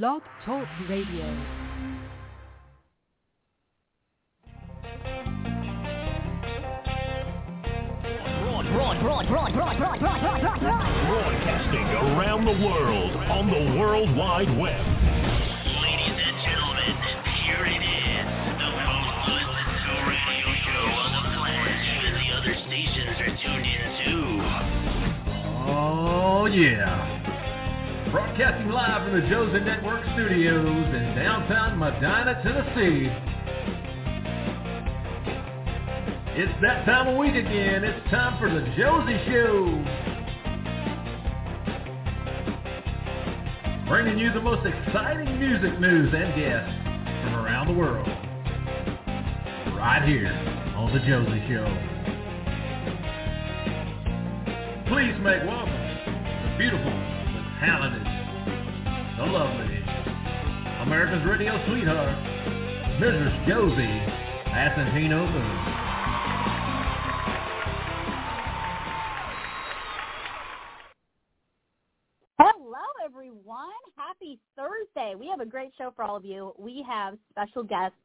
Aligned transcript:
Blog 0.00 0.22
Talk 0.46 0.66
Radio. 0.88 1.26
Broadcasting 11.12 11.88
around 12.08 12.46
the 12.46 12.56
world 12.64 13.12
on 13.12 13.50
the 13.50 13.78
World 13.78 14.16
Wide 14.16 14.48
Web. 14.58 14.80
Ladies 15.82 16.16
and 16.24 16.36
gentlemen, 16.40 16.96
here 17.44 17.66
it 17.66 17.84
is, 17.84 18.24
the 18.64 18.72
most 18.72 19.28
listened 19.28 19.76
to 19.76 19.92
radio 20.08 20.48
show 20.64 20.88
on 20.88 21.10
the 21.12 21.36
planet. 21.36 21.76
Even 22.00 22.12
the 22.16 22.32
other 22.32 22.54
stations 22.64 23.20
are 23.20 23.34
tuned 23.44 23.66
in 23.68 23.92
too. 24.06 24.40
Oh, 25.68 26.46
yeah. 26.46 27.21
Broadcasting 28.12 28.68
live 28.68 29.08
from 29.08 29.18
the 29.18 29.26
Josie 29.26 29.64
Network 29.64 30.04
studios 30.12 30.86
in 30.94 31.14
downtown 31.16 31.78
Medina, 31.78 32.38
Tennessee. 32.44 33.08
It's 36.36 36.52
that 36.60 36.84
time 36.84 37.08
of 37.08 37.16
week 37.16 37.34
again. 37.34 37.82
It's 37.84 38.10
time 38.10 38.38
for 38.38 38.50
the 38.50 38.60
Josie 38.76 39.16
Show. 39.32 39.64
Bringing 43.88 44.18
you 44.18 44.30
the 44.34 44.42
most 44.42 44.66
exciting 44.66 45.38
music 45.40 45.80
news 45.80 46.12
and 46.12 46.34
guests 46.36 46.70
from 47.24 47.34
around 47.36 47.68
the 47.68 47.74
world. 47.80 48.06
Right 49.74 50.02
here 50.06 50.28
on 50.76 50.92
the 50.92 51.00
Josie 51.00 51.40
Show. 51.48 51.64
Please 54.92 55.16
make 55.24 55.48
welcome 55.48 55.72
the 55.72 56.58
beautiful, 56.58 57.11
talented, 57.64 58.02
the 59.18 59.24
lovely, 59.24 59.78
America's 60.82 61.24
radio 61.24 61.64
sweetheart, 61.68 62.18
Mrs. 62.98 63.46
Josie 63.46 64.02
Asentino 64.50 65.30
Moon. 65.30 65.58
Hello, 72.40 72.82
everyone. 73.04 73.68
Happy 73.96 74.40
Thursday. 74.56 75.14
We 75.14 75.28
have 75.28 75.38
a 75.38 75.46
great 75.46 75.70
show 75.78 75.92
for 75.94 76.04
all 76.04 76.16
of 76.16 76.24
you. 76.24 76.54
We 76.58 76.84
have 76.88 77.16
special 77.30 77.62
guests, 77.62 77.96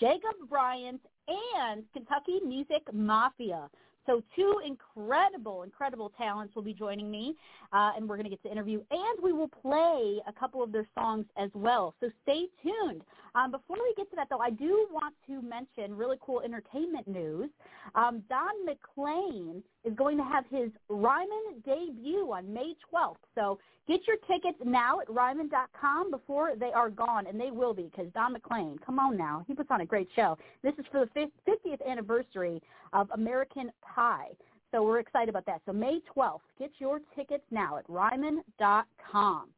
Jacob 0.00 0.34
Bryant 0.50 1.00
and 1.28 1.84
Kentucky 1.92 2.40
Music 2.44 2.82
Mafia. 2.92 3.70
So 4.08 4.22
two 4.34 4.54
incredible, 4.66 5.64
incredible 5.64 6.10
talents 6.16 6.56
will 6.56 6.62
be 6.62 6.72
joining 6.72 7.10
me, 7.10 7.34
uh, 7.74 7.92
and 7.94 8.08
we're 8.08 8.16
going 8.16 8.24
to 8.24 8.30
get 8.30 8.42
to 8.44 8.50
interview, 8.50 8.80
and 8.90 9.22
we 9.22 9.34
will 9.34 9.48
play 9.48 10.18
a 10.26 10.32
couple 10.32 10.62
of 10.62 10.72
their 10.72 10.86
songs 10.94 11.26
as 11.36 11.50
well. 11.52 11.94
So 12.00 12.08
stay 12.22 12.46
tuned. 12.62 13.02
Um, 13.38 13.52
before 13.52 13.76
we 13.76 13.94
get 13.96 14.10
to 14.10 14.16
that, 14.16 14.28
though, 14.28 14.40
I 14.40 14.50
do 14.50 14.88
want 14.90 15.14
to 15.28 15.40
mention 15.42 15.96
really 15.96 16.16
cool 16.20 16.40
entertainment 16.40 17.06
news. 17.06 17.50
Um, 17.94 18.22
Don 18.28 18.64
McLean 18.64 19.62
is 19.84 19.94
going 19.94 20.16
to 20.16 20.24
have 20.24 20.44
his 20.50 20.70
Ryman 20.88 21.62
debut 21.64 22.32
on 22.32 22.52
May 22.52 22.74
12th. 22.92 23.16
So 23.36 23.60
get 23.86 24.00
your 24.08 24.16
tickets 24.26 24.58
now 24.64 25.00
at 25.00 25.08
Ryman.com 25.08 26.10
before 26.10 26.54
they 26.58 26.72
are 26.72 26.90
gone, 26.90 27.28
and 27.28 27.40
they 27.40 27.52
will 27.52 27.74
be 27.74 27.84
because 27.84 28.12
Don 28.12 28.32
McLean, 28.32 28.76
come 28.84 28.98
on 28.98 29.16
now, 29.16 29.44
he 29.46 29.54
puts 29.54 29.70
on 29.70 29.82
a 29.82 29.86
great 29.86 30.08
show. 30.16 30.36
This 30.64 30.74
is 30.78 30.84
for 30.90 31.06
the 31.14 31.30
50th 31.46 31.86
anniversary 31.88 32.60
of 32.92 33.08
American 33.12 33.70
Pie. 33.82 34.30
So 34.72 34.82
we're 34.82 34.98
excited 34.98 35.28
about 35.28 35.46
that. 35.46 35.62
So 35.64 35.72
May 35.72 36.00
12th, 36.16 36.40
get 36.58 36.72
your 36.78 37.00
tickets 37.14 37.44
now 37.52 37.76
at 37.78 37.88
Ryman.com. 37.88 39.48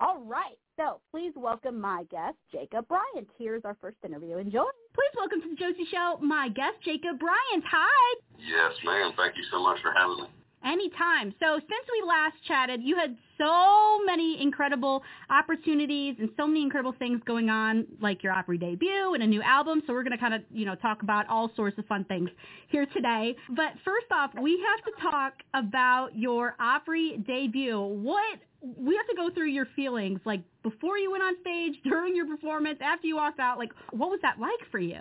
All 0.00 0.22
right. 0.24 0.56
So 0.78 1.00
please 1.10 1.32
welcome 1.36 1.78
my 1.78 2.04
guest, 2.10 2.36
Jacob 2.50 2.88
Bryant. 2.88 3.28
Here's 3.38 3.62
our 3.66 3.76
first 3.82 3.98
interview. 4.02 4.38
Enjoy. 4.38 4.64
Please 4.94 5.14
welcome 5.14 5.42
to 5.42 5.50
the 5.50 5.56
Josie 5.56 5.86
Show 5.90 6.18
my 6.22 6.48
guest, 6.48 6.76
Jacob 6.82 7.18
Bryant. 7.18 7.64
Hi. 7.70 8.16
Yes, 8.38 8.72
ma'am. 8.82 9.12
Thank 9.14 9.36
you 9.36 9.44
so 9.50 9.62
much 9.62 9.78
for 9.82 9.92
having 9.94 10.24
me. 10.24 10.30
Anytime. 10.64 11.34
So 11.38 11.58
since 11.58 11.86
we 11.92 12.06
last 12.06 12.34
chatted, 12.46 12.82
you 12.82 12.96
had 12.96 13.16
so 13.36 14.02
many 14.04 14.40
incredible 14.40 15.02
opportunities 15.28 16.16
and 16.18 16.30
so 16.36 16.46
many 16.46 16.62
incredible 16.62 16.94
things 16.98 17.20
going 17.26 17.50
on, 17.50 17.86
like 18.00 18.22
your 18.22 18.32
Opry 18.32 18.58
debut 18.58 19.14
and 19.14 19.22
a 19.22 19.26
new 19.26 19.42
album. 19.42 19.82
So 19.86 19.92
we're 19.92 20.02
going 20.02 20.12
to 20.12 20.18
kind 20.18 20.34
of, 20.34 20.42
you 20.50 20.64
know, 20.64 20.74
talk 20.74 21.02
about 21.02 21.26
all 21.28 21.50
sorts 21.56 21.78
of 21.78 21.86
fun 21.86 22.04
things 22.04 22.30
here 22.68 22.86
today. 22.86 23.36
But 23.50 23.72
first 23.84 24.06
off, 24.10 24.30
we 24.40 24.62
have 24.66 24.84
to 24.84 25.10
talk 25.10 25.32
about 25.54 26.10
your 26.14 26.56
Opry 26.58 27.22
debut. 27.26 27.80
What 27.80 28.38
we 28.62 28.96
have 28.96 29.06
to 29.08 29.16
go 29.16 29.30
through 29.32 29.48
your 29.48 29.66
feelings, 29.74 30.20
like 30.24 30.42
before 30.62 30.98
you 30.98 31.10
went 31.10 31.22
on 31.24 31.34
stage, 31.40 31.80
during 31.84 32.14
your 32.14 32.26
performance, 32.26 32.78
after 32.82 33.06
you 33.06 33.16
walked 33.16 33.40
out. 33.40 33.58
Like, 33.58 33.72
what 33.92 34.10
was 34.10 34.20
that 34.22 34.38
like 34.38 34.60
for 34.70 34.78
you? 34.78 35.00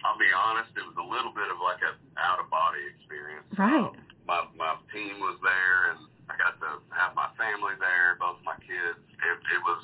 I'll 0.00 0.16
be 0.16 0.30
honest, 0.32 0.72
it 0.78 0.86
was 0.86 0.96
a 0.96 1.04
little 1.04 1.34
bit 1.34 1.50
of 1.52 1.60
like 1.60 1.82
a 1.84 1.92
out 2.16 2.40
of 2.40 2.48
body 2.48 2.80
experience. 2.96 3.44
Right. 3.58 3.84
Um, 3.84 3.96
my 4.24 4.46
my 4.56 4.72
team 4.94 5.20
was 5.20 5.36
there, 5.44 5.92
and 5.92 6.08
I 6.32 6.40
got 6.40 6.56
to 6.64 6.80
have 6.96 7.12
my 7.12 7.28
family 7.36 7.76
there, 7.76 8.16
both 8.16 8.40
my 8.46 8.56
kids. 8.64 8.96
It, 8.96 9.36
it 9.52 9.60
was 9.60 9.82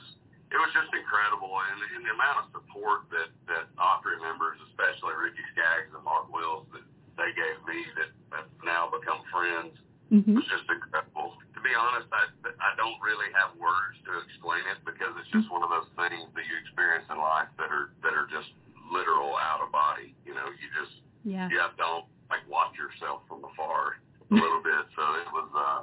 it 0.49 0.57
was 0.57 0.71
just 0.73 0.89
incredible, 0.95 1.53
and, 1.53 1.79
and 1.99 2.01
the 2.07 2.15
amount 2.17 2.47
of 2.47 2.47
support 2.55 3.11
that 3.13 3.29
that 3.53 3.69
Opry 3.77 4.17
members, 4.25 4.57
especially 4.73 5.13
Ricky 5.21 5.45
Skaggs 5.53 5.93
and 5.93 6.01
Mark 6.01 6.33
Wills, 6.33 6.65
that 6.73 6.87
they 7.21 7.37
gave 7.37 7.59
me 7.69 7.85
that 8.01 8.11
have 8.41 8.49
now 8.65 8.89
become 8.89 9.21
friends 9.29 9.77
Mm-hmm. 10.07 10.39
was 10.39 10.47
just 10.47 10.63
incredible. 10.71 11.35
To 11.35 11.61
be 11.67 11.75
honest, 11.75 12.07
I 12.15 12.31
I 12.47 12.79
don't 12.79 12.95
really 13.03 13.27
have 13.35 13.59
words 13.59 13.99
to 14.07 14.23
explain 14.23 14.63
it 14.71 14.79
because 14.87 15.11
it's 15.19 15.27
just 15.35 15.51
one 15.51 15.67
of 15.67 15.71
those 15.75 15.91
things 15.99 16.31
that 16.31 16.47
you 16.47 16.55
experience 16.63 17.11
in 17.11 17.19
life 17.19 17.51
that 17.59 17.75
are 17.75 17.91
that 18.07 18.15
are 18.15 18.31
just 18.31 18.47
literal 18.87 19.35
out 19.35 19.67
of 19.67 19.75
body. 19.75 20.15
You 20.23 20.39
know, 20.39 20.47
you 20.47 20.71
just 20.79 21.03
Yeah. 21.27 21.51
you 21.51 21.59
have 21.59 21.75
to 21.83 22.07
like 22.31 22.47
watch 22.47 22.79
yourself 22.79 23.27
from 23.27 23.43
afar 23.43 23.99
a 24.31 24.35
little 24.39 24.63
bit. 24.63 24.87
So 24.95 25.03
it 25.27 25.31
was 25.35 25.51
uh 25.59 25.81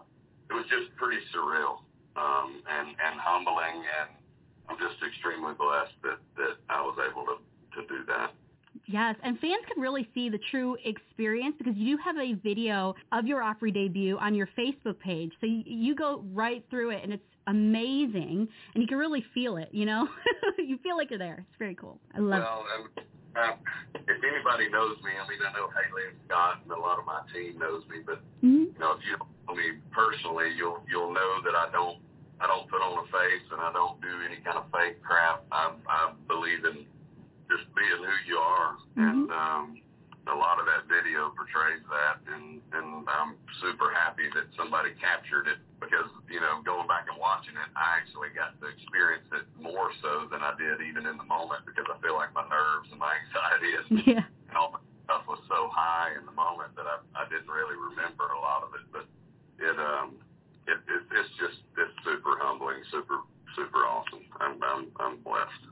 it 0.47 0.55
was 0.55 0.63
just 0.71 0.95
pretty 0.95 1.19
surreal 1.35 1.83
um 2.15 2.63
and 2.63 2.95
and 2.95 3.19
humbling 3.19 3.83
and 3.83 4.07
I'm 4.71 4.79
just 4.79 5.03
extremely 5.03 5.51
blessed 5.59 5.99
that 6.07 6.23
that 6.39 6.55
I 6.71 6.79
was 6.79 6.95
able 6.95 7.27
to 7.27 7.35
to 7.75 7.79
do 7.91 8.07
that. 8.07 8.31
Yes, 8.87 9.15
and 9.23 9.37
fans 9.39 9.63
can 9.71 9.83
really 9.83 10.07
see 10.15 10.29
the 10.29 10.39
true 10.53 10.77
experience 10.85 11.55
because 11.57 11.73
you 11.75 11.97
have 11.97 12.15
a 12.17 12.33
video 12.43 12.93
of 13.11 13.25
your 13.25 13.41
Opry 13.41 13.71
debut 13.71 14.17
on 14.19 14.35
your 14.35 14.47
Facebook 14.57 14.99
page. 14.99 15.31
So 15.41 15.47
you, 15.47 15.63
you 15.65 15.95
go 15.95 16.23
right 16.31 16.63
through 16.69 16.91
it, 16.91 17.03
and 17.03 17.11
it's 17.11 17.23
amazing, 17.47 18.47
and 18.73 18.81
you 18.81 18.87
can 18.87 18.97
really 18.97 19.25
feel 19.33 19.57
it. 19.57 19.69
You 19.71 19.85
know, 19.85 20.07
you 20.57 20.77
feel 20.83 20.95
like 20.95 21.09
you're 21.09 21.19
there. 21.19 21.39
It's 21.49 21.57
very 21.57 21.75
cool. 21.75 21.99
I 22.15 22.19
love 22.19 22.43
Well, 22.43 22.65
um, 22.77 22.89
uh, 23.35 23.55
if 23.95 24.21
anybody 24.21 24.69
knows 24.69 24.97
me, 25.01 25.09
I 25.17 25.27
mean, 25.27 25.39
I 25.41 25.51
know 25.57 25.67
Haley 25.73 26.13
and 26.13 26.17
Scott 26.27 26.61
and 26.61 26.71
a 26.71 26.77
lot 26.79 26.99
of 26.99 27.05
my 27.05 27.21
team 27.33 27.57
knows 27.57 27.81
me, 27.89 27.97
but 28.05 28.21
it. 28.21 28.45
Mhm. 28.45 28.69
you 28.73 28.79
know, 28.79 28.93
if 28.93 29.01
you 29.09 29.17
know 29.17 29.55
me 29.55 29.81
personally, 29.89 30.53
you'll 30.55 30.85
you'll 30.87 31.11
know 31.11 31.41
that 31.41 31.55
I 31.55 31.71
don't 31.71 31.97
I 32.39 32.45
don't 32.45 32.69
put 32.69 32.81
on 32.81 33.01
a 33.01 33.07
face 33.09 33.45
and 33.51 33.59
I 33.59 33.73
don't 33.73 33.99
do 34.01 34.13
any 34.29 34.37
kind 34.45 34.57
of 34.57 34.69
fake 34.69 35.01
crap. 35.01 35.43
I 35.51 35.73
I 35.89 36.13
believe 36.27 36.63
in 36.63 36.85
just 37.49 37.65
being 37.73 38.05
who 38.05 38.17
you 38.29 38.37
are, 38.37 38.77
and 38.97 39.31
um, 39.31 39.82
a 40.31 40.35
lot 40.35 40.55
of 40.55 40.65
that 40.71 40.87
video 40.87 41.35
portrays 41.35 41.83
that, 41.91 42.23
and 42.31 42.63
and 42.71 43.03
I'm 43.11 43.35
super 43.59 43.91
happy 43.91 44.31
that 44.31 44.47
somebody 44.55 44.95
captured 44.95 45.51
it 45.51 45.59
because 45.83 46.07
you 46.31 46.39
know 46.39 46.63
going 46.63 46.87
back 46.87 47.11
and 47.11 47.19
watching 47.19 47.59
it, 47.59 47.69
I 47.75 47.99
actually 47.99 48.31
got 48.31 48.55
to 48.63 48.71
experience 48.71 49.27
it 49.35 49.43
more 49.59 49.91
so 49.99 50.31
than 50.31 50.39
I 50.39 50.55
did 50.55 50.79
even 50.79 51.03
in 51.03 51.19
the 51.19 51.27
moment 51.27 51.67
because 51.67 51.83
I 51.91 51.99
feel 51.99 52.15
like 52.15 52.31
my 52.31 52.47
nerves 52.47 52.87
and 52.91 52.99
my 53.03 53.11
anxiety 53.27 53.71
and 53.75 53.87
Yeah. 54.07 54.25
and 54.47 54.55
all 54.55 54.71
that 54.79 54.83
stuff 55.03 55.27
was 55.27 55.43
so 55.51 55.67
high 55.75 56.15
in 56.15 56.23
the 56.23 56.35
moment 56.35 56.71
that 56.79 56.87
I 56.87 57.03
I 57.19 57.27
didn't 57.27 57.51
really 57.51 57.75
remember 57.75 58.31
a 58.31 58.39
lot 58.39 58.63
of 58.63 58.71
it. 58.79 58.85
But 58.95 59.05
it 59.59 59.75
um 59.75 60.15
it, 60.71 60.79
it 60.87 61.03
it's 61.19 61.33
just 61.35 61.59
it's 61.75 61.95
super 62.07 62.39
humbling, 62.39 62.79
super 62.95 63.27
super 63.59 63.83
awesome. 63.83 64.23
I'm 64.39 64.55
I'm 64.63 64.83
I'm 65.03 65.15
blessed. 65.19 65.67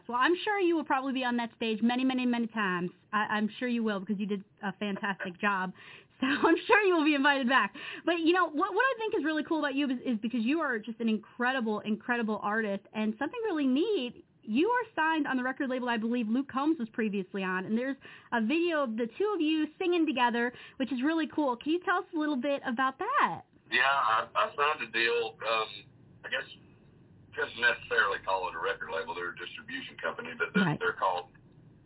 Yes. 0.00 0.08
Well, 0.08 0.18
I'm 0.20 0.34
sure 0.44 0.58
you 0.60 0.76
will 0.76 0.84
probably 0.84 1.12
be 1.12 1.24
on 1.24 1.36
that 1.36 1.50
stage 1.56 1.80
many, 1.82 2.04
many, 2.04 2.24
many 2.24 2.46
times. 2.48 2.90
I, 3.12 3.26
I'm 3.30 3.48
sure 3.58 3.68
you 3.68 3.82
will 3.82 4.00
because 4.00 4.18
you 4.18 4.26
did 4.26 4.42
a 4.62 4.72
fantastic 4.74 5.40
job. 5.40 5.72
So 6.20 6.26
I'm 6.26 6.56
sure 6.66 6.82
you 6.82 6.94
will 6.94 7.04
be 7.06 7.14
invited 7.14 7.48
back. 7.48 7.72
But 8.04 8.18
you 8.18 8.34
know 8.34 8.44
what? 8.44 8.74
What 8.74 8.84
I 8.84 8.94
think 8.98 9.14
is 9.18 9.24
really 9.24 9.42
cool 9.42 9.60
about 9.60 9.74
you 9.74 9.86
is, 9.86 9.96
is 10.04 10.18
because 10.20 10.42
you 10.42 10.60
are 10.60 10.78
just 10.78 11.00
an 11.00 11.08
incredible, 11.08 11.80
incredible 11.80 12.38
artist, 12.42 12.82
and 12.92 13.14
something 13.18 13.40
really 13.46 13.66
neat. 13.66 14.22
You 14.42 14.68
are 14.68 14.84
signed 14.94 15.26
on 15.26 15.38
the 15.38 15.42
record 15.42 15.70
label 15.70 15.88
I 15.88 15.96
believe 15.96 16.28
Luke 16.28 16.52
Combs 16.52 16.78
was 16.78 16.90
previously 16.90 17.42
on, 17.42 17.64
and 17.64 17.78
there's 17.78 17.96
a 18.34 18.42
video 18.42 18.82
of 18.82 18.98
the 18.98 19.08
two 19.16 19.32
of 19.34 19.40
you 19.40 19.66
singing 19.78 20.04
together, 20.04 20.52
which 20.76 20.92
is 20.92 21.02
really 21.02 21.26
cool. 21.26 21.56
Can 21.56 21.72
you 21.72 21.80
tell 21.86 22.00
us 22.00 22.04
a 22.14 22.18
little 22.18 22.36
bit 22.36 22.60
about 22.66 22.98
that? 22.98 23.40
Yeah, 23.72 23.80
I, 23.88 24.26
I 24.34 24.48
signed 24.48 24.86
a 24.86 24.92
deal. 24.92 25.36
Um, 25.40 25.68
I 26.26 26.28
guess 26.28 26.44
couldn't 27.36 27.60
necessarily 27.60 28.18
call 28.26 28.48
it 28.50 28.54
a 28.54 28.62
record 28.62 28.90
label. 28.92 29.14
They're 29.14 29.32
a 29.32 29.38
distribution 29.38 29.96
company, 30.02 30.34
but 30.38 30.50
they're, 30.54 30.64
Right. 30.74 30.78
they're 30.80 30.98
called 30.98 31.30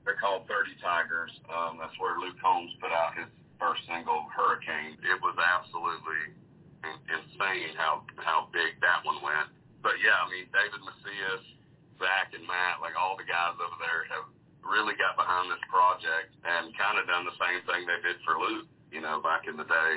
they're 0.04 0.20
called 0.20 0.44
Thirty 0.48 0.76
Tigers. 0.84 1.32
Um, 1.48 1.80
that's 1.80 1.96
where 1.96 2.20
Luke 2.20 2.36
Combs 2.40 2.72
put 2.80 2.92
out 2.92 3.16
his 3.16 3.24
first 3.56 3.80
single, 3.88 4.28
Hurricane. 4.36 5.00
It 5.00 5.16
was 5.24 5.32
absolutely 5.40 6.36
insane 7.08 7.72
how 7.76 8.04
how 8.20 8.48
big 8.52 8.76
that 8.84 9.00
one 9.04 9.20
went. 9.24 9.48
But 9.80 9.96
yeah, 10.04 10.16
I 10.20 10.28
mean 10.28 10.46
David 10.52 10.80
Macias, 10.84 11.44
Zach 12.00 12.32
and 12.36 12.44
Matt, 12.44 12.80
like 12.84 12.96
all 12.96 13.16
the 13.16 13.24
guys 13.28 13.56
over 13.60 13.76
there 13.80 14.04
have 14.12 14.28
really 14.64 14.96
got 14.96 15.16
behind 15.16 15.48
this 15.52 15.60
project 15.68 16.32
and 16.44 16.72
kind 16.76 16.96
of 16.96 17.04
done 17.08 17.24
the 17.28 17.36
same 17.36 17.60
thing 17.68 17.84
they 17.84 18.00
did 18.00 18.16
for 18.24 18.40
Luke, 18.40 18.64
you 18.88 19.00
know, 19.04 19.20
back 19.20 19.44
in 19.44 19.56
the 19.60 19.68
day, 19.68 19.92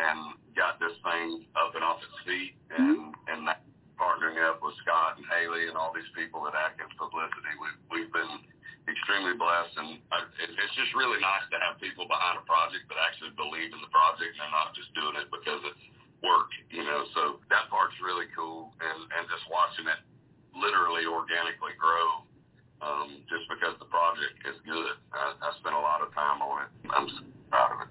and 0.00 0.36
got 0.56 0.80
this 0.80 0.96
thing 1.04 1.44
up 1.56 1.72
and 1.76 1.84
off 1.84 2.00
its 2.04 2.18
feet, 2.24 2.56
and 2.72 3.12
and 3.28 3.48
that 3.48 3.64
partnering 4.00 4.40
up 4.40 4.64
with 4.64 4.72
Scott 4.80 5.20
and 5.20 5.28
Haley 5.28 5.68
and 5.68 5.76
all 5.76 5.92
these 5.92 6.08
people 6.16 6.48
at 6.48 6.56
Atkins 6.56 6.96
Publicity, 6.96 7.52
we've 7.60 7.80
we've 7.92 8.12
been 8.16 8.40
extremely 8.88 9.36
blessed, 9.36 9.76
and 9.76 10.00
I, 10.08 10.24
it, 10.40 10.50
it's 10.56 10.74
just 10.74 10.96
really 10.96 11.20
nice 11.20 11.44
to 11.52 11.60
have 11.60 11.76
people 11.78 12.08
behind 12.08 12.40
a 12.40 12.44
project 12.48 12.88
that 12.88 12.96
actually 12.96 13.36
believe 13.36 13.68
in 13.68 13.80
the 13.84 13.92
project 13.92 14.34
and 14.40 14.48
not 14.48 14.72
just 14.72 14.88
doing 14.96 15.20
it 15.20 15.28
because 15.28 15.60
it's 15.68 15.84
work, 16.24 16.48
you 16.72 16.80
know. 16.80 17.04
So 17.12 17.44
that 17.52 17.68
part's 17.68 17.94
really 18.00 18.26
cool, 18.32 18.72
and 18.80 18.98
and 19.04 19.28
just 19.28 19.44
watching 19.52 19.84
it 19.84 20.00
literally 20.56 21.04
organically 21.04 21.76
grow, 21.76 22.24
um, 22.80 23.20
just 23.28 23.44
because 23.52 23.76
the 23.78 23.88
project 23.92 24.40
is 24.48 24.56
good. 24.64 24.96
I, 25.12 25.36
I 25.36 25.48
spent 25.60 25.76
a 25.76 25.84
lot 25.84 26.00
of 26.00 26.10
time 26.16 26.40
on 26.40 26.64
it. 26.64 26.70
I'm 26.88 27.06
proud 27.52 27.76
of 27.76 27.80
it. 27.84 27.90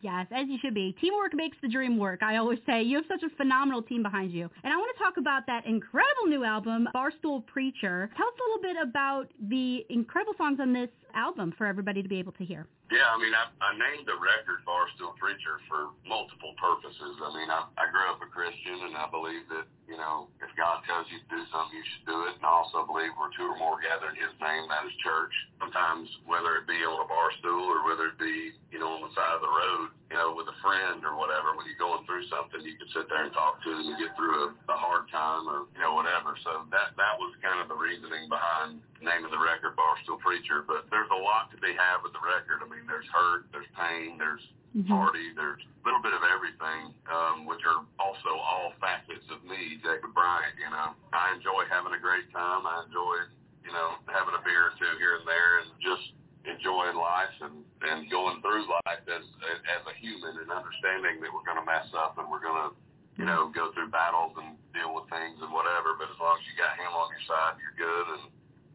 Yes, 0.00 0.26
as 0.30 0.46
you 0.46 0.58
should 0.62 0.74
be. 0.74 0.94
Teamwork 1.00 1.34
makes 1.34 1.56
the 1.60 1.66
dream 1.66 1.98
work. 1.98 2.22
I 2.22 2.36
always 2.36 2.60
say 2.66 2.82
you 2.82 2.96
have 2.98 3.06
such 3.08 3.22
a 3.24 3.34
phenomenal 3.36 3.82
team 3.82 4.02
behind 4.02 4.30
you. 4.30 4.48
And 4.62 4.72
I 4.72 4.76
want 4.76 4.87
talk 5.08 5.16
about 5.16 5.46
that 5.46 5.64
incredible 5.66 6.26
new 6.26 6.44
album, 6.44 6.88
Barstool 6.94 7.46
Preacher. 7.46 8.10
Tell 8.16 8.26
us 8.26 8.34
a 8.34 8.50
little 8.50 8.62
bit 8.62 8.88
about 8.88 9.28
the 9.48 9.86
incredible 9.88 10.34
songs 10.36 10.58
on 10.60 10.72
this 10.72 10.90
album 11.14 11.52
for 11.56 11.66
everybody 11.66 12.02
to 12.02 12.08
be 12.08 12.18
able 12.18 12.32
to 12.32 12.44
hear. 12.44 12.66
Yeah, 12.88 13.04
I 13.04 13.20
mean, 13.20 13.36
I, 13.36 13.52
I 13.60 13.76
named 13.76 14.08
the 14.08 14.16
record 14.16 14.64
Barstool 14.64 15.12
Preacher 15.20 15.60
for 15.68 15.92
multiple 16.08 16.56
purposes. 16.56 17.20
I 17.20 17.28
mean, 17.36 17.52
I, 17.52 17.68
I 17.76 17.84
grew 17.92 18.08
up 18.08 18.24
a 18.24 18.28
Christian, 18.32 18.88
and 18.88 18.96
I 18.96 19.04
believe 19.12 19.44
that, 19.52 19.68
you 19.84 20.00
know, 20.00 20.32
if 20.40 20.48
God 20.56 20.80
tells 20.88 21.04
you 21.12 21.20
to 21.20 21.28
do 21.28 21.42
something, 21.52 21.76
you 21.76 21.84
should 21.84 22.08
do 22.08 22.18
it. 22.32 22.40
And 22.40 22.44
I 22.44 22.48
also 22.48 22.88
believe 22.88 23.12
where 23.20 23.28
two 23.36 23.44
or 23.44 23.60
more 23.60 23.76
gather 23.84 24.08
in 24.08 24.16
His 24.16 24.32
name, 24.40 24.72
that 24.72 24.88
is 24.88 24.96
church. 25.04 25.32
Sometimes, 25.60 26.08
whether 26.24 26.56
it 26.56 26.64
be 26.64 26.80
on 26.80 26.96
a 26.96 27.08
bar 27.08 27.28
stool 27.44 27.68
or 27.68 27.84
whether 27.84 28.08
it 28.08 28.16
be, 28.16 28.56
you 28.72 28.80
know, 28.80 28.88
on 28.96 29.04
the 29.04 29.12
side 29.12 29.36
of 29.36 29.44
the 29.44 29.52
road, 29.52 29.92
you 30.08 30.16
know, 30.16 30.32
with 30.32 30.48
a 30.48 30.56
friend 30.64 31.04
or 31.04 31.20
whatever, 31.20 31.52
when 31.52 31.68
you're 31.68 31.76
going 31.76 32.08
through 32.08 32.24
something, 32.32 32.64
you 32.64 32.72
can 32.80 32.88
sit 32.96 33.04
there 33.12 33.28
and 33.28 33.32
talk 33.36 33.60
to 33.60 33.68
them 33.68 33.84
and 33.84 34.00
get 34.00 34.16
through 34.16 34.48
a, 34.48 34.72
a 34.72 34.78
hard 34.80 35.04
time 35.12 35.44
or, 35.44 35.68
you 35.76 35.80
know, 35.84 35.92
whatever. 35.92 36.32
So 36.40 36.64
that 36.72 36.96
that 36.96 37.14
was 37.20 37.36
kind 37.44 37.60
of 37.60 37.68
the 37.68 37.76
reasoning 37.76 38.32
behind 38.32 38.80
naming 39.00 39.30
the 39.30 39.40
record 39.40 39.74
Barstool 39.78 40.18
Preacher. 40.18 40.64
But 40.66 40.90
there's 40.90 41.10
a 41.10 41.20
lot 41.20 41.50
to 41.54 41.58
be 41.58 41.72
had 41.74 42.02
with 42.02 42.12
the 42.12 42.22
record. 42.22 42.62
I 42.62 42.68
mean, 42.70 42.86
there's 42.86 43.08
hurt, 43.12 43.46
there's 43.52 43.68
pain, 43.76 44.18
there's 44.18 44.42
Mm-hmm. 44.76 44.92
party, 44.92 45.32
there's 45.32 45.64
a 45.64 45.80
little 45.80 46.04
bit 46.04 46.12
of 46.12 46.20
everything, 46.28 46.92
um, 47.08 47.48
which 47.48 47.64
are 47.64 47.88
also 47.96 48.36
all 48.36 48.76
facets 48.76 49.24
of 49.32 49.40
me, 49.48 49.80
Jacob 49.80 50.12
Bryant. 50.12 50.60
You 50.60 50.68
know, 50.68 50.92
I 51.16 51.32
enjoy 51.32 51.64
having 51.72 51.96
a 51.96 52.02
great 52.04 52.28
time. 52.36 52.68
I 52.68 52.84
enjoy, 52.84 53.32
you 53.64 53.72
know, 53.72 53.96
having 54.12 54.36
a 54.36 54.42
beer 54.44 54.68
or 54.68 54.76
two 54.76 54.92
here 55.00 55.16
and 55.16 55.24
there, 55.24 55.64
and 55.64 55.72
just 55.80 56.12
enjoying 56.44 57.00
life 57.00 57.32
and 57.40 57.64
and 57.80 58.12
going 58.12 58.44
through 58.44 58.68
life 58.84 59.00
as 59.08 59.24
as 59.72 59.82
a 59.88 59.94
human 60.04 60.36
and 60.36 60.52
understanding 60.52 61.16
that 61.24 61.32
we're 61.32 61.48
going 61.48 61.58
to 61.58 61.64
mess 61.64 61.88
up 61.96 62.20
and 62.20 62.28
we're 62.28 62.44
going 62.44 62.68
to, 62.68 62.76
you 63.16 63.24
know, 63.24 63.48
go 63.48 63.72
through 63.72 63.88
battles 63.88 64.36
and 64.36 64.52
deal 64.76 64.92
with 64.92 65.08
things 65.08 65.40
and 65.40 65.48
whatever. 65.48 65.96
But 65.96 66.12
as 66.12 66.18
long 66.20 66.36
as 66.36 66.44
you 66.44 66.52
got 66.60 66.76
him 66.76 66.92
on 66.92 67.08
your 67.08 67.24
side, 67.24 67.56
you're 67.56 67.72
good. 67.80 68.20
And 68.20 68.24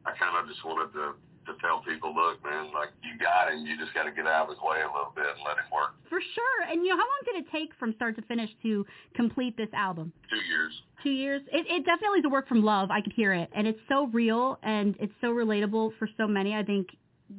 I 0.05 0.11
kind 0.17 0.35
of 0.37 0.47
just 0.47 0.63
wanted 0.65 0.93
to 0.93 1.15
to 1.45 1.53
tell 1.59 1.83
people, 1.83 2.15
look, 2.15 2.43
man, 2.43 2.71
like 2.73 2.89
you 3.03 3.19
got 3.19 3.51
him. 3.51 3.65
You 3.65 3.77
just 3.77 3.93
got 3.93 4.03
to 4.03 4.11
get 4.11 4.25
out 4.25 4.43
of 4.47 4.55
his 4.55 4.59
way 4.63 4.79
a 4.81 4.87
little 4.87 5.11
bit 5.15 5.25
and 5.27 5.43
let 5.45 5.57
him 5.57 5.67
work. 5.73 5.91
For 6.09 6.19
sure. 6.21 6.71
And 6.71 6.83
you 6.83 6.89
know, 6.89 6.95
how 6.95 7.03
long 7.03 7.21
did 7.25 7.35
it 7.43 7.51
take 7.51 7.71
from 7.79 7.93
start 7.95 8.15
to 8.15 8.21
finish 8.23 8.49
to 8.63 8.85
complete 9.15 9.57
this 9.57 9.69
album? 9.73 10.13
Two 10.29 10.43
years. 10.47 10.73
Two 11.03 11.11
years. 11.11 11.41
It, 11.51 11.65
it 11.67 11.85
definitely 11.85 12.19
is 12.19 12.25
a 12.25 12.29
work 12.29 12.47
from 12.47 12.63
love. 12.63 12.91
I 12.91 13.01
could 13.01 13.13
hear 13.13 13.33
it, 13.33 13.49
and 13.55 13.67
it's 13.67 13.79
so 13.89 14.07
real 14.07 14.57
and 14.63 14.95
it's 14.99 15.13
so 15.19 15.27
relatable 15.27 15.97
for 15.99 16.07
so 16.17 16.27
many. 16.27 16.55
I 16.55 16.63
think 16.63 16.87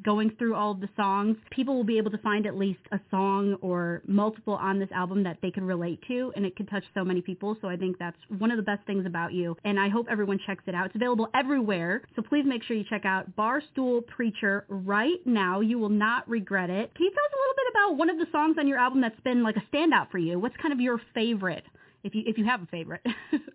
going 0.02 0.30
through 0.38 0.54
all 0.54 0.72
of 0.72 0.80
the 0.80 0.88
songs, 0.96 1.36
people 1.50 1.74
will 1.74 1.84
be 1.84 1.98
able 1.98 2.10
to 2.10 2.18
find 2.18 2.46
at 2.46 2.56
least 2.56 2.80
a 2.92 3.00
song 3.10 3.56
or 3.60 4.02
multiple 4.06 4.54
on 4.54 4.78
this 4.78 4.88
album 4.92 5.22
that 5.24 5.38
they 5.42 5.50
can 5.50 5.64
relate 5.64 6.00
to, 6.08 6.32
and 6.36 6.44
it 6.44 6.56
can 6.56 6.66
touch 6.66 6.84
so 6.94 7.04
many 7.04 7.20
people. 7.20 7.56
So 7.60 7.68
I 7.68 7.76
think 7.76 7.98
that's 7.98 8.16
one 8.38 8.50
of 8.50 8.56
the 8.56 8.62
best 8.62 8.86
things 8.86 9.06
about 9.06 9.32
you, 9.32 9.56
and 9.64 9.78
I 9.78 9.88
hope 9.88 10.06
everyone 10.10 10.38
checks 10.46 10.64
it 10.66 10.74
out. 10.74 10.86
It's 10.86 10.94
available 10.96 11.28
everywhere, 11.34 12.02
so 12.16 12.22
please 12.22 12.44
make 12.46 12.62
sure 12.62 12.76
you 12.76 12.84
check 12.88 13.04
out 13.04 13.36
Barstool 13.36 14.06
Preacher 14.06 14.64
right 14.68 15.24
now. 15.24 15.60
You 15.60 15.78
will 15.78 15.88
not 15.88 16.28
regret 16.28 16.70
it. 16.70 16.94
Can 16.94 17.04
you 17.04 17.10
tell 17.10 17.24
us 17.24 17.32
a 17.32 17.40
little 17.40 17.54
bit 17.56 17.66
about 17.70 17.96
one 17.98 18.10
of 18.10 18.18
the 18.18 18.26
songs 18.32 18.56
on 18.58 18.66
your 18.66 18.78
album 18.78 19.00
that's 19.00 19.20
been 19.20 19.42
like 19.42 19.56
a 19.56 19.74
standout 19.74 20.10
for 20.10 20.18
you? 20.18 20.38
What's 20.38 20.56
kind 20.56 20.72
of 20.72 20.80
your 20.80 21.00
favorite? 21.14 21.64
If 22.04 22.12
you 22.12 22.22
if 22.28 22.36
you 22.36 22.44
have 22.44 22.60
a 22.60 22.68
favorite. 22.68 23.00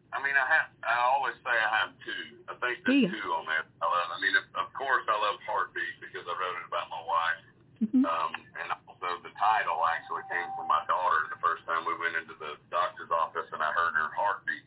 I 0.10 0.18
mean, 0.25 0.34
I 0.34 0.46
have. 0.50 0.74
I 0.81 0.98
always 1.06 1.38
say 1.46 1.54
I 1.54 1.69
have 1.86 1.94
two. 2.01 2.25
I 2.50 2.57
think 2.57 2.81
there's 2.81 3.06
you? 3.06 3.13
two 3.13 3.30
on 3.38 3.46
there. 3.46 3.62
I 3.80 3.86
love. 3.86 4.10
I 4.10 4.18
mean, 4.18 4.34
of, 4.34 4.46
of 4.57 4.68
course, 4.74 5.06
I 5.06 5.13
love 5.13 5.38
Heartbeat 5.46 6.01
because 6.01 6.25
I 6.25 6.34
wrote 6.34 6.57
it 6.57 6.66
about 6.66 6.90
my 6.90 7.04
wife. 7.06 7.42
Mhm. 7.80 8.04
Um, 8.04 8.31
and 8.60 8.68
also 8.90 9.22
the 9.24 9.31
title 9.40 9.80
actually 9.88 10.25
came 10.28 10.50
from 10.57 10.68
my 10.68 10.84
daughter. 10.90 11.31
The 11.31 11.40
first 11.40 11.63
time 11.63 11.88
we 11.88 11.96
went 11.96 12.18
into 12.19 12.36
the 12.42 12.60
doctor's 12.68 13.07
office 13.13 13.48
and 13.56 13.62
I 13.63 13.72
heard 13.72 13.96
her 13.96 14.12
heartbeat 14.12 14.66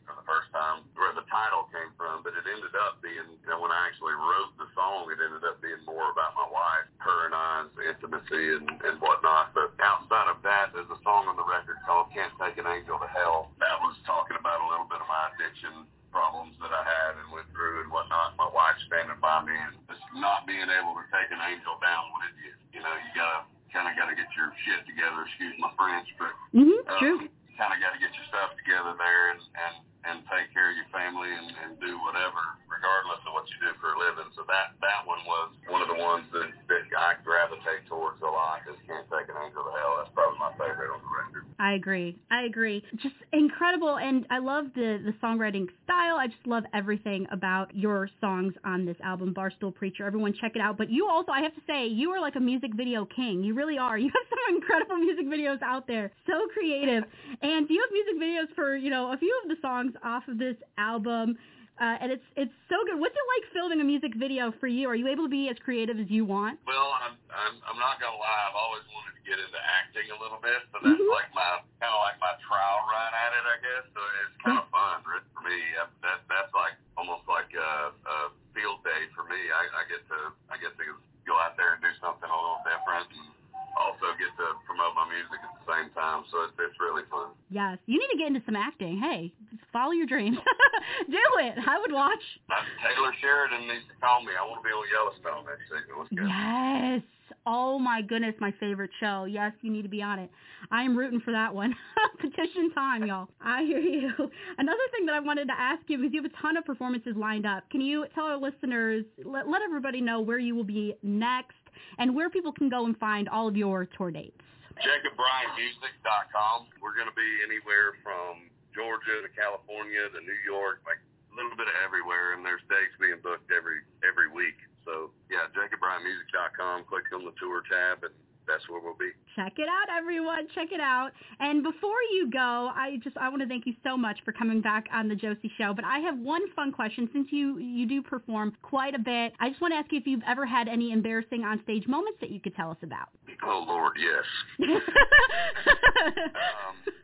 for 0.53 0.61
the 0.61 0.61
first 0.61 0.85
time, 0.85 0.85
where 0.93 1.13
the 1.17 1.25
title 1.29 1.65
came 1.73 1.89
from. 1.97 2.21
But 2.21 2.37
it 2.37 2.45
ended 2.45 2.73
up 2.85 3.01
being, 3.01 3.25
you 3.41 3.49
know, 3.49 3.57
when 3.57 3.73
I 3.73 3.89
actually 3.89 4.13
wrote 4.13 4.53
the 4.61 4.69
song, 4.77 5.09
it 5.09 5.17
ended 5.17 5.41
up 5.41 5.57
being 5.61 5.81
more 5.89 6.13
about 6.13 6.37
my 6.37 6.45
wife, 6.45 6.85
her 7.01 7.25
and 7.25 7.33
I's 7.33 7.73
intimacy 7.81 8.61
and, 8.61 8.69
and 8.85 9.01
whatnot. 9.01 9.57
But 9.57 9.73
outside 9.81 10.29
of 10.29 10.45
that, 10.45 10.71
there's 10.77 10.89
a 10.93 11.01
song 11.01 11.25
on 11.25 11.35
the 11.35 11.45
record 11.45 11.81
called 11.89 12.13
"Can't 12.13 12.31
Take 12.37 12.61
an 12.61 12.69
Angel 12.69 13.01
to 13.01 13.09
Hell." 13.09 13.49
That 13.57 13.81
was 13.81 13.97
talking 14.05 14.37
about 14.37 14.61
a 14.61 14.67
little 14.69 14.85
bit 14.85 15.01
of 15.01 15.09
my 15.09 15.33
addiction 15.33 15.89
problems 16.13 16.53
that 16.61 16.69
I 16.69 16.85
had 16.85 17.17
and 17.17 17.33
went 17.33 17.49
through 17.49 17.81
and 17.81 17.89
whatnot. 17.89 18.37
My 18.37 18.45
wife 18.53 18.77
standing 18.85 19.17
by 19.17 19.41
me 19.41 19.57
and 19.57 19.73
just 19.89 20.05
not 20.13 20.45
being 20.45 20.69
able 20.69 20.93
to 20.93 21.05
take 21.09 21.33
an 21.33 21.41
angel 21.41 21.73
down 21.81 22.05
with 22.21 22.37
you. 22.37 22.53
You 22.77 22.81
know, 22.85 22.93
you 22.93 23.09
gotta 23.17 23.49
kind 23.73 23.89
of 23.89 23.97
gotta 23.97 24.13
get 24.13 24.29
your 24.37 24.53
shit 24.61 24.85
together. 24.85 25.25
Excuse 25.25 25.57
my 25.57 25.73
French, 25.73 26.05
but 26.21 26.29
Mhm. 26.53 26.77
um, 26.85 26.99
True. 27.01 27.19
Kind 27.57 27.71
of 27.73 27.79
got 27.79 27.93
to 27.93 27.99
get 28.01 28.11
your 28.13 28.27
stuff 28.29 28.53
together 28.59 28.93
there 28.97 29.33
and 29.33 29.41
and 29.41 29.75
and 30.03 30.17
take 30.27 30.51
care 30.51 30.67
of 30.67 30.75
your 30.75 30.89
family 30.91 31.31
and 31.31 31.47
and 31.63 31.71
do 31.79 31.95
whatever, 32.03 32.59
regardless 32.67 33.23
of 33.23 33.31
what 33.31 33.47
you 33.47 33.57
do 33.63 33.71
for 33.79 33.95
a 33.95 33.97
living. 33.99 34.27
So 34.35 34.43
that 34.51 34.75
that 34.83 35.07
one 35.07 35.23
was 35.23 35.55
one 35.71 35.79
of 35.79 35.89
the 35.89 35.99
ones 35.99 36.27
that 36.35 36.51
that 36.67 36.83
I 36.91 37.15
gravitate 37.23 37.87
towards 37.87 38.19
a 38.19 38.27
lot. 38.27 38.67
Is 38.67 38.75
can't 38.83 39.07
take 39.07 39.31
an 39.31 39.37
angel 39.39 39.63
to 39.63 39.73
hell. 39.73 40.03
That's 40.03 40.11
probably 40.11 40.39
my 40.43 40.51
favorite 40.59 40.91
on 40.91 40.99
the 40.99 41.11
record. 41.11 41.43
I 41.59 41.79
agree. 41.79 42.19
I 42.27 42.43
agree. 42.43 42.83
Just 42.99 43.15
incredible, 43.53 43.97
and 43.97 44.25
I 44.31 44.39
love 44.39 44.65
the 44.73 44.99
the 45.03 45.13
songwriting 45.23 45.67
style. 45.83 46.15
I 46.17 46.27
just 46.27 46.45
love 46.45 46.63
everything 46.73 47.27
about 47.31 47.75
your 47.75 48.09
songs 48.19 48.53
on 48.65 48.85
this 48.85 48.97
album, 49.03 49.33
Barstool 49.33 49.73
Preacher. 49.73 50.05
Everyone, 50.05 50.33
check 50.41 50.53
it 50.55 50.61
out. 50.61 50.77
But 50.77 50.89
you 50.89 51.07
also, 51.07 51.31
I 51.31 51.41
have 51.41 51.53
to 51.53 51.61
say, 51.67 51.85
you 51.85 52.09
are 52.11 52.19
like 52.19 52.35
a 52.35 52.39
music 52.39 52.71
video 52.75 53.05
king. 53.05 53.43
You 53.43 53.53
really 53.53 53.77
are. 53.77 53.97
You 54.03 54.09
have 54.09 54.27
some 54.29 54.55
incredible 54.57 54.97
music 54.97 55.27
videos 55.27 55.61
out 55.61 55.87
there. 55.87 56.11
So 56.27 56.33
creative. 56.53 57.03
And 57.41 57.67
do 57.67 57.73
you 57.73 57.81
have 57.81 57.91
music 57.91 58.21
videos 58.21 58.55
for 58.55 58.75
you 58.75 58.89
know 58.89 59.11
a 59.11 59.17
few 59.17 59.33
of 59.43 59.49
the 59.49 59.55
songs 59.61 59.93
off 60.03 60.23
of 60.27 60.37
this 60.37 60.55
album. 60.77 61.37
Uh, 61.81 61.97
and 62.05 62.13
it's 62.13 62.23
it's 62.37 62.53
so 62.69 62.77
good. 62.85 63.01
What's 63.01 63.17
it 63.17 63.27
like 63.33 63.45
filming 63.49 63.81
a 63.81 63.87
music 63.87 64.13
video 64.13 64.53
for 64.61 64.69
you? 64.69 64.85
Are 64.87 64.95
you 64.95 65.09
able 65.09 65.25
to 65.25 65.33
be 65.33 65.49
as 65.49 65.57
creative 65.57 65.97
as 65.97 66.05
you 66.05 66.21
want? 66.21 66.61
Well, 66.69 66.93
I'm 67.01 67.17
I'm 67.33 67.55
I'm 67.65 67.79
not 67.81 67.97
gonna 67.97 68.13
lie. 68.13 68.41
I've 68.45 68.53
always 68.53 68.85
wanted 68.93 69.17
to 69.17 69.23
get 69.25 69.41
into 69.41 69.57
acting 69.57 70.05
a 70.13 70.17
little 70.21 70.37
bit, 70.37 70.61
so 70.69 70.77
that's 70.85 71.01
Mhm. 71.01 71.09
like 71.17 71.33
my 71.33 71.65
kind 71.81 71.89
of 71.89 72.01
like 72.05 72.21
my 72.21 72.37
trial 72.45 72.77
run 72.85 73.11
at 73.17 73.31
it, 73.33 73.45
I 73.49 73.57
guess. 73.65 73.85
So 73.89 73.99
it's 74.21 74.37
kind 74.45 74.57
of 74.61 74.69
fun 74.69 75.01
really, 75.09 75.25
for 75.33 75.41
me. 75.49 75.57
Uh, 75.81 75.89
That 76.05 76.21
that's 76.29 76.53
like 76.53 76.77
almost 76.93 77.25
like 77.25 77.49
a, 77.57 77.89
a 77.89 78.17
field 78.53 78.85
day 78.85 79.09
for 79.17 79.25
me. 79.25 79.41
I, 79.49 79.65
I 79.73 79.83
get 79.89 80.05
to 80.13 80.19
I 80.53 80.61
get 80.61 80.77
to 80.77 80.85
go 81.25 81.33
out 81.41 81.57
there 81.57 81.73
and 81.73 81.81
do 81.81 81.89
something 81.97 82.29
a 82.29 82.37
little 82.37 82.61
different, 82.69 83.09
and 83.17 83.33
also 83.77 84.13
get 84.21 84.29
to 84.37 84.45
promote 84.65 84.93
my 84.93 85.07
music 85.09 85.39
at 85.41 85.53
the 85.57 85.65
same 85.65 85.89
time. 85.97 86.23
So 86.29 86.45
it's 86.45 86.53
it's 86.59 86.77
really 86.79 87.03
fun. 87.09 87.33
Yes. 87.49 87.77
You 87.85 87.97
need 87.99 88.11
to 88.13 88.19
get 88.19 88.27
into 88.27 88.43
some 88.45 88.55
acting. 88.55 88.99
Hey, 88.99 89.33
follow 89.71 89.91
your 89.91 90.07
dreams. 90.07 90.37
Do 91.09 91.23
it. 91.41 91.55
I 91.57 91.79
would 91.79 91.91
watch. 91.91 92.21
Uh, 92.49 92.61
Taylor 92.85 93.13
Sheridan 93.21 93.67
needs 93.67 93.85
to 93.89 93.95
call 94.01 94.21
me. 94.21 94.33
I 94.37 94.45
want 94.45 94.61
to 94.61 94.65
be 94.65 94.73
on 94.73 94.85
Yellowstone 94.89 95.45
next 95.45 95.65
season. 95.69 95.93
Let's 95.97 96.13
go. 96.13 96.25
Yes. 96.25 97.01
Oh 97.45 97.79
my 97.79 98.01
goodness, 98.01 98.35
my 98.39 98.53
favorite 98.59 98.91
show. 98.99 99.25
Yes, 99.25 99.51
you 99.61 99.71
need 99.71 99.81
to 99.81 99.89
be 99.89 100.01
on 100.01 100.19
it. 100.19 100.29
I 100.71 100.83
am 100.83 100.97
rooting 100.97 101.19
for 101.19 101.31
that 101.31 101.53
one. 101.53 101.75
Petition 102.21 102.71
time, 102.73 103.05
y'all. 103.05 103.27
I 103.41 103.63
hear 103.63 103.79
you. 103.79 104.11
Another 104.57 104.83
thing 104.95 105.05
that 105.07 105.15
I 105.15 105.19
wanted 105.19 105.47
to 105.47 105.53
ask 105.57 105.81
you, 105.87 105.97
because 105.97 106.13
you 106.13 106.21
have 106.21 106.31
a 106.31 106.41
ton 106.41 106.57
of 106.57 106.65
performances 106.65 107.15
lined 107.17 107.45
up, 107.45 107.63
can 107.69 107.81
you 107.81 108.05
tell 108.15 108.25
our 108.25 108.37
listeners, 108.37 109.03
let, 109.25 109.49
let 109.49 109.61
everybody 109.61 109.99
know 109.99 110.21
where 110.21 110.39
you 110.39 110.55
will 110.55 110.63
be 110.63 110.95
next 111.01 111.55
and 111.97 112.15
where 112.15 112.29
people 112.29 112.51
can 112.51 112.69
go 112.69 112.85
and 112.85 112.97
find 112.97 113.29
all 113.29 113.47
of 113.47 113.55
your 113.55 113.85
tour 113.97 114.11
dates? 114.11 114.39
JacobBryantMusic.com. 114.81 116.65
We're 116.81 116.97
going 116.97 117.09
to 117.09 117.15
be 117.17 117.31
anywhere 117.45 117.93
from 118.01 118.49
Georgia 118.73 119.21
to 119.21 119.29
California 119.37 120.09
to 120.09 120.19
New 120.25 120.39
York, 120.41 120.81
like 120.89 120.97
a 121.29 121.33
little 121.37 121.53
bit 121.53 121.69
of 121.69 121.77
everywhere, 121.85 122.33
and 122.33 122.41
there's 122.41 122.61
dates 122.69 122.97
being 122.97 123.21
booked 123.21 123.53
every 123.53 123.85
every 124.01 124.29
week. 124.33 124.57
So 124.85 125.13
yeah, 125.29 125.45
JacobBryantMusic.com. 125.53 126.89
Click 126.89 127.05
on 127.13 127.25
the 127.25 127.35
tour 127.37 127.61
tab, 127.69 128.01
and 128.01 128.13
that's 128.49 128.65
where 128.67 128.81
we'll 128.81 128.97
be. 128.97 129.13
Check 129.35 129.53
it 129.57 129.67
out, 129.67 129.95
everyone. 129.97 130.47
Check 130.53 130.71
it 130.71 130.79
out. 130.79 131.11
And 131.39 131.63
before 131.63 132.01
you 132.11 132.29
go, 132.29 132.71
I 132.75 132.97
just 133.03 133.17
I 133.17 133.29
want 133.29 133.41
to 133.41 133.47
thank 133.47 133.65
you 133.65 133.73
so 133.83 133.97
much 133.97 134.19
for 134.23 134.31
coming 134.31 134.61
back 134.61 134.85
on 134.93 135.07
the 135.07 135.15
Josie 135.15 135.51
Show. 135.57 135.73
But 135.73 135.85
I 135.85 135.99
have 135.99 136.17
one 136.19 136.41
fun 136.55 136.71
question. 136.71 137.09
Since 137.11 137.27
you 137.31 137.57
you 137.57 137.87
do 137.87 138.01
perform 138.01 138.53
quite 138.61 138.93
a 138.93 138.99
bit, 138.99 139.33
I 139.39 139.49
just 139.49 139.61
want 139.61 139.73
to 139.73 139.77
ask 139.77 139.91
you 139.91 139.99
if 139.99 140.05
you've 140.07 140.23
ever 140.27 140.45
had 140.45 140.67
any 140.67 140.91
embarrassing 140.91 141.41
onstage 141.41 141.87
moments 141.87 142.19
that 142.21 142.29
you 142.29 142.39
could 142.39 142.55
tell 142.55 142.69
us 142.69 142.77
about. 142.83 143.09
Oh 143.43 143.65
Lord, 143.67 143.93
yes. 143.97 144.25
um, 144.69 144.79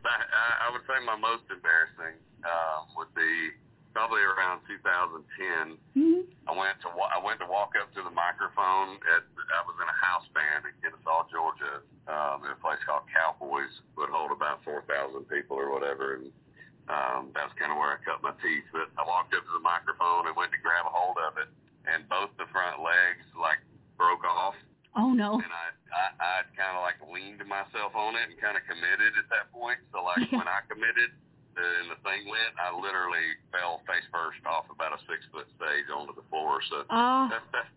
I, 0.05 0.67
I 0.67 0.71
would 0.71 0.81
say 0.81 1.03
my 1.05 1.15
most 1.15 1.43
embarrassing 1.49 2.19
uh, 2.43 2.85
would 2.95 3.13
be 3.15 3.51
probably 3.93 4.21
around 4.21 4.61
2010. 4.67 5.77
Mhm. 5.97 6.23
I 6.47 6.51
went 6.55 6.79
to 6.81 6.89
I 6.89 7.19
went 7.21 7.39
to 7.41 7.47
walk 7.49 7.75
up 7.79 7.93
to 7.93 8.01
the 8.01 8.09
microphone 8.13 8.97
at 9.13 9.23
I 9.53 9.61
was 9.65 9.75
in 9.81 9.87
a 9.89 9.97
house 10.05 10.25
band 10.33 10.65
in 10.65 10.73
Kennesaw, 10.81 11.25
Georgia, 11.29 11.81
um, 12.07 12.45
in 12.45 12.51
a 12.51 12.59
place 12.61 12.79
called 12.85 13.03
Cowboys, 13.13 13.69
would 13.97 14.09
hold 14.09 14.31
about 14.31 14.63
4,000 14.63 15.25
people 15.29 15.57
or 15.57 15.69
whatever, 15.73 16.15
and 16.21 16.31
um, 16.89 17.29
that's 17.33 17.53
kind 17.57 17.71
of 17.71 17.77
where 17.77 17.93
I 17.93 17.97
cut 18.01 18.21
my 18.25 18.33
teeth. 18.41 18.65
But 18.73 18.89
I 18.97 19.05
walked 19.05 19.33
up 19.33 19.45
to 19.45 19.53
the 19.53 19.61
microphone 19.65 20.25
and 20.27 20.35
went 20.35 20.51
to 20.53 20.61
grab 20.61 20.85
a 20.85 20.93
hold 20.93 21.17
of 21.21 21.37
it, 21.37 21.49
and 21.85 22.07
both 22.09 22.29
the 22.37 22.45
front 22.49 22.81
legs 22.81 23.25
like 23.37 23.59
broke 23.97 24.25
off, 24.25 24.55
Oh 24.97 25.13
no. 25.13 25.37
and 25.37 25.51
I 25.53 25.65
I, 25.93 26.05
I 26.17 26.33
kind 26.57 26.73
of 26.77 26.81
like 26.85 26.97
leaned 27.13 27.41
myself 27.45 27.93
on 27.93 28.15
it 28.17 28.29
and 28.29 28.37
kind 28.41 28.57
of 28.57 28.65
committed 28.65 29.17
at 29.17 29.29
that 29.29 29.49
point. 29.53 29.77
So 29.93 30.01
like 30.05 30.17
Yeah. 30.31 30.37
when 30.41 30.47
I 30.49 30.61
committed 30.69 31.13
and 31.59 31.91
the 31.91 31.99
thing 32.07 32.27
went, 32.29 32.55
I 32.57 32.71
literally 32.71 33.25
fell 33.51 33.81
face 33.87 34.05
first 34.11 34.39
off 34.47 34.65
about 34.71 34.93
a 34.95 34.99
six 35.09 35.25
foot 35.31 35.47
stage 35.59 35.87
onto 35.91 36.15
the 36.15 36.25
floor. 36.31 36.59
So 36.69 36.83
Oh. 36.89 37.27
that's 37.31 37.45
that's 37.51 37.71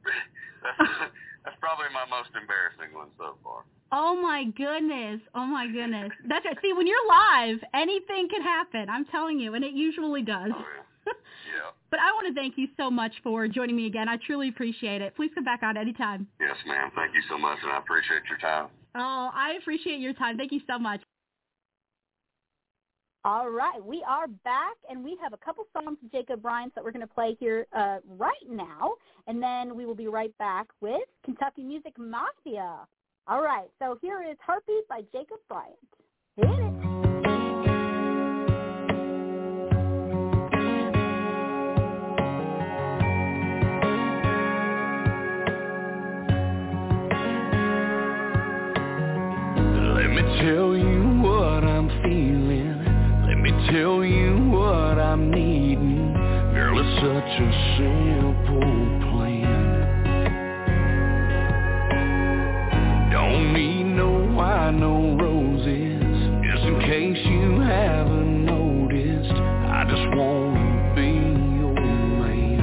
that's, 0.62 1.10
that's 1.44 1.58
probably 1.60 1.90
my 1.92 2.06
most 2.06 2.30
embarrassing 2.38 2.94
one 2.94 3.10
so 3.18 3.34
far. 3.42 3.66
Oh 3.92 4.16
my 4.16 4.44
goodness. 4.56 5.20
Oh 5.34 5.44
my 5.44 5.66
goodness. 5.66 6.10
That's 6.26 6.46
right. 6.46 6.56
See, 6.62 6.72
when 6.72 6.86
you're 6.86 7.06
live, 7.06 7.58
anything 7.74 8.28
can 8.32 8.40
happen. 8.40 8.88
I'm 8.88 9.04
telling 9.12 9.38
you, 9.38 9.52
and 9.54 9.62
it 9.64 9.74
usually 9.74 10.22
does. 10.22 10.50
Oh 10.54 10.64
yeah, 10.64 11.12
yeah. 11.52 11.70
But 11.92 12.00
I 12.00 12.10
want 12.16 12.26
to 12.26 12.32
thank 12.32 12.56
you 12.56 12.68
so 12.78 12.90
much 12.90 13.12
for 13.22 13.46
joining 13.46 13.76
me 13.76 13.84
again. 13.86 14.08
I 14.08 14.16
truly 14.16 14.48
appreciate 14.48 15.02
it. 15.02 15.14
Please 15.14 15.30
come 15.34 15.44
back 15.44 15.62
on 15.62 15.76
anytime. 15.76 16.26
Yes, 16.40 16.56
ma'am. 16.66 16.90
Thank 16.96 17.12
you 17.14 17.20
so 17.28 17.36
much, 17.36 17.58
and 17.62 17.70
I 17.70 17.76
appreciate 17.76 18.22
your 18.30 18.38
time. 18.38 18.68
Oh, 18.94 19.28
I 19.34 19.58
appreciate 19.60 20.00
your 20.00 20.14
time. 20.14 20.38
Thank 20.38 20.52
you 20.52 20.60
so 20.66 20.78
much. 20.78 21.01
All 23.24 23.50
right, 23.50 23.78
we 23.84 24.02
are 24.02 24.26
back, 24.26 24.74
and 24.90 25.04
we 25.04 25.16
have 25.22 25.32
a 25.32 25.36
couple 25.36 25.64
songs 25.72 25.96
of 26.04 26.10
Jacob 26.10 26.42
Bryant 26.42 26.74
that 26.74 26.82
we're 26.82 26.90
going 26.90 27.06
to 27.06 27.14
play 27.14 27.36
here 27.38 27.68
uh, 27.72 27.98
right 28.18 28.32
now, 28.50 28.94
and 29.28 29.40
then 29.40 29.76
we 29.76 29.86
will 29.86 29.94
be 29.94 30.08
right 30.08 30.36
back 30.38 30.66
with 30.80 31.02
Kentucky 31.24 31.62
Music 31.62 31.96
Mafia. 31.96 32.80
All 33.28 33.40
right, 33.40 33.68
so 33.78 33.96
here 34.02 34.24
is 34.28 34.36
Heartbeat 34.44 34.88
by 34.88 35.02
Jacob 35.12 35.38
Bryant. 35.48 35.78
Hit 36.34 36.48
it. 36.48 36.72
Let 49.94 50.10
me 50.10 50.22
tell 50.40 50.76
you 50.76 51.01
such 57.02 57.10
a 57.10 57.50
simple 57.78 58.60
plan. 59.10 59.50
Don't 63.10 63.52
need 63.52 63.82
no 63.82 64.10
wine, 64.36 64.78
no 64.78 65.16
roses. 65.16 66.00
Just 66.46 66.62
in 66.62 66.78
case 66.78 67.18
you 67.26 67.58
haven't 67.58 68.44
noticed, 68.44 69.32
I 69.32 69.84
just 69.90 70.14
wanna 70.16 70.94
be 70.94 71.10
your 71.58 71.74
man. 72.22 72.60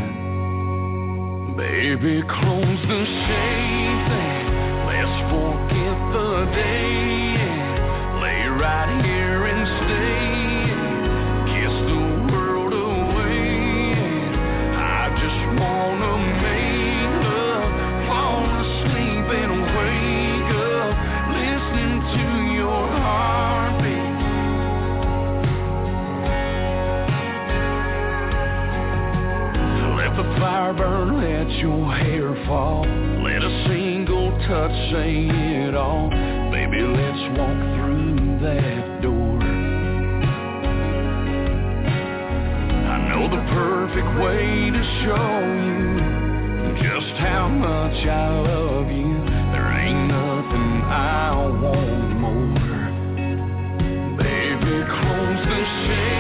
Baby, 1.58 2.22
close 2.22 2.80
the 2.88 3.06
shades 3.28 4.10
and 4.24 4.48
let's 4.88 5.16
forget 5.34 5.98
the 6.14 6.30
day. 6.56 6.89
Let 31.06 31.50
your 31.60 31.94
hair 31.94 32.34
fall. 32.48 32.86
Let 33.24 33.44
a 33.44 33.66
single 33.68 34.32
touch 34.48 34.72
say 34.92 35.28
it 35.68 35.76
all. 35.76 36.10
Baby, 36.52 36.82
let's 36.82 37.38
walk 37.38 37.60
through 37.76 38.40
that 38.42 39.02
door. 39.02 39.40
I 42.86 42.98
know 43.10 43.28
the 43.30 43.44
perfect 43.54 44.12
way 44.20 44.72
to 44.72 44.84
show 45.04 45.30
you 45.68 45.90
just 46.84 47.14
how 47.20 47.48
much 47.48 48.06
I 48.08 48.30
love 48.40 48.88
you. 48.92 49.18
There 49.54 49.72
ain't 49.72 50.08
nothing 50.08 50.82
I 50.84 51.36
want 51.62 52.10
more. 52.20 52.60
Baby, 54.18 54.84
close 54.88 55.42
the 55.48 55.62
shades 55.88 56.19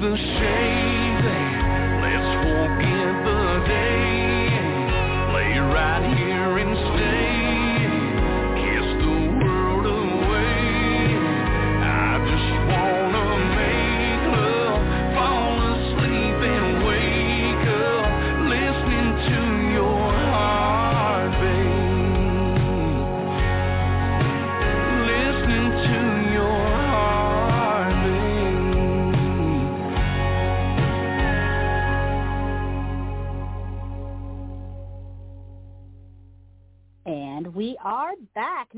the 0.00 0.14
shades 0.16 0.65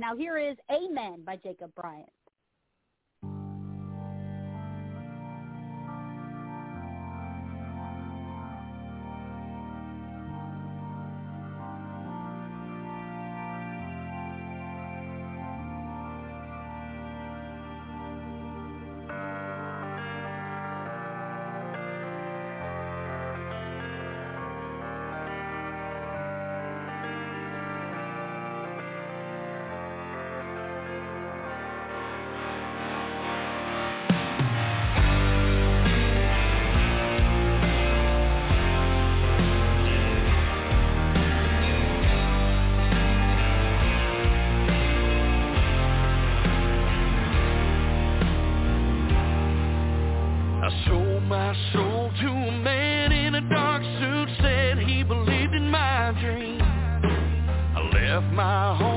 Now 0.08 0.16
here 0.16 0.38
is 0.38 0.56
Amen 0.72 1.22
by 1.22 1.36
Jacob 1.36 1.74
Bryant. 1.74 2.08
Left 58.20 58.32
my 58.32 58.74
home 58.74 58.87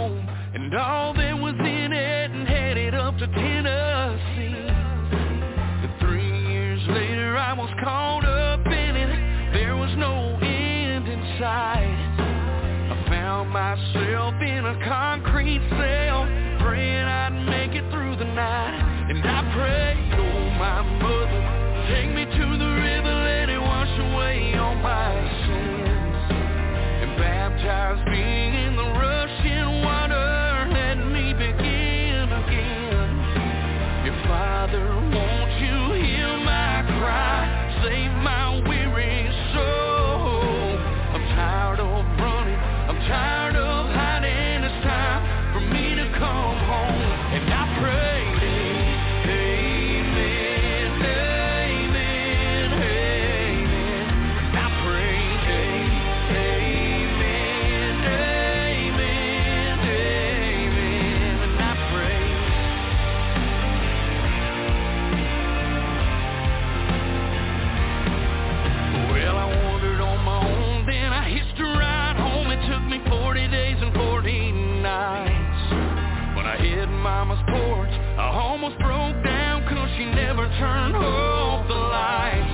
mama's 77.02 77.40
porch, 77.50 77.90
I 78.18 78.30
almost 78.30 78.78
broke 78.78 79.18
down 79.26 79.64
cause 79.68 79.90
she 79.98 80.06
never 80.06 80.46
turned 80.60 80.96
off 80.96 81.68
the 81.68 81.74
lights. 81.74 82.51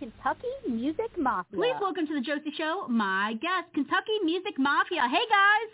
Kentucky 0.00 0.48
Music 0.66 1.12
Mafia. 1.18 1.52
Please 1.52 1.76
welcome 1.78 2.06
to 2.06 2.14
the 2.14 2.24
Josie 2.24 2.56
Show 2.56 2.88
my 2.88 3.36
guest, 3.36 3.68
Kentucky 3.74 4.16
Music 4.24 4.56
Mafia. 4.56 5.04
Hey 5.04 5.28
guys. 5.28 5.70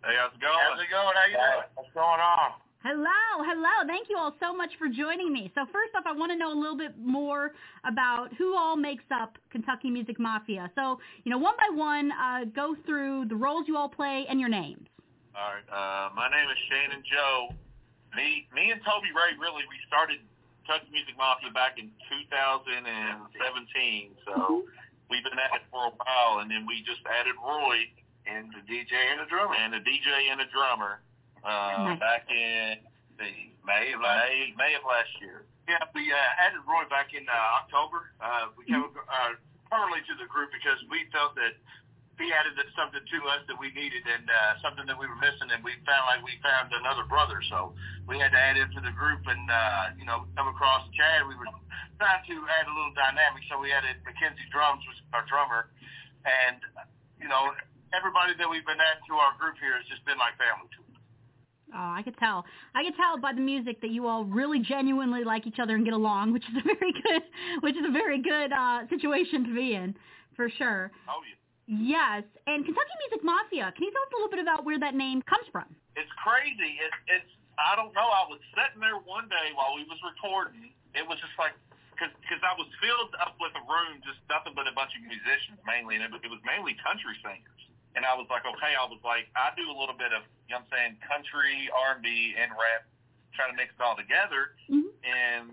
Hey, 0.00 0.16
how's 0.16 0.32
it 0.32 0.40
going? 0.40 0.56
How's 0.56 0.80
it 0.80 0.88
going? 0.88 1.12
How 1.12 1.28
you 1.28 1.36
doing? 1.36 1.68
What's 1.76 1.92
going 1.92 2.16
on? 2.16 2.56
Hello, 2.80 3.44
hello. 3.44 3.84
Thank 3.84 4.08
you 4.08 4.16
all 4.16 4.32
so 4.40 4.56
much 4.56 4.72
for 4.80 4.88
joining 4.88 5.30
me. 5.34 5.52
So 5.54 5.68
first 5.68 5.92
off, 5.92 6.08
I 6.08 6.16
want 6.16 6.32
to 6.32 6.38
know 6.40 6.48
a 6.48 6.56
little 6.56 6.80
bit 6.80 6.96
more 6.96 7.52
about 7.84 8.32
who 8.40 8.56
all 8.56 8.74
makes 8.74 9.04
up 9.12 9.36
Kentucky 9.52 9.90
Music 9.90 10.18
Mafia. 10.18 10.72
So, 10.74 10.96
you 11.24 11.30
know, 11.30 11.36
one 11.36 11.52
by 11.60 11.68
one, 11.76 12.08
uh, 12.12 12.48
go 12.56 12.72
through 12.86 13.28
the 13.28 13.36
roles 13.36 13.68
you 13.68 13.76
all 13.76 13.90
play 13.90 14.24
and 14.30 14.40
your 14.40 14.48
names. 14.48 14.88
All 15.36 15.52
right. 15.52 15.68
Uh, 15.68 16.08
my 16.16 16.32
name 16.32 16.48
is 16.48 16.56
Shannon 16.72 17.04
Joe. 17.04 17.52
Me, 18.16 18.48
me 18.48 18.72
and 18.72 18.80
Toby 18.80 19.12
Ray 19.12 19.36
really 19.36 19.68
we 19.68 19.76
started 19.86 20.24
Kentucky 20.68 20.92
Music 20.92 21.16
Mafia 21.16 21.48
back 21.56 21.80
in 21.80 21.88
2017. 22.12 22.84
So 24.28 24.68
we've 25.08 25.24
been 25.24 25.40
at 25.40 25.56
it 25.56 25.64
for 25.72 25.88
a 25.88 25.94
while, 25.96 26.44
and 26.44 26.52
then 26.52 26.68
we 26.68 26.84
just 26.84 27.00
added 27.08 27.40
Roy 27.40 27.88
and 28.28 28.52
the 28.52 28.60
DJ 28.68 28.92
and 28.92 29.24
the 29.24 29.28
drummer 29.32 29.56
and 29.56 29.72
the 29.72 29.80
DJ 29.80 30.28
and 30.28 30.36
the 30.36 30.44
drummer 30.52 31.00
uh, 31.40 31.96
Nice. 31.96 32.00
back 32.04 32.28
in 32.28 32.84
the 33.16 33.32
May 33.64 33.96
of 33.96 34.04
last 34.04 34.28
May, 34.28 34.52
May 34.60 34.76
of 34.76 34.84
last 34.84 35.08
year. 35.24 35.48
Yeah, 35.64 35.80
we 35.96 36.12
uh, 36.12 36.44
added 36.44 36.60
Roy 36.68 36.84
back 36.92 37.16
in 37.16 37.24
uh, 37.24 37.60
October. 37.64 38.12
Uh, 38.20 38.52
we 38.52 38.68
came 38.68 38.84
uh, 38.84 39.40
permanently 39.72 40.04
to 40.04 40.20
the 40.20 40.28
group 40.28 40.52
because 40.52 40.76
we 40.92 41.08
felt 41.08 41.32
that 41.40 41.56
he 42.18 42.34
added 42.34 42.58
that 42.58 42.66
something 42.74 43.00
to 43.00 43.18
us 43.30 43.42
that 43.46 43.58
we 43.58 43.70
needed 43.72 44.02
and 44.04 44.26
uh, 44.26 44.58
something 44.60 44.84
that 44.90 44.98
we 44.98 45.06
were 45.06 45.18
missing, 45.18 45.48
and 45.54 45.62
we 45.62 45.78
found 45.86 46.04
like 46.10 46.20
we 46.26 46.34
found 46.42 46.74
another 46.74 47.06
brother. 47.06 47.38
So 47.46 47.72
we 48.10 48.18
had 48.18 48.34
to 48.34 48.40
add 48.40 48.58
him 48.58 48.70
to 48.74 48.82
the 48.82 48.92
group, 48.94 49.22
and 49.26 49.46
uh, 49.46 49.94
you 49.94 50.04
know, 50.04 50.26
come 50.34 50.50
across 50.50 50.84
Chad. 50.98 51.26
We 51.26 51.38
were 51.38 51.46
trying 51.96 52.26
to 52.26 52.36
add 52.58 52.66
a 52.66 52.74
little 52.74 52.94
dynamic, 52.94 53.46
so 53.46 53.62
we 53.62 53.70
added 53.70 54.02
Mackenzie 54.02 54.46
Drums, 54.50 54.82
was 54.86 54.98
our 55.14 55.24
drummer, 55.30 55.70
and 56.26 56.58
you 57.22 57.30
know, 57.30 57.54
everybody 57.94 58.34
that 58.38 58.48
we've 58.50 58.66
been 58.66 58.82
adding 58.82 59.06
to 59.08 59.14
our 59.18 59.34
group 59.38 59.56
here 59.62 59.78
has 59.78 59.86
just 59.86 60.02
been 60.04 60.18
like 60.18 60.34
family 60.38 60.68
to 60.74 60.80
us. 60.82 60.88
Oh, 61.74 61.92
I 61.94 62.02
could 62.02 62.16
tell. 62.16 62.44
I 62.74 62.82
could 62.82 62.96
tell 62.96 63.18
by 63.18 63.32
the 63.32 63.44
music 63.44 63.80
that 63.82 63.90
you 63.90 64.06
all 64.06 64.24
really 64.24 64.58
genuinely 64.58 65.22
like 65.24 65.46
each 65.46 65.58
other 65.60 65.76
and 65.76 65.84
get 65.84 65.94
along, 65.94 66.32
which 66.36 66.44
is 66.48 66.56
a 66.56 66.64
very 66.64 66.92
good, 66.92 67.22
which 67.60 67.76
is 67.76 67.84
a 67.86 67.92
very 67.92 68.20
good 68.22 68.52
uh, 68.52 68.88
situation 68.88 69.44
to 69.44 69.54
be 69.54 69.74
in, 69.74 69.94
for 70.34 70.48
sure. 70.50 70.90
Oh 71.08 71.20
yeah. 71.22 71.37
Yes, 71.68 72.24
and 72.48 72.64
Kentucky 72.64 72.96
Music 73.04 73.20
Mafia. 73.22 73.68
Can 73.76 73.84
you 73.84 73.92
tell 73.92 74.02
us 74.08 74.12
a 74.12 74.16
little 74.16 74.32
bit 74.32 74.40
about 74.40 74.64
where 74.64 74.80
that 74.80 74.96
name 74.96 75.20
comes 75.28 75.44
from? 75.52 75.68
it's 75.98 76.08
crazy. 76.22 76.78
It, 76.78 76.92
it's 77.20 77.30
I 77.58 77.74
don't 77.74 77.90
know. 77.92 78.06
I 78.06 78.22
was 78.30 78.38
sitting 78.54 78.78
there 78.80 78.96
one 79.02 79.26
day 79.28 79.50
while 79.58 79.74
we 79.74 79.82
was 79.90 79.98
recording. 80.06 80.70
It 80.94 81.02
was 81.04 81.18
just 81.18 81.34
like 81.36 81.52
because 81.90 82.14
cause 82.30 82.38
I 82.46 82.54
was 82.54 82.70
filled 82.78 83.12
up 83.18 83.34
with 83.42 83.50
a 83.58 83.64
room, 83.66 83.98
just 84.06 84.22
nothing 84.30 84.54
but 84.54 84.70
a 84.70 84.74
bunch 84.78 84.94
of 84.94 85.02
musicians 85.02 85.58
mainly, 85.66 85.98
and 85.98 86.06
it, 86.06 86.10
was- 86.14 86.22
it 86.22 86.30
was 86.30 86.38
mainly 86.46 86.78
country 86.80 87.18
singers. 87.20 87.62
And 87.98 88.06
I 88.06 88.14
was 88.14 88.30
like, 88.30 88.46
okay, 88.46 88.78
I 88.78 88.86
was 88.86 89.02
like, 89.02 89.26
I 89.34 89.50
do 89.58 89.66
a 89.66 89.74
little 89.74 89.96
bit 89.98 90.14
of, 90.14 90.22
you 90.46 90.54
know 90.54 90.62
what 90.62 90.70
I'm 90.70 90.94
saying, 90.94 91.02
country, 91.02 91.66
R&B, 91.74 92.06
and 92.38 92.52
rap, 92.54 92.86
trying 93.34 93.50
to 93.50 93.58
mix 93.58 93.74
it 93.74 93.82
all 93.82 93.98
together. 93.98 94.54
Mhm. 94.70 94.86
And 95.02 95.50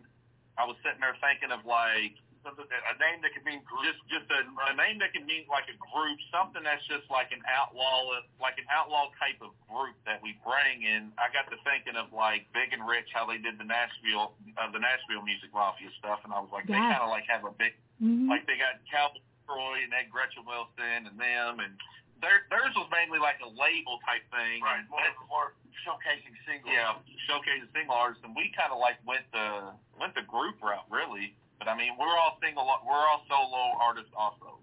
I 0.61 0.69
was 0.69 0.77
sitting 0.85 1.01
there 1.01 1.17
thinking 1.17 1.49
of 1.49 1.65
like 1.65 2.13
a 2.53 2.95
name 3.01 3.19
that 3.25 3.33
could 3.33 3.41
mean 3.45 3.65
just 3.81 3.97
just 4.05 4.29
a, 4.29 4.45
a 4.45 4.73
name 4.77 5.01
that 5.01 5.09
could 5.11 5.25
mean 5.25 5.49
like 5.49 5.65
a 5.65 5.77
group, 5.81 6.17
something 6.29 6.61
that's 6.61 6.85
just 6.85 7.09
like 7.09 7.33
an 7.33 7.41
outlaw, 7.49 8.21
like 8.37 8.61
an 8.61 8.69
outlaw 8.69 9.09
type 9.17 9.41
of 9.41 9.49
group 9.65 9.97
that 10.05 10.21
we 10.21 10.37
bring. 10.45 10.85
And 10.85 11.09
I 11.17 11.33
got 11.33 11.49
to 11.49 11.57
thinking 11.65 11.97
of 11.97 12.13
like 12.13 12.45
Big 12.53 12.69
and 12.71 12.85
Rich, 12.85 13.09
how 13.11 13.25
they 13.25 13.41
did 13.41 13.57
the 13.57 13.65
Nashville, 13.67 14.37
uh, 14.61 14.69
the 14.69 14.79
Nashville 14.81 15.25
Music 15.25 15.49
Mafia 15.49 15.89
stuff, 15.97 16.21
and 16.23 16.29
I 16.31 16.39
was 16.39 16.53
like, 16.53 16.69
they 16.69 16.77
kind 16.77 17.01
of 17.01 17.09
like 17.09 17.25
have 17.25 17.43
a 17.43 17.53
big, 17.57 17.73
Mhm. 17.97 18.29
like 18.29 18.45
they 18.45 18.55
got 18.61 18.77
Cowboy 18.91 19.19
Troy 19.49 19.81
and 19.85 19.93
Ed 19.93 20.09
Gretchen 20.13 20.45
Wilson 20.45 21.09
and 21.09 21.17
them, 21.17 21.59
and 21.61 21.73
their, 22.21 22.45
theirs 22.49 22.73
was 22.77 22.89
mainly 22.89 23.19
like 23.21 23.37
a 23.45 23.49
label 23.49 23.97
type 24.05 24.25
thing. 24.33 24.61
Right. 24.61 24.81
More, 24.89 25.01
And- 25.05 25.29
more 25.29 25.53
showcasing 25.85 26.33
singles. 26.49 26.73
yeah, 26.73 26.97
showcasing 27.29 27.69
single 27.73 27.93
artists, 27.93 28.23
and 28.25 28.33
we 28.35 28.49
kind 28.57 28.71
of 28.73 28.79
like 28.79 28.97
went 29.05 29.21
the 29.31 29.73
went 29.99 30.15
the 30.15 30.23
group 30.23 30.57
route 30.63 30.85
really. 30.89 31.35
But 31.59 31.67
I 31.69 31.77
mean, 31.77 31.93
we're 31.99 32.17
all 32.17 32.37
single, 32.43 32.65
we're 32.85 32.93
all 32.93 33.23
solo 33.29 33.77
artists 33.79 34.11
also. 34.17 34.59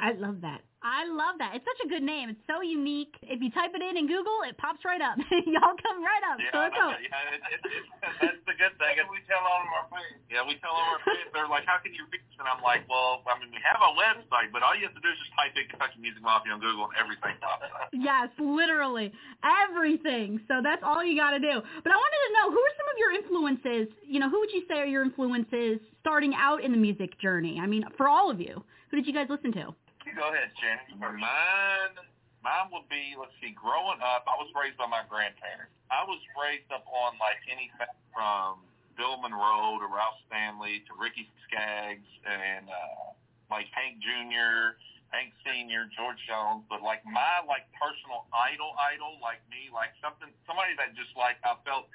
I 0.00 0.12
love 0.12 0.40
that. 0.42 0.62
I 0.84 1.08
love 1.08 1.40
that. 1.40 1.56
It's 1.56 1.64
such 1.64 1.80
a 1.80 1.88
good 1.88 2.04
name. 2.04 2.28
It's 2.28 2.44
so 2.44 2.60
unique. 2.60 3.16
If 3.24 3.40
you 3.40 3.48
type 3.56 3.72
it 3.72 3.80
in 3.80 3.96
in 3.96 4.04
Google, 4.04 4.44
it 4.44 4.52
pops 4.60 4.84
right 4.84 5.00
up. 5.00 5.16
Y'all 5.48 5.72
come 5.80 6.04
right 6.04 6.24
up. 6.28 6.36
Yeah, 6.36 6.52
so 6.52 6.60
I 6.60 6.68
it's 6.68 6.76
know, 6.76 6.90
yeah, 7.00 7.32
it, 7.32 7.40
it, 7.40 7.60
it, 7.64 7.84
that's 8.20 8.42
the 8.44 8.52
good 8.60 8.76
thing. 8.76 9.00
And 9.00 9.08
we 9.08 9.24
tell 9.24 9.40
all 9.40 9.64
of 9.64 9.70
our 9.72 9.88
fans. 9.88 10.20
Yeah, 10.28 10.44
we 10.44 10.60
tell 10.60 10.76
all 10.76 10.84
our 10.92 11.00
fans, 11.00 11.32
they're 11.32 11.48
like, 11.48 11.64
how 11.64 11.80
can 11.80 11.96
you 11.96 12.04
reach? 12.12 12.28
And 12.36 12.44
I'm 12.44 12.60
like, 12.60 12.84
well, 12.84 13.24
I 13.24 13.40
mean, 13.40 13.48
we 13.48 13.64
have 13.64 13.80
a 13.80 13.96
website, 13.96 14.52
but 14.52 14.60
all 14.60 14.76
you 14.76 14.84
have 14.84 14.92
to 14.92 15.00
do 15.00 15.08
is 15.08 15.16
just 15.24 15.32
type 15.32 15.56
in 15.56 15.64
Kentucky 15.72 16.04
Music 16.04 16.20
Mafia 16.20 16.52
on 16.52 16.60
Google 16.60 16.92
and 16.92 17.00
everything 17.00 17.32
pops 17.40 17.64
up. 17.64 17.88
Yes, 17.96 18.28
literally 18.36 19.08
everything. 19.40 20.36
So 20.52 20.60
that's 20.60 20.84
all 20.84 21.00
you 21.00 21.16
got 21.16 21.32
to 21.32 21.40
do. 21.40 21.64
But 21.80 21.90
I 21.92 21.96
wanted 21.96 22.20
to 22.28 22.30
know 22.36 22.46
who 22.52 22.60
are 22.60 22.74
some 22.76 22.88
of 22.92 22.96
your 23.00 23.12
influences? 23.16 23.88
You 24.04 24.20
know, 24.20 24.28
who 24.28 24.36
would 24.36 24.52
you 24.52 24.68
say 24.68 24.84
are 24.84 24.90
your 24.90 25.00
influences 25.00 25.80
starting 26.04 26.36
out 26.36 26.60
in 26.60 26.76
the 26.76 26.80
music 26.80 27.16
journey? 27.24 27.56
I 27.56 27.64
mean, 27.64 27.88
for 27.96 28.04
all 28.04 28.28
of 28.28 28.36
you, 28.36 28.60
who 28.92 29.00
did 29.00 29.08
you 29.08 29.16
guys 29.16 29.32
listen 29.32 29.48
to? 29.56 29.72
You 30.04 30.12
go 30.14 30.28
ahead, 30.30 30.52
Shannon. 30.60 31.00
Mine, 31.00 31.96
mine 32.44 32.68
would 32.72 32.88
be, 32.92 33.16
let's 33.18 33.32
see, 33.40 33.56
growing 33.56 34.00
up, 34.04 34.24
I 34.28 34.36
was 34.36 34.52
raised 34.52 34.76
by 34.76 34.86
my 34.86 35.02
grandparents. 35.08 35.72
I 35.90 36.04
was 36.04 36.20
raised 36.36 36.68
up 36.72 36.84
on 36.88 37.16
like 37.20 37.40
anything 37.48 37.88
from 38.12 38.60
Bill 38.96 39.16
Monroe 39.20 39.80
to 39.80 39.88
Ralph 39.88 40.20
Stanley 40.28 40.84
to 40.88 40.92
Ricky 40.96 41.28
Skaggs 41.48 42.06
and 42.28 42.68
uh, 42.68 43.16
like 43.48 43.66
Hank 43.72 44.00
Jr., 44.04 44.76
Hank 45.12 45.32
Sr., 45.46 45.88
George 45.96 46.20
Jones. 46.28 46.64
But 46.68 46.84
like 46.84 47.00
my 47.08 47.40
like 47.48 47.64
personal 47.80 48.28
idol, 48.34 48.76
idol, 48.92 49.16
like 49.24 49.40
me, 49.48 49.72
like 49.72 49.96
something, 50.04 50.28
somebody 50.44 50.76
that 50.76 50.92
just 50.98 51.16
like 51.16 51.40
I 51.48 51.56
felt 51.64 51.88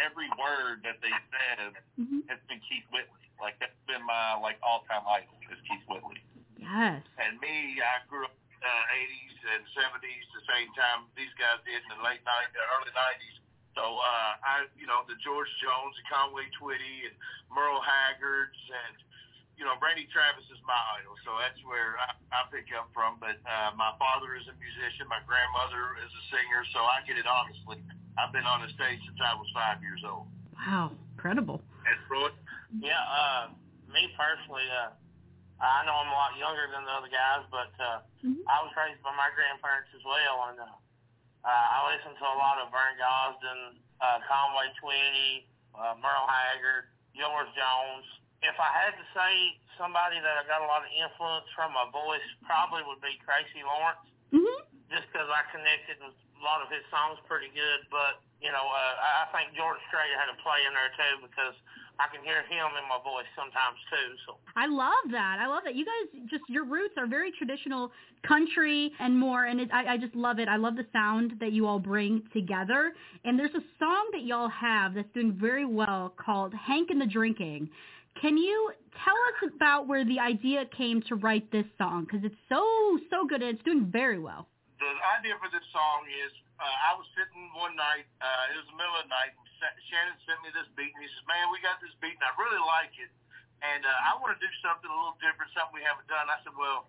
every 0.00 0.28
word 0.40 0.80
that 0.88 0.96
they 1.04 1.12
said 1.28 1.76
Mhm. 2.00 2.24
has 2.32 2.40
been 2.48 2.60
Keith 2.64 2.86
Whitley. 2.88 3.20
Like 3.36 3.58
that's 3.60 3.76
been 3.88 4.00
my 4.04 4.36
like 4.40 4.56
all-time 4.64 5.04
idol 5.08 5.34
is 5.52 5.60
Keith 5.68 5.84
Whitley. 5.88 6.20
Yes. 6.60 7.02
And 7.16 7.40
me, 7.40 7.80
I 7.80 8.04
grew 8.06 8.28
up 8.28 8.36
uh, 8.60 8.92
80s 8.92 9.36
and 9.56 9.62
70s, 9.72 10.24
the 10.36 10.44
same 10.52 10.68
time 10.76 11.08
these 11.16 11.32
guys 11.40 11.58
did 11.64 11.80
in 11.80 11.88
the 11.96 12.04
late 12.04 12.20
90s, 12.20 12.52
early 12.76 12.92
90s. 12.92 13.36
So 13.72 13.82
uh, 13.82 14.32
I, 14.44 14.68
you 14.76 14.84
know, 14.84 15.06
the 15.08 15.16
George 15.24 15.48
Jones, 15.64 15.96
the 15.96 16.04
Conway 16.12 16.44
Twitty, 16.60 17.08
and 17.08 17.16
Merle 17.48 17.80
Haggards, 17.80 18.58
and 18.68 18.94
you 19.56 19.68
know, 19.68 19.76
Randy 19.76 20.08
Travis 20.08 20.44
is 20.48 20.60
my 20.64 20.76
idol. 20.96 21.12
So 21.20 21.36
that's 21.36 21.60
where 21.68 22.00
I, 22.00 22.16
I 22.32 22.48
pick 22.48 22.72
up 22.72 22.88
from. 22.96 23.20
But 23.20 23.36
uh, 23.44 23.76
my 23.76 23.92
father 24.00 24.32
is 24.32 24.48
a 24.48 24.56
musician, 24.56 25.04
my 25.08 25.20
grandmother 25.28 26.00
is 26.00 26.08
a 26.08 26.24
singer, 26.32 26.64
so 26.72 26.80
I 26.80 27.04
get 27.04 27.20
it 27.20 27.28
honestly. 27.28 27.76
I've 28.16 28.32
been 28.32 28.48
on 28.48 28.64
the 28.64 28.72
stage 28.72 29.00
since 29.04 29.20
I 29.20 29.36
was 29.36 29.48
five 29.52 29.84
years 29.84 30.00
old. 30.04 30.28
Wow, 30.56 30.96
incredible. 31.16 31.60
And 31.84 31.96
Roy, 32.08 32.32
Yeah, 32.72 32.96
uh, 33.04 33.52
me 33.92 34.08
personally, 34.16 34.64
uh, 34.66 34.96
I 35.60 35.84
know 35.84 35.92
I'm 35.92 36.08
a 36.08 36.16
lot 36.16 36.32
younger 36.40 36.66
than 36.72 36.88
the 36.88 36.94
other 36.96 37.12
guys, 37.12 37.44
but 37.52 37.72
uh, 37.78 38.00
Mhm. 38.24 38.40
I 38.48 38.62
was 38.64 38.72
raised 38.76 39.02
by 39.04 39.12
my 39.12 39.28
grandparents 39.36 39.92
as 39.94 40.02
well, 40.04 40.48
and 40.48 40.60
uh, 40.60 40.64
uh, 40.64 41.48
I 41.48 41.92
listened 41.92 42.16
to 42.16 42.26
a 42.26 42.38
lot 42.40 42.58
of 42.58 42.70
Vern 42.72 42.96
Gosdin, 42.96 43.80
uh, 44.00 44.18
Conway 44.28 44.72
Twitty, 44.80 45.46
uh, 45.76 45.94
Merle 46.00 46.26
Haggard, 46.26 46.88
George 47.14 47.52
Jones. 47.54 48.06
If 48.42 48.56
I 48.58 48.70
had 48.72 48.96
to 48.96 49.04
say 49.12 49.60
somebody 49.76 50.20
that 50.20 50.36
I 50.40 50.44
got 50.48 50.62
a 50.62 50.68
lot 50.68 50.80
of 50.84 50.90
influence 50.92 51.44
from 51.52 51.72
my 51.72 51.84
voice, 51.92 52.24
probably 52.44 52.82
would 52.84 53.00
be 53.00 53.16
Tracy 53.24 53.62
Lawrence, 53.62 54.00
Mhm. 54.32 54.64
just 54.88 55.06
because 55.12 55.28
I 55.28 55.42
connected 55.52 56.00
with 56.00 56.14
a 56.40 56.42
lot 56.42 56.62
of 56.62 56.70
his 56.70 56.84
songs 56.88 57.20
pretty 57.28 57.48
good. 57.48 57.86
But 57.90 58.20
you 58.40 58.50
know, 58.50 58.64
uh, 58.64 58.96
I 59.00 59.10
I 59.22 59.26
think 59.36 59.52
George 59.54 59.80
Strait 59.88 60.12
had 60.16 60.28
a 60.30 60.34
play 60.40 60.64
in 60.64 60.72
there 60.72 60.88
too 60.96 61.18
because 61.28 61.54
I 62.00 62.08
can 62.14 62.24
hear 62.24 62.40
him 62.48 62.72
in 62.80 62.88
my 62.88 62.96
voice 63.04 63.28
sometimes 63.36 63.76
too. 63.90 64.16
So 64.26 64.36
I 64.56 64.66
love 64.66 65.12
that. 65.12 65.38
I 65.38 65.46
love 65.46 65.62
that. 65.64 65.74
You 65.74 65.84
guys 65.84 66.22
just 66.30 66.44
your 66.48 66.64
roots 66.64 66.94
are 66.96 67.06
very 67.06 67.30
traditional 67.36 67.92
country 68.26 68.90
and 68.98 69.18
more, 69.18 69.44
and 69.44 69.60
it, 69.60 69.68
I, 69.72 69.94
I 69.94 69.96
just 69.98 70.14
love 70.14 70.38
it. 70.38 70.48
I 70.48 70.56
love 70.56 70.76
the 70.76 70.86
sound 70.92 71.34
that 71.40 71.52
you 71.52 71.66
all 71.66 71.78
bring 71.78 72.22
together. 72.32 72.92
And 73.24 73.38
there's 73.38 73.54
a 73.54 73.64
song 73.78 74.08
that 74.12 74.22
y'all 74.24 74.48
have 74.48 74.94
that's 74.94 75.12
doing 75.12 75.36
very 75.38 75.66
well 75.66 76.14
called 76.16 76.54
"Hank 76.54 76.88
and 76.90 77.00
the 77.00 77.06
Drinking." 77.06 77.68
Can 78.20 78.36
you 78.36 78.72
tell 79.04 79.14
us 79.14 79.52
about 79.54 79.86
where 79.86 80.04
the 80.04 80.18
idea 80.18 80.64
came 80.76 81.02
to 81.02 81.14
write 81.16 81.50
this 81.52 81.66
song? 81.78 82.06
Because 82.06 82.24
it's 82.24 82.40
so 82.48 82.98
so 83.10 83.26
good 83.26 83.42
and 83.42 83.54
it's 83.54 83.64
doing 83.64 83.88
very 83.92 84.18
well. 84.18 84.48
The 84.80 84.90
idea 85.20 85.36
for 85.36 85.52
this 85.52 85.64
song 85.76 86.08
is 86.08 86.32
uh, 86.56 86.64
I 86.64 86.96
was 86.96 87.04
sitting 87.12 87.52
one 87.52 87.76
night, 87.76 88.08
uh, 88.24 88.52
it 88.52 88.56
was 88.56 88.68
the 88.72 88.76
middle 88.80 88.96
of 88.96 89.04
the 89.04 89.12
night, 89.12 89.36
and 89.36 89.44
Shannon 89.92 90.16
sent 90.24 90.40
me 90.40 90.48
this 90.56 90.68
beat, 90.72 90.92
and 90.96 91.04
he 91.04 91.08
says, 91.08 91.24
man, 91.28 91.52
we 91.52 91.60
got 91.60 91.80
this 91.84 91.92
beat, 92.00 92.16
and 92.16 92.24
I 92.24 92.32
really 92.40 92.60
like 92.64 92.96
it, 92.96 93.12
and 93.60 93.84
uh, 93.84 94.08
I 94.08 94.16
want 94.20 94.32
to 94.32 94.40
do 94.40 94.48
something 94.64 94.88
a 94.88 94.96
little 94.96 95.20
different, 95.20 95.52
something 95.52 95.76
we 95.76 95.84
haven't 95.84 96.08
done. 96.08 96.32
I 96.32 96.40
said, 96.40 96.56
well, 96.56 96.88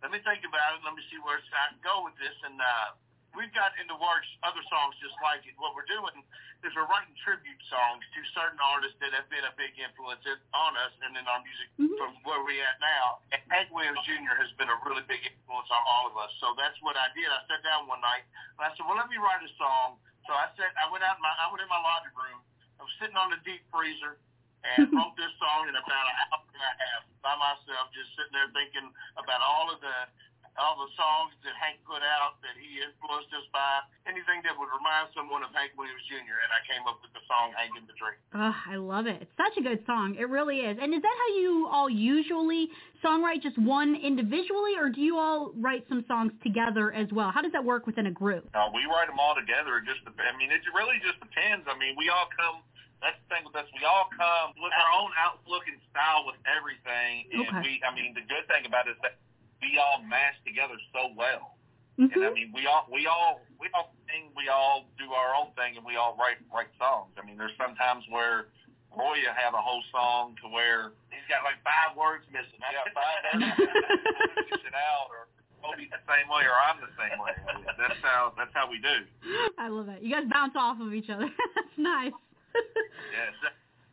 let 0.00 0.08
me 0.12 0.20
think 0.24 0.44
about 0.48 0.76
it, 0.76 0.84
let 0.84 0.96
me 0.96 1.04
see 1.12 1.20
where 1.20 1.36
I 1.36 1.76
can 1.76 1.80
go 1.84 2.04
with 2.08 2.16
this, 2.16 2.36
and 2.44 2.56
uh, 2.56 2.88
we've 3.36 3.52
got 3.54 3.72
in 3.78 3.86
the 3.86 3.96
works 4.00 4.26
other 4.42 4.64
songs 4.72 4.96
just 4.98 5.14
like 5.22 5.44
it. 5.46 5.54
What 5.60 5.76
we're 5.76 5.86
doing 5.88 6.24
is 6.64 6.72
we're 6.74 6.88
writing 6.88 7.12
tribute 7.22 7.60
songs 7.68 8.02
to 8.16 8.18
certain 8.34 8.58
artists 8.58 8.96
that 9.04 9.12
have 9.12 9.28
been 9.28 9.44
a 9.44 9.52
big 9.60 9.76
influence 9.78 10.24
on 10.56 10.72
us 10.80 10.92
and 11.04 11.14
in 11.14 11.24
our 11.28 11.40
music 11.44 11.68
Mhm. 11.78 11.94
from 12.00 12.10
where 12.24 12.40
we're 12.42 12.64
at 12.64 12.80
now. 12.80 13.20
And 13.30 13.40
Hank 13.52 13.70
Williams 13.70 14.00
Jr. 14.08 14.34
has 14.40 14.50
been 14.56 14.68
a 14.72 14.76
really 14.88 15.02
big 15.04 15.20
influence 15.24 15.70
on 15.70 15.82
all 15.86 16.08
of 16.08 16.16
us. 16.16 16.32
So 16.40 16.54
that's 16.56 16.80
what 16.80 16.96
I 16.96 17.08
did. 17.14 17.28
I 17.28 17.40
sat 17.46 17.62
down 17.62 17.86
one 17.86 18.00
night 18.00 18.24
and 18.58 18.66
I 18.66 18.74
said, 18.74 18.86
well, 18.88 18.96
let 18.96 19.08
me 19.12 19.16
write 19.20 19.44
a 19.44 19.52
song. 19.60 20.00
So 20.26 20.34
I 20.34 20.48
said, 20.56 20.72
I 20.80 20.88
went 20.90 21.04
out 21.04 21.20
my, 21.20 21.30
I 21.38 21.46
went 21.52 21.62
in 21.62 21.68
my 21.68 21.78
laundry 21.78 22.12
room. 22.16 22.40
I 22.80 22.82
was 22.82 22.92
sitting 22.98 23.16
on 23.16 23.30
the 23.30 23.36
deep 23.44 23.62
freezer 23.70 24.18
and 24.64 24.90
wrote 24.96 25.14
this 25.16 25.30
song 25.38 25.68
in 25.68 25.76
about 25.76 26.06
an 26.08 26.16
hour 26.32 26.42
and 26.50 26.62
a 26.62 26.74
half 26.82 27.02
by 27.22 27.36
myself, 27.36 27.92
just 27.92 28.10
sitting 28.16 28.32
there 28.32 28.48
thinking 28.50 28.90
about 29.16 29.40
all 29.42 29.70
of 29.70 29.78
the 29.80 30.08
all 30.58 30.76
the 30.80 30.90
songs 30.96 31.32
that 31.44 31.54
Hank 31.60 31.80
put 31.84 32.00
out 32.02 32.40
that 32.42 32.56
he 32.56 32.80
influenced 32.80 33.32
us 33.36 33.46
by, 33.52 33.84
anything 34.08 34.40
that 34.44 34.56
would 34.56 34.68
remind 34.72 35.12
someone 35.12 35.44
of 35.44 35.52
Hank 35.52 35.76
Williams 35.76 36.02
Jr. 36.08 36.36
And 36.40 36.50
I 36.52 36.60
came 36.64 36.84
up 36.88 37.00
with 37.04 37.12
the 37.12 37.22
song 37.28 37.52
"Hank 37.56 37.76
in 37.76 37.84
the 37.88 37.96
Drink." 37.96 38.18
Oh, 38.34 38.56
I 38.56 38.76
love 38.76 39.06
it. 39.06 39.20
It's 39.24 39.36
such 39.36 39.56
a 39.60 39.62
good 39.64 39.80
song. 39.86 40.16
It 40.18 40.28
really 40.28 40.64
is. 40.64 40.76
And 40.80 40.92
is 40.92 41.02
that 41.02 41.16
how 41.16 41.30
you 41.36 41.68
all 41.70 41.88
usually 41.88 42.68
songwrite, 43.04 43.42
just 43.44 43.58
one 43.60 43.94
individually, 43.96 44.74
or 44.80 44.88
do 44.90 45.00
you 45.00 45.16
all 45.16 45.52
write 45.56 45.84
some 45.88 46.04
songs 46.08 46.32
together 46.42 46.92
as 46.92 47.06
well? 47.12 47.30
How 47.30 47.42
does 47.42 47.52
that 47.52 47.64
work 47.64 47.86
within 47.86 48.06
a 48.06 48.14
group? 48.14 48.48
Uh, 48.54 48.68
we 48.72 48.82
write 48.88 49.06
them 49.08 49.20
all 49.20 49.34
together. 49.36 49.78
It 49.78 49.86
just, 49.86 50.02
I 50.08 50.32
mean, 50.36 50.50
it 50.50 50.60
really 50.74 50.98
just 51.04 51.20
depends. 51.20 51.68
I 51.68 51.76
mean, 51.78 51.94
we 51.96 52.08
all 52.08 52.26
come. 52.34 52.64
That's 53.04 53.20
the 53.28 53.36
thing 53.36 53.44
with 53.44 53.54
us. 53.54 53.68
We 53.76 53.84
all 53.84 54.08
come 54.16 54.56
with 54.56 54.72
our 54.72 54.90
own 54.96 55.12
outlook 55.20 55.68
and 55.68 55.76
style 55.92 56.24
with 56.24 56.40
everything, 56.48 57.28
and 57.28 57.44
Okay. 57.44 57.60
we. 57.62 57.72
I 57.84 57.92
mean, 57.92 58.16
the 58.16 58.24
good 58.24 58.48
thing 58.48 58.64
about 58.64 58.88
it 58.88 58.96
is 58.96 59.00
that 59.04 59.20
we 59.66 59.74
all 59.82 59.98
mash 60.06 60.38
together 60.46 60.78
so 60.94 61.10
well. 61.18 61.58
And 61.98 62.12
mm-hmm. 62.12 62.22
I 62.22 62.30
mean, 62.30 62.54
we 62.54 62.70
all, 62.70 62.86
we 62.86 63.10
all, 63.10 63.42
we 63.58 63.66
all 63.74 63.90
sing, 64.06 64.30
we 64.38 64.46
all 64.46 64.86
do 65.00 65.10
our 65.10 65.34
own 65.34 65.50
thing, 65.58 65.74
and 65.74 65.82
we 65.82 65.98
all 65.98 66.14
write 66.14 66.38
write 66.52 66.70
songs. 66.78 67.10
I 67.18 67.26
mean, 67.26 67.34
there's 67.34 67.56
sometimes 67.58 68.04
where 68.12 68.52
Roy 68.94 69.18
will 69.24 69.34
have 69.34 69.56
a 69.56 69.62
whole 69.64 69.82
song 69.90 70.36
to 70.44 70.46
where 70.52 70.94
He's 71.10 71.24
got 71.26 71.42
like 71.42 71.58
five 71.66 71.96
words 71.96 72.28
missing. 72.30 72.60
I 72.62 72.70
got 72.76 72.86
five 72.92 73.20
words 73.40 74.62
it 74.62 74.76
out, 74.92 75.08
or 75.08 75.26
Toby's 75.64 75.88
the 75.88 76.04
same 76.04 76.28
way, 76.28 76.44
or 76.44 76.54
I'm 76.54 76.78
the 76.84 76.92
same 77.00 77.16
way. 77.16 77.32
That's 77.80 77.98
how 78.04 78.36
that's 78.36 78.52
how 78.52 78.68
we 78.68 78.76
do. 78.78 79.08
I 79.56 79.72
love 79.72 79.88
it. 79.88 80.04
You 80.04 80.12
guys 80.12 80.28
bounce 80.28 80.54
off 80.54 80.76
of 80.78 80.92
each 80.92 81.08
other. 81.08 81.26
That's 81.56 81.76
nice. 81.80 82.14
Yes, 82.54 83.32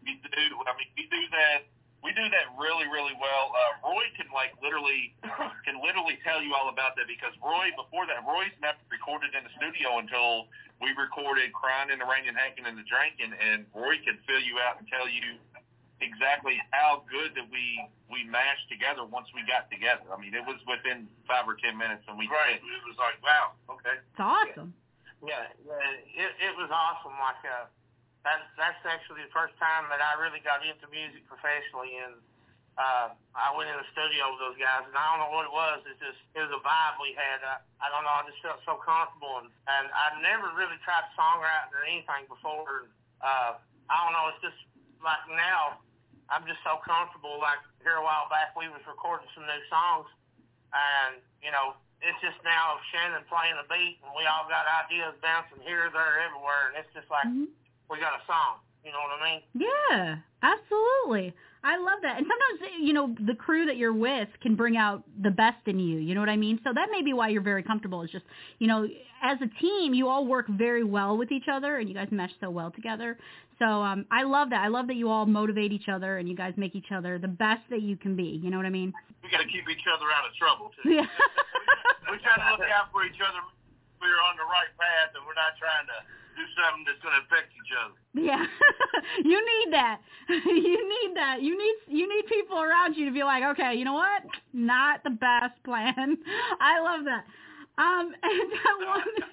we 0.04 0.20
do. 0.20 0.44
I 0.68 0.72
mean, 0.76 0.92
we 0.96 1.08
do 1.08 1.24
that. 1.32 1.72
We 2.04 2.12
do 2.12 2.28
that 2.28 2.52
really, 2.60 2.84
really 2.92 3.16
well. 3.16 3.56
Uh, 3.56 3.88
Roy 3.96 4.04
can 4.20 4.28
like 4.36 4.52
literally 4.60 5.16
can 5.68 5.80
literally 5.80 6.20
tell 6.22 6.44
you 6.44 6.52
all 6.52 6.68
about 6.68 7.00
that 7.00 7.08
because 7.08 7.32
Roy 7.40 7.72
before 7.80 8.04
that 8.12 8.28
Roy's 8.28 8.54
never 8.60 8.80
recorded 8.92 9.32
in 9.32 9.48
the 9.48 9.54
studio 9.56 10.04
until 10.04 10.52
we 10.84 10.92
recorded 11.00 11.56
"Crying 11.56 11.96
in 11.96 12.04
the 12.04 12.08
Rain 12.08 12.28
and 12.28 12.36
Hankin' 12.36 12.68
and 12.68 12.76
the 12.76 12.84
Drinking," 12.84 13.32
and 13.32 13.64
Roy 13.72 13.96
can 14.04 14.20
fill 14.28 14.44
you 14.44 14.60
out 14.60 14.84
and 14.84 14.86
tell 14.92 15.08
you 15.08 15.40
exactly 16.04 16.60
how 16.76 17.08
good 17.08 17.32
that 17.40 17.48
we 17.48 17.80
we 18.12 18.28
mashed 18.28 18.68
together 18.68 19.08
once 19.08 19.32
we 19.32 19.42
got 19.48 19.72
together. 19.72 20.04
I 20.12 20.20
mean, 20.20 20.36
it 20.36 20.44
was 20.44 20.60
within 20.68 21.08
five 21.24 21.48
or 21.48 21.56
ten 21.56 21.80
minutes, 21.80 22.04
and 22.12 22.20
we 22.20 22.28
Right. 22.28 22.60
It 22.60 22.84
was 22.84 23.00
like, 23.00 23.18
wow, 23.24 23.56
okay. 23.72 23.96
It's 24.04 24.20
awesome. 24.20 24.76
yeah, 25.24 25.48
yeah 25.64 26.28
it, 26.28 26.32
it 26.52 26.54
was 26.60 26.68
awesome. 26.68 27.16
Like 27.16 27.42
uh, 27.48 27.66
that's 28.24 28.48
that's 28.56 28.80
actually 28.88 29.28
the 29.28 29.34
first 29.36 29.54
time 29.60 29.92
that 29.92 30.00
I 30.00 30.16
really 30.20 30.40
got 30.40 30.64
into 30.64 30.88
music 30.88 31.28
professionally, 31.28 32.00
and 32.00 32.16
uh, 32.80 33.14
I 33.36 33.54
went 33.54 33.70
in 33.70 33.78
the 33.78 33.86
studio 33.94 34.34
with 34.34 34.42
those 34.42 34.58
guys, 34.58 34.88
and 34.88 34.96
I 34.96 35.04
don't 35.14 35.22
know 35.28 35.32
what 35.36 35.46
it 35.46 35.54
was. 35.54 35.84
It's 35.86 36.00
just 36.00 36.18
it 36.34 36.42
was 36.42 36.50
a 36.56 36.62
vibe 36.64 36.98
we 37.04 37.14
had. 37.14 37.44
I, 37.44 37.60
I 37.84 37.88
don't 37.92 38.02
know. 38.08 38.16
I 38.16 38.24
just 38.26 38.40
felt 38.42 38.64
so 38.66 38.80
comfortable, 38.82 39.44
and, 39.44 39.52
and 39.70 39.86
I 39.92 40.18
never 40.24 40.50
really 40.56 40.80
tried 40.82 41.06
songwriting 41.14 41.70
or 41.76 41.84
anything 41.86 42.26
before. 42.32 42.88
And, 42.88 42.90
uh, 43.22 43.52
I 43.92 43.96
don't 44.08 44.16
know. 44.16 44.32
It's 44.34 44.42
just 44.42 44.60
like 45.04 45.22
now, 45.36 45.84
I'm 46.32 46.48
just 46.48 46.64
so 46.64 46.80
comfortable. 46.82 47.38
Like 47.44 47.60
here 47.84 48.00
a 48.00 48.04
while 48.04 48.32
back, 48.32 48.56
we 48.56 48.72
was 48.72 48.82
recording 48.88 49.28
some 49.36 49.44
new 49.46 49.64
songs, 49.68 50.08
and 50.72 51.20
you 51.44 51.52
know, 51.52 51.76
it's 52.00 52.18
just 52.24 52.40
now 52.42 52.80
Shannon 52.90 53.22
playing 53.28 53.60
a 53.60 53.68
beat, 53.68 54.00
and 54.02 54.16
we 54.16 54.24
all 54.26 54.48
got 54.48 54.64
ideas 54.88 55.14
bouncing 55.20 55.60
here, 55.62 55.92
there, 55.92 56.24
everywhere, 56.24 56.72
and 56.72 56.80
it's 56.80 56.90
just 56.96 57.12
like 57.12 57.28
Mhm. 57.28 57.52
We 57.94 58.00
got 58.00 58.14
a 58.14 58.26
song. 58.26 58.58
You 58.84 58.92
know 58.92 59.00
what 59.00 59.22
I 59.22 59.32
mean? 59.32 59.42
Yeah, 59.54 60.18
absolutely. 60.42 61.34
I 61.64 61.78
love 61.78 62.00
that. 62.02 62.18
And 62.18 62.28
sometimes, 62.28 62.74
you 62.82 62.92
know, 62.92 63.16
the 63.26 63.36
crew 63.36 63.66
that 63.68 63.78
you're 63.78 63.94
with 63.94 64.28
can 64.42 64.56
bring 64.56 64.76
out 64.76 65.04
the 65.22 65.32
best 65.32 65.66
in 65.68 65.80
you. 65.80 66.00
You 66.00 66.14
know 66.16 66.20
what 66.20 66.28
I 66.28 66.36
mean? 66.36 66.60
So 66.66 66.72
that 66.74 66.90
may 66.92 67.02
be 67.02 67.14
why 67.14 67.30
you're 67.30 67.42
very 67.42 67.64
comfortable. 67.64 68.02
It's 68.02 68.12
just, 68.12 68.26
you 68.60 68.68
know, 68.68 68.86
as 69.24 69.38
a 69.40 69.48
team, 69.62 69.94
you 69.94 70.10
all 70.10 70.28
work 70.28 70.48
very 70.50 70.84
well 70.84 71.16
with 71.16 71.32
each 71.32 71.48
other 71.50 71.78
and 71.78 71.88
you 71.88 71.96
guys 71.96 72.10
mesh 72.12 72.32
so 72.42 72.50
well 72.50 72.72
together. 72.72 73.18
So 73.60 73.66
um, 73.66 74.06
I 74.12 74.24
love 74.24 74.50
that. 74.50 74.60
I 74.60 74.68
love 74.68 74.88
that 74.88 74.98
you 74.98 75.08
all 75.08 75.26
motivate 75.26 75.72
each 75.72 75.88
other 75.88 76.18
and 76.18 76.28
you 76.28 76.36
guys 76.36 76.54
make 76.58 76.76
each 76.76 76.92
other 76.94 77.18
the 77.18 77.30
best 77.32 77.62
that 77.70 77.82
you 77.82 77.96
can 77.96 78.18
be. 78.18 78.42
You 78.44 78.50
know 78.50 78.58
what 78.58 78.66
I 78.66 78.74
mean? 78.74 78.92
We 79.24 79.30
got 79.32 79.38
to 79.38 79.48
keep 79.48 79.64
each 79.72 79.88
other 79.88 80.12
out 80.12 80.28
of 80.28 80.36
trouble 80.36 80.72
too. 80.84 80.92
Yeah. 80.92 81.08
we 82.12 82.20
try 82.20 82.36
to 82.36 82.52
look 82.52 82.68
out 82.68 82.92
for 82.92 83.06
each 83.06 83.22
other. 83.24 83.40
We're 84.02 84.20
on 84.28 84.36
the 84.36 84.44
right 84.44 84.68
path, 84.76 85.16
and 85.16 85.24
we're 85.24 85.40
not 85.40 85.56
trying 85.56 85.88
to 85.88 85.98
do 86.36 86.46
something 86.58 86.84
that's 86.86 87.02
going 87.02 87.16
to 87.16 87.24
affect 87.26 87.54
each 87.54 87.72
other. 87.74 87.98
Yeah, 88.14 88.46
you 89.24 89.40
need 89.40 89.74
that. 89.74 90.02
you 90.30 90.82
need 90.82 91.16
that. 91.16 91.42
You 91.42 91.58
need 91.58 91.76
you 91.88 92.08
need 92.08 92.26
people 92.28 92.62
around 92.62 92.96
you 92.96 93.06
to 93.06 93.12
be 93.12 93.24
like, 93.24 93.44
okay, 93.56 93.76
you 93.76 93.86
know 93.86 93.94
what? 93.94 94.24
Not 94.54 95.04
the 95.04 95.12
best 95.12 95.62
plan. 95.64 96.18
I 96.60 96.80
love 96.80 97.06
that. 97.06 97.26
Um, 97.78 98.14
and 98.22 98.50
I 98.54 98.74
wanted 98.86 99.24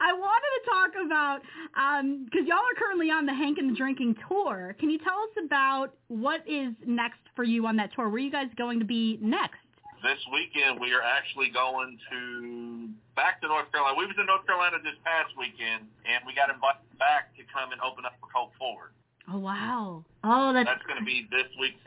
I 0.00 0.12
wanted 0.12 0.52
to 0.56 0.62
talk 0.70 0.90
about 1.04 1.40
um 1.76 2.24
because 2.24 2.46
y'all 2.46 2.58
are 2.58 2.78
currently 2.78 3.10
on 3.10 3.26
the 3.26 3.34
Hank 3.34 3.58
and 3.58 3.70
the 3.70 3.76
Drinking 3.76 4.16
tour. 4.28 4.76
Can 4.78 4.90
you 4.90 4.98
tell 4.98 5.18
us 5.18 5.44
about 5.44 5.94
what 6.08 6.40
is 6.48 6.72
next 6.86 7.20
for 7.36 7.44
you 7.44 7.66
on 7.66 7.76
that 7.76 7.90
tour? 7.94 8.08
Where 8.08 8.16
are 8.16 8.18
you 8.18 8.32
guys 8.32 8.48
going 8.56 8.78
to 8.78 8.86
be 8.86 9.18
next? 9.20 9.58
This 10.04 10.20
weekend 10.28 10.84
we 10.84 10.92
are 10.92 11.00
actually 11.00 11.48
going 11.48 11.96
to 12.12 12.92
back 13.16 13.40
to 13.40 13.48
North 13.48 13.72
Carolina. 13.72 13.96
We 13.96 14.04
was 14.04 14.12
in 14.20 14.28
North 14.28 14.44
Carolina 14.44 14.76
this 14.84 15.00
past 15.00 15.32
weekend, 15.32 15.88
and 16.04 16.20
we 16.28 16.36
got 16.36 16.52
invited 16.52 16.84
back 17.00 17.32
to 17.40 17.42
come 17.48 17.72
and 17.72 17.80
open 17.80 18.04
up 18.04 18.12
for 18.20 18.28
Colt 18.28 18.52
Ford. 18.60 18.92
Oh 19.32 19.40
wow! 19.40 20.04
Oh, 20.20 20.52
that's 20.52 20.68
That's 20.68 20.84
going 20.84 21.00
to 21.00 21.08
be 21.08 21.24
this 21.32 21.48
week 21.56 21.80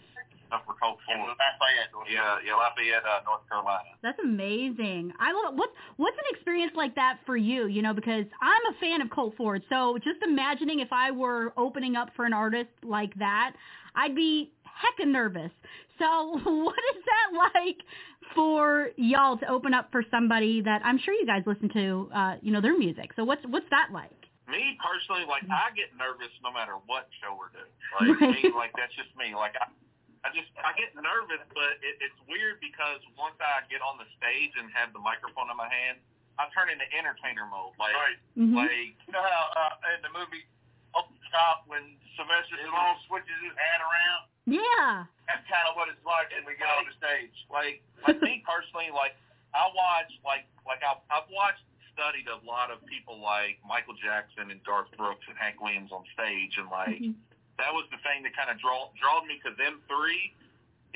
up 0.51 0.65
for 0.65 0.73
Colt 0.81 0.97
Ford. 1.05 1.29
Lafayette, 1.29 1.93
North 1.93 2.07
Yeah, 2.09 2.41
yeah, 2.41 2.57
Lafayette, 2.57 3.05
uh, 3.05 3.21
North 3.25 3.45
Carolina. 3.49 3.93
That's 4.01 4.19
amazing. 4.23 5.13
I 5.19 5.31
love 5.31 5.53
what 5.53 5.69
what's 5.97 6.17
an 6.17 6.25
experience 6.33 6.73
like 6.75 6.95
that 6.95 7.19
for 7.25 7.37
you, 7.37 7.67
you 7.67 7.81
know, 7.81 7.93
because 7.93 8.25
I'm 8.41 8.63
a 8.73 8.79
fan 8.79 9.01
of 9.01 9.09
Colt 9.09 9.33
Ford. 9.37 9.61
So 9.69 9.97
just 10.01 10.23
imagining 10.23 10.79
if 10.79 10.89
I 10.91 11.11
were 11.11 11.53
opening 11.57 11.95
up 11.95 12.09
for 12.15 12.25
an 12.25 12.33
artist 12.33 12.73
like 12.83 13.13
that, 13.21 13.53
I'd 13.97 14.15
be 14.15 14.51
hecka 14.63 15.07
nervous. 15.07 15.51
So 15.99 16.39
what 16.45 16.79
is 16.95 17.01
that 17.03 17.51
like 17.55 17.77
for 18.35 18.91
y'all 18.97 19.37
to 19.37 19.47
open 19.49 19.73
up 19.73 19.89
for 19.91 20.03
somebody 20.11 20.61
that 20.61 20.81
I'm 20.85 20.99
sure 21.01 21.13
you 21.13 21.25
guys 21.25 21.43
listen 21.45 21.69
to 21.73 22.09
uh, 22.13 22.33
you 22.41 22.51
know, 22.53 22.61
their 22.61 22.77
music. 22.77 23.11
So 23.17 23.23
what's 23.25 23.41
what's 23.49 23.67
that 23.71 23.89
like? 23.91 24.13
Me 24.47 24.79
personally, 24.79 25.27
like 25.27 25.43
I 25.51 25.75
get 25.75 25.91
nervous 25.99 26.31
no 26.39 26.53
matter 26.55 26.79
what 26.87 27.09
show 27.19 27.35
we're 27.35 27.51
doing. 27.51 27.67
Like 27.97 28.13
Right. 28.21 28.43
me, 28.45 28.51
like 28.55 28.71
that's 28.77 28.93
just 28.95 29.09
me. 29.19 29.33
Like 29.35 29.57
I, 29.59 29.67
I 30.23 30.29
just 30.31 30.47
I 30.61 30.71
get 30.77 30.93
nervous, 30.95 31.43
but 31.51 31.79
it, 31.83 31.97
it's 32.03 32.19
weird 32.31 32.59
because 32.63 32.99
once 33.19 33.35
I 33.43 33.63
get 33.67 33.79
on 33.83 33.97
the 33.99 34.07
stage 34.19 34.53
and 34.59 34.67
have 34.75 34.91
the 34.95 35.01
microphone 35.03 35.47
in 35.51 35.57
my 35.59 35.67
hand, 35.71 35.97
I 36.39 36.47
turn 36.55 36.69
into 36.71 36.85
entertainer 36.95 37.47
mode. 37.49 37.73
Like 37.81 37.95
Right. 37.97 38.19
Mhm. 38.39 38.55
like 38.55 38.95
You 39.07 39.11
know 39.17 39.23
how 39.25 39.43
uh, 39.57 39.95
in 39.97 40.03
the 40.05 40.13
movie 40.15 40.45
Open 40.97 41.15
Top 41.31 41.63
when 41.69 41.83
Sylvester 42.17 42.57
Stallone 42.57 42.97
switches 43.05 43.37
his 43.45 43.53
hat 43.55 43.79
around? 43.83 44.23
Yeah. 44.47 45.05
That's 45.27 45.43
kind 45.51 45.67
of 45.69 45.75
what 45.75 45.91
it's 45.91 46.01
like 46.07 46.31
when 46.33 46.47
we 46.47 46.55
get 46.57 46.71
on 46.71 46.87
the 46.87 46.95
stage. 46.97 47.35
like 47.51 47.83
like 48.07 48.17
me 48.23 48.41
personally, 48.49 48.89
like 48.95 49.13
I 49.53 49.67
watch 49.75 50.09
like 50.25 50.47
like 50.65 50.81
I've 50.81 51.03
I've 51.11 51.27
watched 51.29 51.61
studied 51.93 52.29
a 52.29 52.37
lot 52.45 52.69
of 52.71 52.79
people 52.87 53.17
like 53.19 53.57
Michael 53.67 53.97
Jackson 53.99 54.49
and 54.53 54.61
Garth 54.63 54.87
Brooks 54.95 55.25
and 55.27 55.35
Hank 55.37 55.59
Williams 55.59 55.91
on 55.91 56.05
stage, 56.15 56.55
and 56.57 56.69
like 56.71 57.01
Mhm. 57.01 57.15
that 57.59 57.73
was 57.75 57.85
the 57.91 57.97
thing 58.07 58.23
that 58.23 58.31
kind 58.37 58.47
of 58.49 58.55
draw 58.61 58.87
drawed 59.01 59.27
me 59.27 59.37
to 59.43 59.51
them 59.59 59.81
three. 59.91 60.31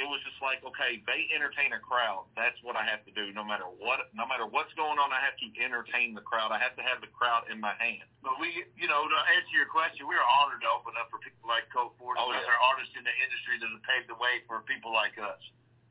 It 0.01 0.09
was 0.09 0.17
just 0.25 0.41
like, 0.41 0.65
okay, 0.65 0.97
they 1.05 1.29
entertain 1.29 1.77
a 1.77 1.81
crowd. 1.81 2.25
That's 2.33 2.57
what 2.65 2.73
I 2.73 2.81
have 2.89 3.05
to 3.05 3.13
do, 3.13 3.29
no 3.37 3.45
matter 3.45 3.69
what, 3.69 4.09
no 4.17 4.25
matter 4.25 4.49
what's 4.49 4.73
going 4.73 4.97
on. 4.97 5.13
I 5.13 5.21
have 5.21 5.37
to 5.37 5.47
entertain 5.61 6.17
the 6.17 6.25
crowd. 6.25 6.49
I 6.49 6.57
have 6.57 6.73
to 6.81 6.83
have 6.83 7.05
the 7.05 7.11
crowd 7.13 7.45
in 7.53 7.61
my 7.61 7.77
hand. 7.77 8.09
But 8.25 8.41
we, 8.41 8.65
you 8.73 8.89
know, 8.89 9.05
to 9.05 9.17
answer 9.37 9.53
your 9.53 9.69
question, 9.69 10.09
we 10.09 10.17
are 10.17 10.25
honored 10.41 10.65
to 10.65 10.69
open 10.73 10.97
up 10.97 11.13
for 11.13 11.21
people 11.21 11.45
like 11.45 11.69
Colt 11.69 11.93
Ford 12.01 12.17
Oh, 12.17 12.33
and 12.33 12.41
yeah. 12.41 12.41
other 12.49 12.57
artists 12.73 12.97
in 12.97 13.05
the 13.05 13.13
industry 13.13 13.61
that 13.61 13.69
have 13.69 13.85
paved 13.85 14.09
the 14.09 14.17
way 14.17 14.41
for 14.49 14.65
people 14.65 14.89
like 14.89 15.13
us. 15.21 15.37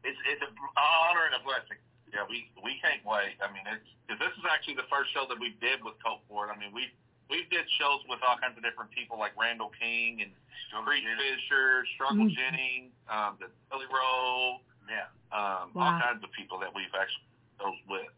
It's 0.03 0.19
it's 0.27 0.43
an 0.43 0.51
honor 0.75 1.31
and 1.31 1.39
a 1.39 1.43
blessing. 1.47 1.79
Yeah, 2.11 2.27
we 2.27 2.51
we 2.67 2.83
can't 2.83 3.07
wait. 3.07 3.39
I 3.39 3.47
mean, 3.55 3.63
it's 3.71 3.87
cause 4.11 4.19
this 4.19 4.35
is 4.35 4.43
actually 4.51 4.75
the 4.75 4.91
first 4.91 5.15
show 5.15 5.23
that 5.31 5.39
we 5.39 5.55
did 5.63 5.79
with 5.87 5.95
Colt 6.03 6.27
Ford. 6.27 6.51
I 6.51 6.59
mean, 6.59 6.75
we 6.75 6.91
we 7.31 7.47
did 7.51 7.65
shows 7.79 8.01
with 8.09 8.19
all 8.27 8.37
kinds 8.39 8.59
of 8.59 8.63
different 8.67 8.91
people 8.91 9.19
like 9.19 9.33
Randall 9.39 9.71
King 9.79 10.21
and 10.23 10.31
Creed 10.85 11.05
Fisher, 11.17 11.87
Struggle 11.95 12.27
Mhm. 12.27 12.35
Jennings, 12.37 12.93
um, 13.09 13.37
the 13.41 13.49
Billy 13.71 13.87
Rowe, 13.87 14.61
Yeah. 14.89 15.07
um, 15.33 15.71
Wow. 15.75 15.95
all 15.95 16.01
kinds 16.01 16.23
of 16.25 16.31
people 16.33 16.59
that 16.59 16.75
we've 16.75 16.93
actually 16.95 17.25
shows 17.61 17.79
with. 17.87 18.11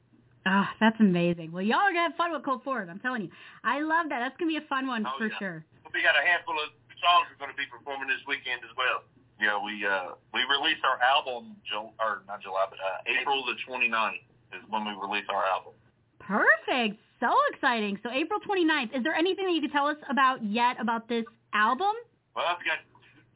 Ah, 0.46 0.74
that's 0.80 0.98
amazing. 0.98 1.52
Well, 1.52 1.62
y'all 1.62 1.78
are 1.80 1.92
gonna 1.92 2.02
have 2.10 2.16
fun 2.16 2.32
with 2.32 2.42
Colt 2.42 2.64
Ford. 2.64 2.88
I'm 2.88 2.98
telling 2.98 3.22
you. 3.22 3.30
I 3.62 3.80
love 3.80 4.08
that. 4.08 4.18
That's 4.20 4.36
gonna 4.38 4.48
be 4.50 4.56
a 4.56 4.62
fun 4.62 4.86
one 4.88 5.06
Oh, 5.06 5.16
for 5.18 5.28
yeah. 5.28 5.38
sure. 5.38 5.64
We 5.92 6.02
got 6.02 6.16
a 6.16 6.22
handful 6.26 6.58
of 6.58 6.70
songs 7.00 7.28
we're 7.30 7.36
going 7.36 7.50
to 7.50 7.56
be 7.56 7.66
performing 7.66 8.08
this 8.08 8.24
weekend 8.26 8.64
as 8.64 8.74
well. 8.76 9.02
Yeah, 9.38 9.58
we 9.62 9.84
uh 9.84 10.14
we 10.32 10.42
released 10.44 10.84
our 10.84 11.00
album 11.02 11.56
July 11.64 11.90
or 12.00 12.22
not 12.26 12.40
July, 12.40 12.66
but 12.70 12.78
uh, 12.80 12.98
April 13.06 13.44
the 13.44 13.54
29th 13.66 14.22
is 14.52 14.62
when 14.68 14.84
we 14.84 14.92
release 14.94 15.28
our 15.28 15.44
album. 15.46 15.74
Perfect. 16.20 16.96
So 17.22 17.30
exciting. 17.54 18.02
So 18.02 18.10
April 18.10 18.42
29th. 18.42 18.90
Is 18.98 19.06
there 19.06 19.14
anything 19.14 19.46
that 19.46 19.54
you 19.54 19.62
could 19.62 19.70
tell 19.70 19.86
us 19.86 19.94
about 20.10 20.42
yet 20.42 20.74
about 20.82 21.06
this 21.06 21.22
album? 21.54 21.94
Well, 22.34 22.50
we 22.58 22.66
got 22.66 22.82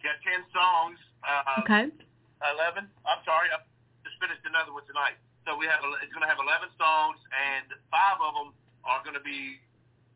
got 0.02 0.18
ten 0.26 0.42
songs. 0.50 0.98
Uh, 1.22 1.62
Okay. 1.62 1.86
Eleven. 2.42 2.90
I'm 3.06 3.22
sorry, 3.22 3.46
I 3.54 3.62
just 4.02 4.18
finished 4.18 4.42
another 4.42 4.74
one 4.74 4.82
tonight. 4.90 5.14
So 5.46 5.54
we 5.54 5.70
have 5.70 5.78
it's 6.02 6.10
going 6.10 6.26
to 6.26 6.30
have 6.30 6.42
eleven 6.42 6.66
songs, 6.74 7.22
and 7.30 7.70
five 7.94 8.18
of 8.18 8.34
them 8.34 8.50
are 8.82 8.98
going 9.06 9.14
to 9.14 9.22
be 9.22 9.62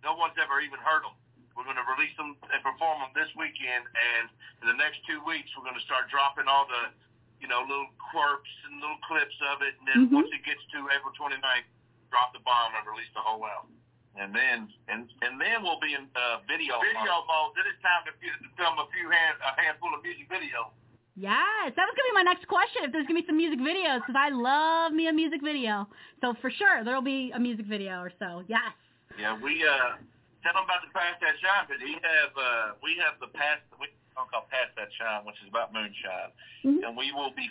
no 0.02 0.18
one's 0.18 0.34
ever 0.42 0.58
even 0.58 0.82
heard 0.82 1.06
them. 1.06 1.14
We're 1.54 1.62
going 1.62 1.78
to 1.78 1.86
release 1.94 2.12
them 2.18 2.34
and 2.50 2.58
perform 2.66 3.06
them 3.06 3.14
this 3.14 3.30
weekend, 3.38 3.86
and 3.86 4.26
in 4.60 4.66
the 4.66 4.78
next 4.82 4.98
two 5.06 5.22
weeks, 5.22 5.46
we're 5.54 5.62
going 5.64 5.78
to 5.78 5.86
start 5.86 6.10
dropping 6.10 6.50
all 6.50 6.66
the, 6.66 6.90
you 7.38 7.46
know, 7.46 7.62
little 7.62 7.90
quirks 8.10 8.50
and 8.66 8.82
little 8.82 8.98
clips 9.06 9.36
of 9.54 9.62
it, 9.62 9.76
and 9.78 9.84
then 9.86 9.98
Mhm. 10.08 10.24
once 10.24 10.30
it 10.34 10.42
gets 10.42 10.62
to 10.74 10.78
April 10.90 11.12
29th, 11.14 11.68
drop 12.10 12.34
the 12.34 12.42
bomb 12.42 12.74
and 12.74 12.84
release 12.84 13.10
the 13.14 13.22
whole 13.22 13.42
album. 13.46 13.72
And 14.18 14.34
then 14.34 14.66
and 14.90 15.06
and 15.22 15.38
then 15.38 15.62
we'll 15.62 15.80
be 15.80 15.94
in 15.94 16.10
uh, 16.18 16.42
video. 16.50 16.82
Video 16.82 17.22
mode. 17.24 17.54
Then 17.54 17.64
it's 17.70 17.78
time 17.80 18.02
to, 18.04 18.12
to 18.12 18.48
film 18.58 18.76
a 18.82 18.86
few 18.90 19.06
hand 19.08 19.38
a 19.38 19.54
handful 19.54 19.94
of 19.94 20.02
music 20.02 20.26
videos. 20.26 20.74
Yes, 21.14 21.70
that 21.78 21.84
was 21.86 21.94
gonna 21.94 22.10
be 22.10 22.18
my 22.18 22.26
next 22.26 22.50
question. 22.50 22.82
If 22.82 22.90
there's 22.90 23.06
gonna 23.06 23.22
be 23.22 23.28
some 23.30 23.38
music 23.38 23.62
videos, 23.62 24.02
because 24.02 24.18
I 24.18 24.34
love 24.34 24.90
me 24.92 25.06
a 25.06 25.14
music 25.14 25.40
video. 25.46 25.86
So 26.20 26.34
for 26.42 26.50
sure 26.50 26.82
there'll 26.82 27.06
be 27.06 27.30
a 27.30 27.38
music 27.38 27.70
video 27.70 28.02
or 28.02 28.10
so. 28.18 28.42
Yes. 28.50 28.74
Yeah, 29.18 29.38
we 29.38 29.62
uh 29.62 29.96
Tell 30.40 30.56
them 30.56 30.64
about 30.64 30.80
the 30.80 30.88
Pass 30.96 31.20
That 31.20 31.36
Shine 31.36 31.68
we 31.84 32.00
have 32.00 32.32
uh 32.34 32.74
we 32.82 32.96
have 33.04 33.20
the 33.20 33.28
past 33.36 33.60
we 33.78 33.92
song 34.16 34.26
called 34.32 34.48
Pass 34.50 34.72
That 34.74 34.88
Shine, 34.96 35.22
which 35.28 35.36
is 35.44 35.52
about 35.52 35.70
moonshine. 35.70 36.32
Mhm. 36.64 36.80
And 36.82 36.92
we 36.96 37.12
will 37.12 37.30
be 37.36 37.46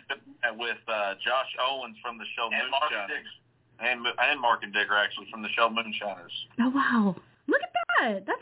with 0.57 0.81
uh 0.89 1.15
Josh 1.21 1.51
Owens 1.61 1.95
from 2.01 2.17
the 2.17 2.25
show 2.35 2.49
And 2.49 2.67
Mark 2.73 2.89
Moonshiners. 2.89 3.29
And 3.81 4.05
and 4.05 4.41
Mark 4.41 4.63
and 4.63 4.73
Digger 4.73 4.95
actually 4.95 5.27
from 5.31 5.41
the 5.41 5.49
show 5.49 5.69
Moonshiners. 5.69 6.31
Oh 6.59 6.69
wow! 6.69 7.15
Look 7.47 7.61
at 7.61 7.69
that. 7.99 8.25
That's 8.25 8.41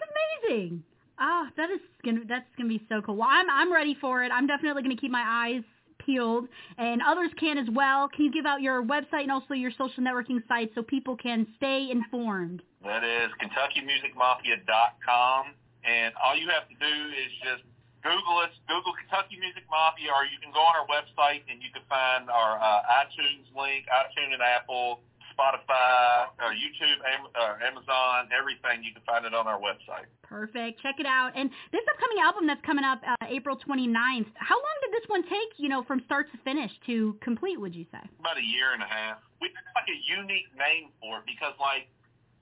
amazing. 0.49 0.83
Ah, 1.19 1.49
that 1.57 1.69
is 1.69 1.79
gonna 2.03 2.21
that's 2.27 2.47
gonna 2.57 2.69
be 2.69 2.81
so 2.89 3.01
cool. 3.01 3.17
Well, 3.17 3.27
I'm 3.29 3.47
I'm 3.49 3.71
ready 3.71 3.95
for 3.99 4.23
it. 4.23 4.31
I'm 4.31 4.47
definitely 4.47 4.81
gonna 4.83 4.97
keep 4.97 5.11
my 5.11 5.23
eyes 5.25 5.63
peeled, 5.99 6.47
and 6.77 7.01
others 7.05 7.31
can 7.39 7.57
as 7.57 7.67
well. 7.71 8.07
Can 8.07 8.25
you 8.25 8.31
give 8.31 8.45
out 8.45 8.61
your 8.61 8.83
website 8.83 9.23
and 9.23 9.31
also 9.31 9.53
your 9.53 9.71
social 9.71 10.03
networking 10.03 10.41
sites 10.47 10.73
so 10.73 10.81
people 10.81 11.17
can 11.17 11.45
stay 11.57 11.89
informed? 11.91 12.61
That 12.83 13.03
is 13.03 13.29
KentuckyMusicMafia.com. 13.41 15.45
And 15.83 16.13
all 16.21 16.35
you 16.35 16.49
have 16.49 16.67
to 16.67 16.75
do 16.75 17.09
is 17.15 17.31
just 17.43 17.63
Google 18.03 18.37
us, 18.43 18.51
Google 18.67 18.93
Kentucky 18.95 19.37
Music 19.39 19.63
Mafia, 19.71 20.11
or 20.11 20.25
you 20.27 20.37
can 20.39 20.51
go 20.51 20.59
on 20.59 20.75
our 20.75 20.85
website 20.87 21.43
and 21.47 21.63
you 21.63 21.71
can 21.71 21.81
find 21.87 22.29
our 22.29 22.59
uh, 22.59 22.83
iTunes 23.03 23.47
link, 23.55 23.87
iTunes 23.87 24.33
and 24.35 24.43
Apple, 24.43 24.99
Spotify, 25.37 26.25
uh, 26.41 26.49
YouTube, 26.49 26.97
Am- 27.05 27.29
uh, 27.37 27.61
Amazon, 27.61 28.29
everything. 28.33 28.83
You 28.83 28.91
can 28.93 29.03
find 29.05 29.25
it 29.25 29.33
on 29.33 29.45
our 29.47 29.59
website. 29.61 30.09
Perfect. 30.23 30.81
Check 30.81 30.95
it 30.99 31.05
out. 31.05 31.31
And 31.37 31.49
this 31.71 31.81
upcoming 31.93 32.17
album 32.25 32.47
that's 32.47 32.61
coming 32.65 32.83
up 32.83 32.99
uh, 33.05 33.13
April 33.29 33.55
29th, 33.55 34.25
how 34.35 34.57
long 34.57 34.77
did 34.81 34.91
this 34.91 35.05
one 35.07 35.21
take, 35.23 35.53
you 35.57 35.69
know, 35.69 35.83
from 35.83 36.01
start 36.05 36.31
to 36.31 36.37
finish 36.41 36.71
to 36.87 37.15
complete, 37.21 37.61
would 37.61 37.75
you 37.75 37.85
say? 37.91 38.01
About 38.19 38.37
a 38.37 38.43
year 38.43 38.73
and 38.73 38.81
a 38.81 38.89
half. 38.89 39.21
We 39.39 39.53
have 39.53 39.69
like 39.77 39.87
a 39.93 39.99
unique 40.01 40.49
name 40.57 40.89
for 40.99 41.19
it 41.21 41.25
because 41.29 41.53
like 41.61 41.85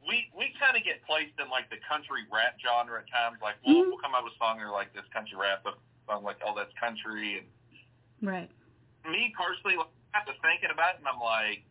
we 0.08 0.32
we 0.32 0.56
kind 0.56 0.78
of 0.80 0.84
get 0.88 1.04
placed 1.04 1.36
in 1.44 1.52
like 1.52 1.68
the 1.68 1.82
country 1.84 2.24
rap 2.32 2.56
genre 2.64 3.04
at 3.04 3.10
times. 3.12 3.44
Like 3.44 3.60
we'll, 3.68 3.84
Mhm. 3.84 3.88
we'll 3.92 4.00
come 4.00 4.16
up 4.16 4.24
with 4.24 4.34
a 4.34 4.40
song 4.40 4.64
that 4.64 4.66
are 4.66 4.72
like 4.72 4.96
this 4.96 5.04
country 5.12 5.36
rap, 5.36 5.60
but 5.68 5.76
I'm 6.08 6.24
like, 6.24 6.40
oh, 6.48 6.56
that's 6.56 6.72
country. 6.80 7.44
And 7.44 7.48
Right. 8.24 8.50
me 9.04 9.36
personally, 9.36 9.76
like, 9.76 9.92
I 10.16 10.24
got 10.24 10.32
to 10.32 10.40
thinking 10.42 10.72
about 10.72 10.96
it, 10.96 11.00
and 11.04 11.08
I'm 11.12 11.20
like, 11.20 11.68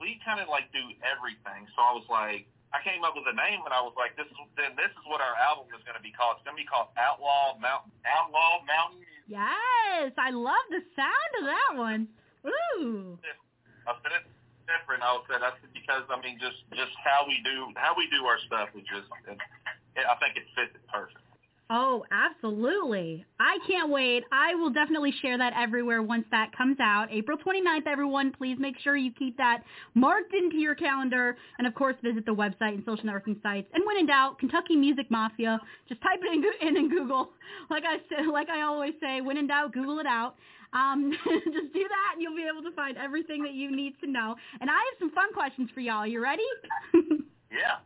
we 0.00 0.20
kind 0.24 0.38
of 0.42 0.48
like 0.48 0.70
do 0.74 0.82
everything. 1.02 1.66
So 1.74 1.78
I 1.82 1.92
was 1.94 2.06
like, 2.10 2.46
I 2.74 2.82
came 2.82 3.06
up 3.06 3.14
with 3.14 3.30
a 3.30 3.36
name, 3.36 3.62
and 3.62 3.70
I 3.70 3.78
was 3.80 3.94
like, 3.94 4.18
this 4.18 4.26
is 4.26 4.36
then 4.58 4.74
this 4.74 4.90
is 4.90 5.04
what 5.06 5.22
our 5.22 5.38
album 5.38 5.70
is 5.70 5.82
going 5.86 5.98
to 5.98 6.02
be 6.02 6.10
called. 6.10 6.38
It's 6.38 6.46
going 6.46 6.58
to 6.58 6.62
be 6.62 6.68
called 6.68 6.90
Outlaw 6.98 7.54
Mountain 7.62 7.94
Outlaw 8.02 8.66
Mountain 8.66 9.04
Yes, 9.26 10.12
I 10.20 10.30
love 10.30 10.64
the 10.68 10.84
sound 10.92 11.32
of 11.40 11.44
that 11.48 11.72
one. 11.80 12.08
Ooh. 12.44 13.16
I 13.88 13.96
said 14.04 14.12
it's 14.20 14.32
different. 14.68 15.00
I 15.00 15.16
said 15.28 15.40
that's 15.40 15.56
because 15.72 16.04
I 16.12 16.20
mean 16.20 16.36
just 16.36 16.60
just 16.76 16.92
how 17.00 17.24
we 17.24 17.40
do 17.40 17.72
how 17.76 17.96
we 17.96 18.08
do 18.12 18.24
our 18.28 18.36
stuff 18.44 18.68
is 18.76 18.84
just 18.84 19.08
it, 19.28 19.40
it, 19.96 20.04
I 20.04 20.16
think 20.20 20.36
it 20.36 20.44
fits 20.52 20.76
it 20.76 20.84
perfect. 20.92 21.23
Oh, 21.70 22.04
absolutely. 22.12 23.24
I 23.40 23.58
can't 23.66 23.90
wait. 23.90 24.24
I 24.30 24.54
will 24.54 24.68
definitely 24.68 25.12
share 25.22 25.38
that 25.38 25.54
everywhere 25.56 26.02
once 26.02 26.26
that 26.30 26.54
comes 26.56 26.76
out. 26.78 27.06
April 27.10 27.38
29th, 27.38 27.86
everyone, 27.86 28.32
please 28.32 28.58
make 28.60 28.78
sure 28.80 28.96
you 28.96 29.10
keep 29.12 29.36
that 29.38 29.62
marked 29.94 30.34
into 30.34 30.58
your 30.58 30.74
calendar. 30.74 31.38
And, 31.58 31.66
of 31.66 31.74
course, 31.74 31.96
visit 32.02 32.26
the 32.26 32.34
website 32.34 32.74
and 32.74 32.82
social 32.84 33.04
networking 33.04 33.42
sites. 33.42 33.66
And 33.72 33.82
when 33.86 33.96
in 33.96 34.06
doubt, 34.06 34.38
Kentucky 34.38 34.76
Music 34.76 35.10
Mafia, 35.10 35.58
just 35.88 36.02
type 36.02 36.20
it 36.22 36.34
in, 36.60 36.68
in, 36.68 36.76
in 36.76 36.88
Google. 36.88 37.30
Like 37.70 37.84
I 37.86 37.96
said, 38.08 38.26
like 38.30 38.48
I 38.50 38.62
always 38.62 38.92
say, 39.00 39.20
when 39.20 39.36
in 39.38 39.46
doubt, 39.46 39.72
Google 39.72 39.98
it 40.00 40.06
out. 40.06 40.34
Um, 40.72 41.12
just 41.24 41.72
do 41.72 41.86
that 41.88 42.10
and 42.14 42.20
you'll 42.22 42.36
be 42.36 42.46
able 42.50 42.68
to 42.68 42.74
find 42.74 42.96
everything 42.98 43.42
that 43.44 43.52
you 43.54 43.74
need 43.74 43.94
to 44.02 44.10
know. 44.10 44.34
And 44.60 44.68
I 44.68 44.74
have 44.74 44.98
some 44.98 45.10
fun 45.12 45.32
questions 45.32 45.70
for 45.72 45.80
y'all. 45.80 46.06
You 46.06 46.22
ready? 46.22 46.42
Yeah. 47.50 47.76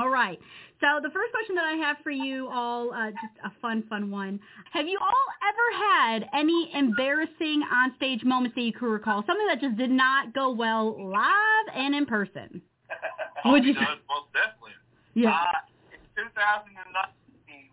All 0.00 0.08
right. 0.08 0.38
So 0.80 0.96
the 1.04 1.10
first 1.12 1.28
question 1.32 1.54
that 1.60 1.68
I 1.68 1.76
have 1.76 1.98
for 2.02 2.10
you 2.10 2.48
all, 2.48 2.88
uh, 2.94 3.12
just 3.12 3.36
a 3.44 3.52
fun, 3.60 3.84
fun 3.88 4.10
one. 4.10 4.40
Have 4.72 4.88
you 4.88 4.96
all 4.96 5.26
ever 5.44 5.68
had 5.76 6.28
any 6.32 6.72
embarrassing 6.72 7.60
onstage 7.68 8.24
moments 8.24 8.54
that 8.56 8.62
you 8.64 8.72
can 8.72 8.88
recall? 8.88 9.20
Something 9.28 9.46
that 9.48 9.60
just 9.60 9.76
did 9.76 9.90
not 9.92 10.32
go 10.32 10.50
well 10.50 10.96
live 10.96 11.66
and 11.76 11.94
in 11.94 12.06
person? 12.06 12.62
Would 13.44 13.64
you 13.64 13.72
It 13.76 13.84
does, 13.84 14.00
most 14.08 14.32
definitely. 14.32 14.72
Yeah. 15.12 15.36
Uh, 15.36 15.92
in 15.92 16.00
2019, 16.16 17.68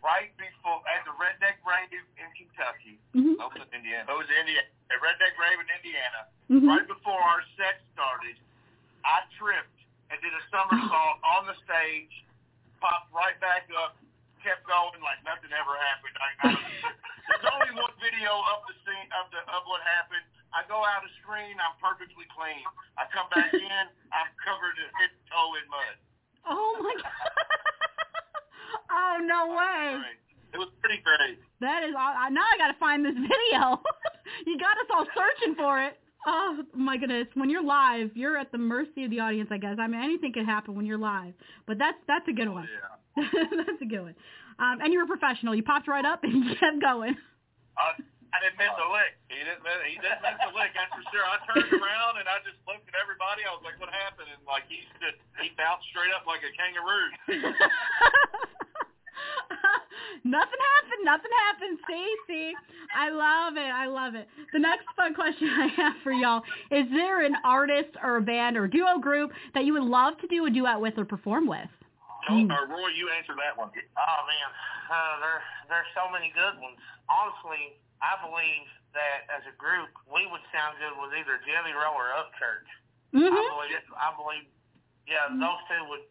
right 0.00 0.32
before 0.40 0.80
at 0.88 1.04
the 1.04 1.12
Redneck 1.20 1.60
Rave 1.68 1.92
in 1.92 2.28
Kentucky, 2.32 2.96
Mhm. 3.12 3.36
Was 3.36 3.60
in 3.60 3.76
Indiana. 3.76 4.08
it 4.08 4.16
was 4.16 4.28
Indiana, 4.32 4.64
at 4.88 4.98
Redneck 5.04 5.36
Rave 5.36 5.60
in 5.60 5.68
Indiana. 5.68 6.20
Mhm. 6.48 6.64
Right 6.64 6.86
before 6.88 7.20
our 7.20 7.44
set 7.60 7.84
started, 7.92 8.36
I 9.04 9.20
tripped 9.36 9.76
and 10.08 10.16
did 10.24 10.32
a 10.32 10.40
somersault 10.48 11.20
on 11.24 11.44
the 11.46 11.54
stage, 11.68 12.24
popped 12.78 13.10
right 13.14 13.36
back 13.42 13.66
up, 13.74 13.98
kept 14.42 14.64
going 14.66 14.98
like 15.02 15.20
nothing 15.26 15.50
ever 15.54 15.74
happened. 15.78 16.16
I, 16.18 16.28
I, 16.46 16.50
there's 17.28 17.46
only 17.50 17.72
one 17.76 17.94
video 18.00 18.32
of 18.32 18.64
the 18.70 18.74
scene 18.86 19.08
of 19.18 19.30
the 19.34 19.42
of 19.50 19.62
what 19.66 19.82
happened. 19.84 20.24
I 20.54 20.64
go 20.64 20.80
out 20.80 21.04
of 21.04 21.12
screen, 21.20 21.60
I'm 21.60 21.76
perfectly 21.76 22.24
clean. 22.32 22.64
I 22.96 23.04
come 23.12 23.28
back 23.34 23.52
in, 23.58 23.84
I'm 24.14 24.30
covered 24.40 24.78
head 24.78 25.12
to 25.12 25.20
toe 25.28 25.50
in 25.60 25.64
mud. 25.68 25.96
Oh 26.48 26.72
my 26.80 26.94
god. 26.96 27.34
oh 28.96 29.14
no 29.22 29.52
way. 29.52 30.18
It 30.54 30.58
was 30.58 30.72
pretty 30.80 31.04
great. 31.04 31.36
That 31.60 31.84
is 31.84 31.92
all. 31.92 32.16
Now 32.32 32.46
I 32.48 32.56
got 32.56 32.72
to 32.72 32.78
find 32.80 33.04
this 33.04 33.14
video. 33.14 33.82
you 34.48 34.56
got 34.56 34.80
us 34.80 34.88
all 34.88 35.06
searching 35.12 35.54
for 35.54 35.82
it. 35.82 36.00
Oh 36.28 36.60
my 36.76 36.98
goodness! 36.98 37.26
When 37.32 37.48
you're 37.48 37.64
live, 37.64 38.10
you're 38.12 38.36
at 38.36 38.52
the 38.52 38.58
mercy 38.58 39.04
of 39.04 39.10
the 39.10 39.18
audience. 39.20 39.48
I 39.50 39.56
guess. 39.56 39.76
I 39.80 39.86
mean, 39.86 40.02
anything 40.02 40.34
can 40.36 40.44
happen 40.44 40.76
when 40.76 40.84
you're 40.84 41.00
live. 41.00 41.32
But 41.66 41.78
that's 41.78 41.96
that's 42.06 42.28
a 42.28 42.36
good 42.36 42.52
one. 42.52 42.68
Yeah. 43.16 43.24
that's 43.56 43.80
a 43.80 43.88
good 43.88 44.12
one. 44.12 44.14
Um, 44.60 44.84
and 44.84 44.92
you 44.92 45.00
were 45.00 45.08
a 45.08 45.08
professional. 45.08 45.54
You 45.56 45.64
popped 45.64 45.88
right 45.88 46.04
up 46.04 46.20
and 46.28 46.44
you 46.44 46.52
kept 46.60 46.84
going. 46.84 47.16
Uh, 47.80 47.96
I 48.28 48.44
didn't 48.44 48.60
miss 48.60 48.76
a 48.76 48.88
lick. 48.92 49.16
He 49.32 49.40
didn't 49.40 49.64
miss, 49.64 49.80
he 49.88 49.96
didn't 50.04 50.20
miss 50.20 50.36
a 50.36 50.52
lick, 50.52 50.76
that's 50.76 50.92
for 50.92 51.00
sure. 51.08 51.24
I 51.24 51.40
turned 51.48 51.72
around 51.72 52.20
and 52.20 52.28
I 52.28 52.44
just 52.44 52.60
looked 52.68 52.84
at 52.92 52.96
everybody. 53.00 53.48
I 53.48 53.56
was 53.56 53.64
like, 53.64 53.80
"What 53.80 53.88
happened?" 53.88 54.28
And 54.28 54.44
like 54.44 54.68
he 54.68 54.84
just 55.00 55.16
he 55.40 55.48
bounced 55.56 55.88
straight 55.88 56.12
up 56.12 56.28
like 56.28 56.44
a 56.44 56.52
kangaroo. 56.52 57.08
nothing 60.24 60.60
happened. 60.74 61.02
Nothing 61.04 61.32
happened. 61.46 61.78
See, 61.88 62.06
see. 62.26 62.54
I 62.96 63.10
love 63.10 63.56
it. 63.56 63.70
I 63.70 63.86
love 63.86 64.14
it. 64.14 64.28
The 64.52 64.58
next 64.58 64.86
fun 64.96 65.14
question 65.14 65.48
I 65.48 65.68
have 65.76 65.94
for 66.02 66.12
y'all 66.12 66.42
is: 66.70 66.86
there 66.90 67.24
an 67.24 67.36
artist 67.44 67.90
or 68.02 68.16
a 68.16 68.22
band 68.22 68.56
or 68.56 68.66
duo 68.66 68.98
group 68.98 69.32
that 69.54 69.64
you 69.64 69.72
would 69.74 69.84
love 69.84 70.18
to 70.20 70.26
do 70.26 70.46
a 70.46 70.50
duet 70.50 70.80
with 70.80 70.96
or 70.98 71.04
perform 71.04 71.46
with? 71.46 71.68
Oh, 72.28 72.34
uh, 72.44 72.68
Roy, 72.68 72.92
you 72.92 73.08
answer 73.08 73.32
that 73.40 73.56
one. 73.56 73.72
Oh 73.72 74.20
man, 74.28 74.48
uh, 74.92 75.14
there 75.24 75.40
there's 75.68 75.88
so 75.96 76.12
many 76.12 76.28
good 76.36 76.60
ones. 76.60 76.76
Honestly, 77.08 77.80
I 78.04 78.20
believe 78.20 78.68
that 78.92 79.28
as 79.32 79.44
a 79.48 79.54
group 79.56 79.88
we 80.08 80.28
would 80.28 80.44
sound 80.52 80.76
good 80.80 80.92
with 81.00 81.12
either 81.16 81.40
Jelly 81.48 81.72
Roll 81.72 81.96
or 81.96 82.12
Upchurch. 82.16 82.68
I 82.68 83.16
Mm-hmm. 83.16 83.32
believe 83.32 83.80
I 83.96 84.08
believe 84.12 84.44
yeah, 85.08 85.32
those 85.32 85.60
two 85.72 85.80
would 85.88 86.04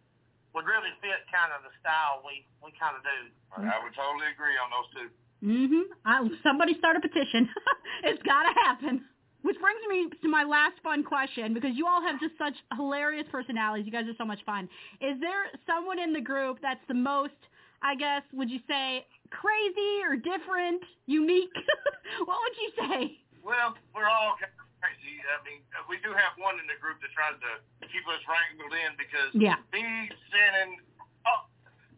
would 0.58 0.66
really 0.66 0.90
fit 1.06 1.22
kind 1.30 1.54
of 1.54 1.62
the 1.62 1.70
style 1.78 2.26
we 2.26 2.42
we 2.66 2.74
kind 2.82 2.98
of 2.98 3.06
do. 3.06 3.30
I 3.62 3.78
would 3.78 3.94
totally 3.94 4.34
agree 4.34 4.58
on 4.58 4.74
those 4.74 4.90
two. 4.90 5.08
Mm-hmm. 5.46 5.86
I, 6.02 6.26
somebody 6.42 6.74
start 6.82 6.98
a 6.98 7.02
petition. 7.02 7.46
it's 8.10 8.22
got 8.26 8.50
to 8.50 8.54
happen. 8.66 9.06
Which 9.46 9.56
brings 9.62 9.80
me 9.88 10.10
to 10.10 10.28
my 10.28 10.44
last 10.44 10.82
fun 10.82 11.06
question 11.06 11.54
because 11.54 11.78
you 11.78 11.86
all 11.86 12.02
have 12.02 12.20
just 12.20 12.34
such 12.42 12.58
hilarious 12.74 13.30
personalities. 13.32 13.86
You 13.86 13.94
guys 13.94 14.10
are 14.10 14.18
so 14.18 14.26
much 14.26 14.42
fun. 14.50 14.68
Is 15.00 15.22
there 15.22 15.54
someone 15.70 16.00
in 16.02 16.12
the 16.12 16.20
group 16.20 16.58
that's 16.60 16.82
the 16.90 16.98
most, 16.98 17.38
I 17.86 17.96
guess, 17.96 18.24
would 18.34 18.50
you 18.50 18.60
say, 18.68 19.06
crazy 19.30 20.02
or 20.04 20.18
different, 20.18 20.82
unique? 21.06 21.54
what 22.26 22.38
would 22.42 22.58
you 22.58 22.70
say? 22.82 23.00
Well, 23.46 23.78
we're 23.94 24.10
all 24.10 24.36
kind 24.42 24.52
of 24.58 24.67
crazy. 24.88 25.20
I 25.28 25.44
mean, 25.44 25.60
we 25.92 26.00
do 26.00 26.16
have 26.16 26.40
one 26.40 26.56
in 26.64 26.68
the 26.72 26.80
group 26.80 27.04
that 27.04 27.12
tries 27.12 27.36
to 27.44 27.52
keep 27.92 28.08
us 28.08 28.24
wrangled 28.24 28.72
in 28.72 28.96
because 28.96 29.36
Yeah. 29.36 29.60
me, 29.76 29.84
Shannon, 30.32 30.80
oh, 31.28 31.44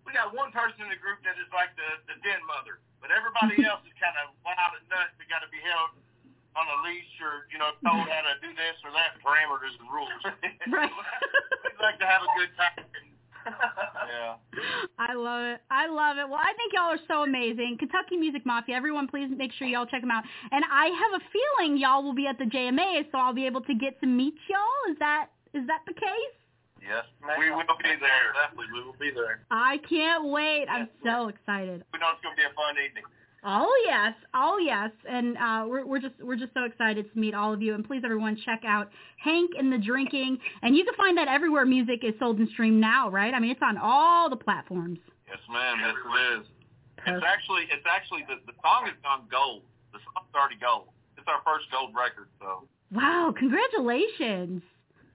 we 0.06 0.14
got 0.14 0.34
one 0.34 0.50
person 0.50 0.82
in 0.82 0.90
the 0.90 0.98
group 0.98 1.22
that 1.22 1.38
is 1.38 1.46
like 1.54 1.70
the 1.78 2.02
the 2.10 2.18
den 2.26 2.42
mother, 2.50 2.82
but 2.98 3.14
everybody 3.14 3.62
else 3.70 3.86
is 3.86 3.94
kind 4.02 4.18
of 4.26 4.34
wild 4.42 4.74
and 4.82 4.86
nuts. 4.90 5.14
They 5.22 5.30
got 5.30 5.46
to 5.46 5.52
be 5.54 5.62
held 5.62 5.94
on 6.58 6.66
a 6.66 6.78
leash 6.82 7.14
or 7.22 7.46
you 7.54 7.62
know 7.62 7.78
told 7.86 8.10
how 8.10 8.26
to 8.26 8.34
do 8.42 8.50
this 8.58 8.76
or 8.82 8.90
that 8.98 9.22
parameters 9.22 9.78
and 9.78 9.86
rules. 9.94 10.10
Right. 10.70 10.90
we 11.64 11.70
like 11.82 11.98
to 12.02 12.06
have 12.10 12.22
a 12.26 12.32
good 12.38 12.50
time. 12.58 12.86
And, 12.98 13.09
Yeah. 14.10 14.36
I 15.00 15.14
love 15.14 15.44
it. 15.46 15.62
I 15.70 15.88
love 15.88 16.18
it. 16.18 16.28
Well, 16.28 16.40
I 16.42 16.54
think 16.58 16.74
y'all 16.74 16.92
are 16.92 17.00
so 17.08 17.24
amazing. 17.24 17.78
Kentucky 17.80 18.18
Music 18.18 18.46
Mafia. 18.46 18.76
Everyone, 18.76 19.08
please 19.08 19.30
make 19.36 19.52
sure 19.54 19.68
y'all 19.68 19.86
check 19.86 20.02
them 20.02 20.12
out. 20.12 20.24
And 20.52 20.64
I 20.72 20.88
have 20.88 21.22
a 21.22 21.24
feeling 21.32 21.78
y'all 21.78 22.04
will 22.04 22.16
be 22.16 22.28
at 22.28 22.38
the 22.38 22.46
JMA, 22.46 23.06
so 23.12 23.18
I'll 23.18 23.34
be 23.34 23.46
able 23.46 23.62
to 23.62 23.74
get 23.76 24.00
to 24.02 24.08
meet 24.08 24.36
y'all. 24.50 24.92
Is 24.92 24.98
that 25.00 25.28
is 25.54 25.66
that 25.68 25.82
the 25.88 25.94
case? 25.94 26.36
Yes, 26.82 27.06
ma'am. 27.22 27.38
We 27.38 27.52
will 27.52 27.64
be 27.78 27.94
there. 28.00 28.28
Definitely, 28.34 28.72
we 28.74 28.84
will 28.84 29.00
be 29.00 29.12
there. 29.12 29.44
I 29.52 29.78
can't 29.90 30.26
wait. 30.26 30.68
I'm 30.70 30.90
so 31.04 31.28
excited. 31.28 31.84
we 31.94 32.00
know 32.00 32.12
it's 32.16 32.24
going 32.24 32.36
to 32.36 32.40
be 32.40 32.48
a 32.48 32.54
fun 32.56 32.76
evening. 32.80 33.04
Oh 33.44 33.72
yes, 33.86 34.14
oh 34.34 34.58
yes, 34.58 34.92
and 35.10 35.38
uh, 35.38 35.64
we're 35.68 35.86
we're 35.86 36.00
just 36.00 36.16
we're 36.22 36.36
just 36.36 36.54
so 36.54 36.64
excited 36.66 37.12
to 37.12 37.20
meet 37.20 37.34
all 37.34 37.54
of 37.54 37.62
you. 37.62 37.74
And 37.74 37.86
please, 37.86 38.02
everyone, 38.04 38.38
check 38.44 38.64
out 38.68 38.90
Hank 39.24 39.52
and 39.58 39.72
the 39.72 39.78
Drinking, 39.78 40.38
and 40.62 40.76
you 40.76 40.84
can 40.84 40.94
find 40.96 41.18
that 41.18 41.28
everywhere 41.28 41.66
music 41.66 42.04
is 42.04 42.14
sold 42.20 42.40
and 42.40 42.50
streamed 42.50 42.82
now, 42.82 43.10
right? 43.10 43.34
I 43.34 43.40
mean, 43.40 43.52
it's 43.52 43.64
on 43.64 43.78
all 43.78 44.30
the 44.30 44.36
platforms. 44.36 45.00
Yes, 45.28 45.40
ma'am. 45.52 45.78
Yes, 45.80 45.96
it 45.96 46.40
is. 46.40 46.46
It's 47.08 47.24
actually, 47.26 47.64
it's 47.72 47.88
actually 47.88 48.28
the 48.28 48.44
the 48.46 48.56
song 48.60 48.92
has 48.92 48.96
gone 49.04 49.24
gold. 49.32 49.64
The 49.94 50.00
song's 50.04 50.28
already 50.36 50.60
gold. 50.60 50.92
It's 51.18 51.28
our 51.28 51.40
first 51.48 51.72
gold 51.72 51.96
record, 51.96 52.28
so 52.40 52.68
Wow, 52.92 53.34
congratulations! 53.38 54.64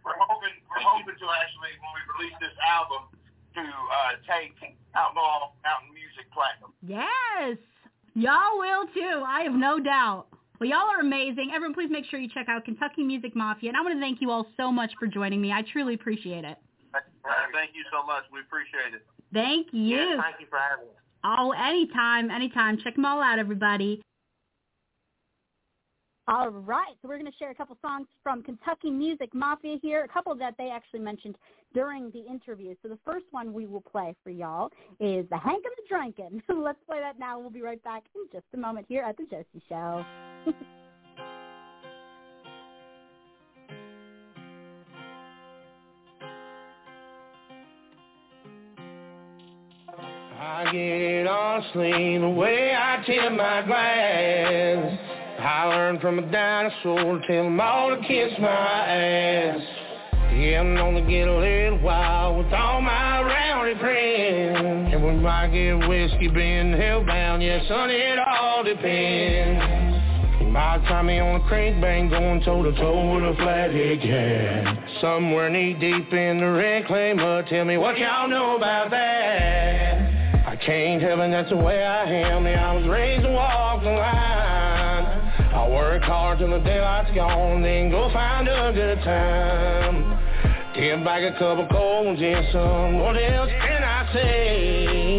We're 0.05 0.17
hoping 0.17 0.55
we're 0.71 0.81
hoping 0.81 1.13
to 1.13 1.27
actually 1.29 1.73
when 1.77 1.93
we 1.93 2.03
release 2.17 2.37
this 2.41 2.57
album 2.65 3.05
to 3.57 3.61
uh, 3.61 4.17
take 4.25 4.57
Outlaw 4.95 5.53
Mountain 5.61 5.93
Music 5.93 6.25
Platinum. 6.33 6.73
Yes, 6.87 7.59
y'all 8.15 8.59
will 8.59 8.87
too. 8.95 9.23
I 9.27 9.43
have 9.43 9.53
no 9.53 9.79
doubt. 9.79 10.27
Well, 10.61 10.69
y'all 10.69 10.89
are 10.89 11.01
amazing. 11.01 11.51
Everyone, 11.55 11.75
please 11.75 11.91
make 11.91 12.05
sure 12.07 12.21
you 12.21 12.29
check 12.33 12.49
out 12.49 12.65
Kentucky 12.65 13.03
Music 13.03 13.35
Mafia. 13.35 13.71
And 13.71 13.77
I 13.77 13.83
want 13.83 13.95
to 13.95 14.01
thank 14.01 14.21
you 14.21 14.31
all 14.31 14.47
so 14.57 14.71
much 14.71 14.93
for 14.99 15.07
joining 15.07 15.41
me. 15.41 15.53
I 15.53 15.63
truly 15.73 15.95
appreciate 15.95 16.45
it. 16.45 16.57
thank 17.53 17.71
you 17.75 17.85
so 17.91 18.07
much. 18.07 18.25
We 18.33 18.41
appreciate 18.41 18.95
it. 18.95 19.05
Thank 19.33 19.69
you. 19.73 19.97
Yeah, 19.97 20.23
thank 20.23 20.41
you 20.41 20.47
for 20.49 20.59
having 20.59 20.87
us. 20.87 20.95
Oh, 21.25 21.53
anytime, 21.53 22.31
anytime. 22.31 22.79
Check 22.85 22.95
them 22.95 23.05
all 23.05 23.21
out, 23.21 23.39
everybody. 23.39 24.03
All 26.27 26.49
right, 26.49 26.95
so 27.03 27.09
we're 27.09 27.19
going 27.19 27.31
to 27.31 27.37
share 27.37 27.51
a 27.51 27.55
couple 27.55 27.77
songs 27.83 28.07
from 28.23 28.43
Kentucky 28.43 28.91
Music 28.91 29.35
Mafia 29.35 29.77
here, 29.83 30.05
a 30.05 30.09
couple 30.09 30.35
that 30.37 30.55
they 30.57 30.71
actually 30.71 31.01
mentioned 31.01 31.37
during 31.75 32.11
the 32.13 32.21
interview. 32.21 32.75
So 32.83 32.89
the 32.89 32.99
first 33.05 33.27
one 33.31 33.53
we 33.53 33.67
will 33.67 33.83
play 33.83 34.17
for 34.25 34.31
y'all 34.31 34.71
is 35.01 35.27
The 35.29 35.37
Hank 35.37 35.65
and 35.67 35.75
the 35.77 35.85
Drinkin'. 35.87 36.43
Let's 36.65 36.79
play 36.87 37.01
that 37.01 37.19
now. 37.19 37.39
We'll 37.39 37.51
be 37.51 37.61
right 37.61 37.83
back 37.85 38.05
in 38.15 38.23
just 38.33 38.47
a 38.55 38.57
moment 38.57 38.87
here 38.89 39.03
at 39.03 39.19
The 39.19 39.25
Josie 39.25 39.63
Show. 39.69 40.03
I 50.41 50.73
get 50.73 51.27
on 51.27 51.63
sleep 51.75 52.23
the 52.23 52.29
way 52.31 52.75
I 52.75 53.03
tip 53.05 53.33
my 53.33 53.63
glass. 53.67 55.14
I 55.45 55.65
learned 55.67 56.01
from 56.01 56.19
a 56.19 56.23
dinosaur 56.23 57.19
to 57.19 57.27
tell 57.27 57.45
them 57.45 57.61
all 57.61 57.91
to 57.91 58.01
kiss 58.09 58.33
my 58.41 58.49
ass. 58.49 59.61
Yeah, 60.33 60.61
I'm 60.61 60.75
gonna 60.75 61.03
get 61.03 61.29
a 61.29 61.37
little 61.37 61.81
wild 61.81 62.39
with 62.39 62.53
all 62.55 62.81
my 62.81 63.21
rowdy 63.21 63.79
friends. 63.79 64.93
And 64.95 65.05
we 65.05 65.13
might 65.13 65.49
get 65.49 65.87
whiskey 65.87 66.29
being 66.29 66.73
hellbound, 66.73 67.45
yeah, 67.45 67.61
son, 67.69 67.91
it 67.91 68.19
all 68.19 68.65
depends. 68.65 69.85
Find 70.89 71.07
me 71.07 71.19
on 71.19 71.41
a 71.41 71.49
creek 71.49 71.81
bank 71.81 72.11
going 72.11 72.43
toe-to-toe 72.43 73.15
with 73.15 73.25
a 73.25 73.35
flathead 73.37 74.01
cat. 74.01 74.79
Somewhere 75.01 75.51
knee-deep 75.51 76.13
in 76.13 76.39
the 76.39 77.15
mud, 77.17 77.47
tell 77.49 77.65
me 77.65 77.77
what 77.77 77.99
y'all 77.99 78.29
know 78.29 78.57
about 78.57 78.91
that. 78.91 80.47
I 80.47 80.57
can't 80.57 81.03
heaven, 81.03 81.31
that's 81.31 81.51
the 81.51 81.57
way 81.57 81.85
I 81.85 82.05
am. 82.05 82.45
Yeah, 82.47 82.71
I 82.71 82.75
was 82.75 82.87
raised 82.87 83.25
to 83.25 83.31
walk 83.31 83.83
the 83.83 83.91
line. 83.91 84.44
I 85.55 85.69
work 85.69 86.03
hard 86.03 86.41
till 86.41 86.51
the 86.51 86.59
daylight's 86.59 87.15
gone, 87.15 87.63
then 87.63 87.89
go 87.89 88.11
find 88.13 88.49
a 88.49 88.73
good 88.75 88.99
time. 89.05 90.19
Get 90.75 91.05
back 91.05 91.23
a 91.23 91.39
couple 91.39 91.69
cold 91.71 92.07
ones, 92.07 92.21
yeah, 92.21 92.51
son. 92.51 92.99
What 92.99 93.17
else 93.17 93.51
can 93.63 93.85
I 93.85 94.13
say? 94.13 95.14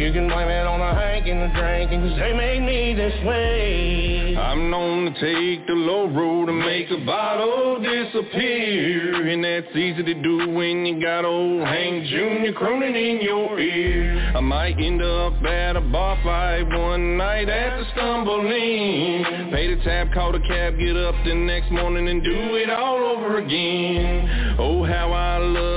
You 0.00 0.14
can 0.14 0.28
blame 0.28 0.48
it 0.48 0.66
on 0.66 0.80
the 0.80 0.98
Hank 0.98 1.26
and 1.26 1.42
the 1.42 2.16
they 2.16 2.32
made 2.32 2.62
me 2.62 2.94
this 2.94 3.12
way. 3.22 4.34
I'm 4.34 4.70
known 4.70 5.12
to 5.12 5.20
take 5.20 5.66
the 5.66 5.74
low 5.74 6.08
road 6.08 6.48
and 6.48 6.58
make 6.58 6.90
a 6.90 7.04
bottle 7.04 7.78
disappear. 7.82 9.28
And 9.28 9.44
that's 9.44 9.76
easy 9.76 10.02
to 10.02 10.14
do 10.22 10.48
when 10.48 10.86
you 10.86 11.02
got 11.02 11.26
old 11.26 11.66
Hank 11.66 12.06
Jr. 12.06 12.56
crooning 12.56 12.96
in 12.96 13.20
your 13.20 13.60
ear. 13.60 14.32
I 14.34 14.40
might 14.40 14.78
end 14.78 15.02
up 15.02 15.34
at 15.44 15.76
a 15.76 15.82
bar 15.82 16.18
fight 16.24 16.66
one 16.66 17.18
night 17.18 17.50
at 17.50 17.80
the 17.80 17.84
stumbling. 17.92 19.52
Pay 19.52 19.74
the 19.74 19.84
tab, 19.84 20.14
call 20.14 20.32
the 20.32 20.40
cab, 20.40 20.78
get 20.78 20.96
up 20.96 21.14
the 21.26 21.34
next 21.34 21.70
morning 21.70 22.08
and 22.08 22.24
do 22.24 22.56
it 22.56 22.70
all 22.70 23.04
over 23.04 23.36
again. 23.36 24.56
Oh, 24.58 24.82
how 24.82 25.12
I 25.12 25.36
love 25.36 25.69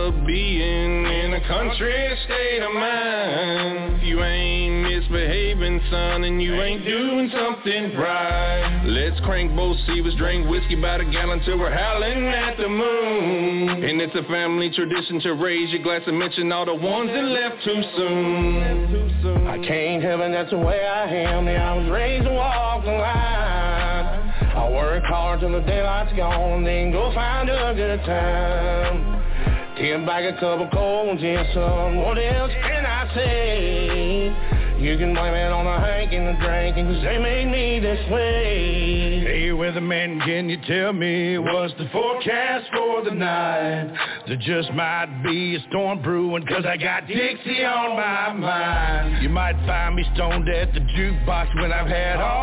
country 1.48 2.18
state 2.26 2.62
of 2.62 2.74
mind. 2.74 3.96
If 3.98 4.04
you 4.04 4.24
ain't 4.24 4.84
misbehaving, 4.84 5.82
son, 5.90 6.24
and 6.24 6.42
you 6.42 6.62
ain't 6.62 6.86
doing 6.86 7.30
something 7.34 7.96
right. 7.96 8.84
Let's 8.86 9.20
crank 9.22 9.56
both 9.56 9.78
Seavers, 9.88 10.18
drink 10.18 10.48
whiskey 10.50 10.76
by 10.76 10.98
the 11.00 11.06
gallon 11.06 11.42
till 11.44 11.60
we're 11.60 11.72
howling 11.72 12.28
at 12.28 12.58
the 12.58 12.70
moon. 12.70 13.84
And 13.84 14.02
it's 14.02 14.16
a 14.16 14.24
family 14.24 14.72
tradition 14.74 15.20
to 15.22 15.34
raise 15.34 15.72
your 15.72 15.84
glass 15.84 16.02
and 16.08 16.18
mention 16.18 16.52
all 16.52 16.66
the 16.66 16.76
ones 16.76 17.10
that 17.10 17.24
left 17.24 17.64
too 17.64 17.82
soon. 17.98 19.48
I 19.48 19.58
can't 19.66 20.04
heaven, 20.04 20.32
that's 20.32 20.52
the 20.52 20.58
way 20.58 20.86
I 20.86 21.08
am. 21.10 21.48
Yeah, 21.48 21.74
I 21.74 21.78
was 21.78 21.90
raised 21.90 22.26
to 22.26 22.32
walk 22.32 22.84
the 22.84 22.92
line. 22.92 24.34
I 24.56 24.70
work 24.72 25.04
hard 25.06 25.40
till 25.40 25.52
the 25.52 25.62
daylight's 25.62 26.16
gone, 26.16 26.64
then 26.64 26.92
go 26.92 27.14
find 27.14 27.50
a 27.50 27.74
good 27.76 28.00
time. 28.06 29.23
Get 29.84 30.06
back 30.06 30.24
a 30.24 30.40
couple 30.40 30.70
cold 30.72 31.08
ones, 31.08 31.22
yeah, 31.22 31.44
son. 31.54 31.98
What 31.98 32.18
else 32.18 32.54
can 32.54 32.86
I 32.86 33.14
say? 33.14 34.54
You 34.82 34.98
can 34.98 35.14
blame 35.14 35.34
it 35.34 35.52
on 35.52 35.66
the 35.66 35.86
Hank 35.86 36.14
and 36.14 36.28
the 36.28 36.40
drinking, 36.42 36.86
cause 36.86 37.04
they 37.04 37.18
made 37.18 37.52
me 37.52 37.82
this 37.82 38.00
way. 38.10 39.20
Hey, 39.20 39.50
weatherman, 39.50 40.24
can 40.24 40.48
you 40.48 40.58
tell 40.68 40.94
me 40.94 41.38
what's 41.38 41.74
the 41.74 41.90
forecast 41.92 42.68
for 42.74 43.04
the 43.04 43.12
night? 43.12 43.94
There 44.26 44.38
just 44.38 44.72
might 44.72 45.22
be 45.22 45.56
a 45.58 45.60
storm 45.70 46.02
brewing, 46.02 46.46
cause 46.48 46.64
I 46.66 46.78
got 46.78 47.06
Dixie 47.06 47.66
on 47.66 47.98
my 47.98 48.32
mind. 48.32 49.22
You 49.22 49.28
might 49.28 49.56
find 49.66 49.96
me 49.98 50.06
stoned 50.16 50.48
at 50.48 50.74
the 50.74 50.80
jukebox 50.80 51.62
when 51.62 51.74
I've 51.74 51.88
had 51.88 52.22
all 52.22 52.43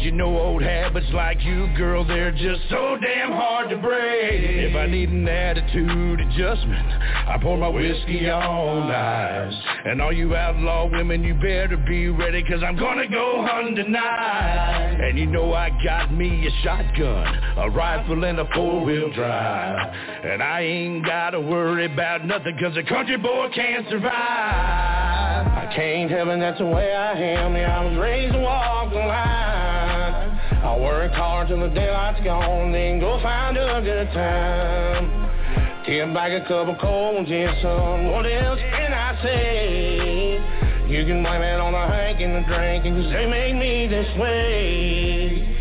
Cause 0.00 0.06
you 0.06 0.12
know 0.12 0.40
old 0.40 0.62
habits 0.62 1.08
like 1.12 1.44
you, 1.44 1.66
girl, 1.76 2.06
they're 2.06 2.32
just 2.32 2.62
so 2.70 2.96
damn 3.02 3.32
hard 3.32 3.68
to 3.68 3.76
break. 3.76 4.32
If 4.32 4.74
I 4.74 4.86
need 4.86 5.10
an 5.10 5.28
attitude 5.28 6.20
adjustment, 6.20 6.86
I 7.28 7.36
pour 7.42 7.58
my 7.58 7.68
whiskey 7.68 8.30
on 8.30 8.90
ice. 8.90 9.52
And 9.84 10.00
all 10.00 10.10
you 10.10 10.34
outlaw 10.34 10.88
women, 10.90 11.22
you 11.22 11.34
better 11.34 11.76
be 11.76 12.08
ready, 12.08 12.42
cause 12.44 12.62
I'm 12.66 12.78
gonna 12.78 13.08
go 13.08 13.46
hunting 13.46 13.76
tonight. 13.76 15.00
And 15.02 15.18
you 15.18 15.26
know 15.26 15.52
I 15.52 15.68
got 15.84 16.14
me 16.14 16.46
a 16.46 16.62
shotgun, 16.64 17.58
a 17.58 17.68
rifle 17.68 18.24
and 18.24 18.38
a 18.38 18.48
four-wheel 18.54 19.12
drive. 19.12 19.94
And 20.24 20.42
I 20.42 20.62
ain't 20.62 21.04
gotta 21.04 21.38
worry 21.38 21.92
about 21.92 22.24
nothing, 22.24 22.56
cause 22.58 22.74
a 22.74 22.84
country 22.84 23.18
boy 23.18 23.50
can't 23.54 23.86
survive. 23.90 24.10
I 24.10 25.70
can't 25.76 26.10
help 26.10 26.28
it, 26.28 26.40
that's 26.40 26.58
the 26.58 26.64
way 26.64 26.90
I 26.94 27.12
am. 27.12 27.54
Yeah, 27.54 27.78
I 27.78 27.84
was 27.84 27.98
raised 27.98 28.32
to 28.32 28.40
walk 28.40 28.88
the 28.88 28.96
line. 28.96 29.29
I 30.52 30.76
work 30.78 31.12
hard 31.12 31.48
till 31.48 31.60
the 31.60 31.68
daylight's 31.68 32.22
gone, 32.24 32.72
then 32.72 33.00
go 33.00 33.20
find 33.22 33.56
a 33.56 33.80
good 33.82 34.08
time. 34.12 35.30
Get 35.86 36.12
back 36.12 36.32
a 36.32 36.46
couple 36.46 36.76
cold 36.80 37.16
ones, 37.16 37.28
yeah, 37.28 37.60
son. 37.62 38.10
What 38.10 38.26
else 38.26 38.60
can 38.60 38.92
I 38.92 39.22
say? 39.22 40.32
You 40.88 41.04
can 41.06 41.22
blame 41.22 41.42
it 41.42 41.60
on 41.60 41.72
the 41.72 41.78
Hank 41.78 42.20
and 42.20 42.34
the 42.34 42.46
drinking, 42.46 42.94
cause 42.94 43.12
they 43.12 43.26
made 43.26 43.54
me 43.54 43.86
this 43.86 44.06
way. 44.18 45.56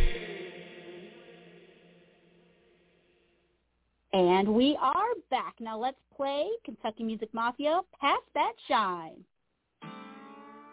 And 4.12 4.50
we 4.50 4.78
are 4.82 5.14
back. 5.30 5.56
Now 5.60 5.78
let's 5.78 6.00
play 6.16 6.48
Kentucky 6.66 7.04
Music 7.04 7.34
Mafia, 7.34 7.82
Pass 8.02 8.22
That 8.34 8.54
Shine. 8.68 9.24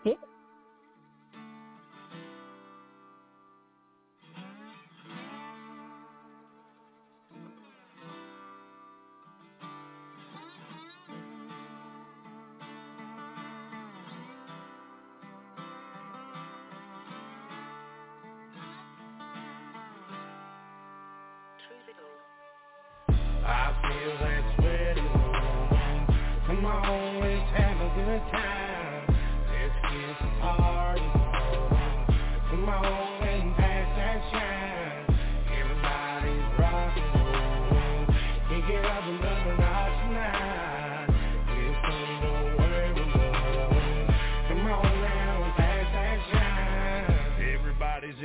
Hit 0.04 0.18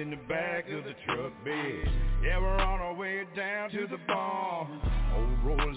in 0.02 0.10
the 0.10 0.16
back 0.28 0.66
of 0.70 0.84
the 0.84 0.96
truck 1.06 1.32
bed. 1.46 1.86
Yeah, 2.24 2.40
we're 2.40 2.58
on 2.58 2.80
our 2.80 2.94
way 2.94 3.24
down 3.36 3.70
to 3.70 3.86
the 3.88 3.98
bar. 4.08 4.68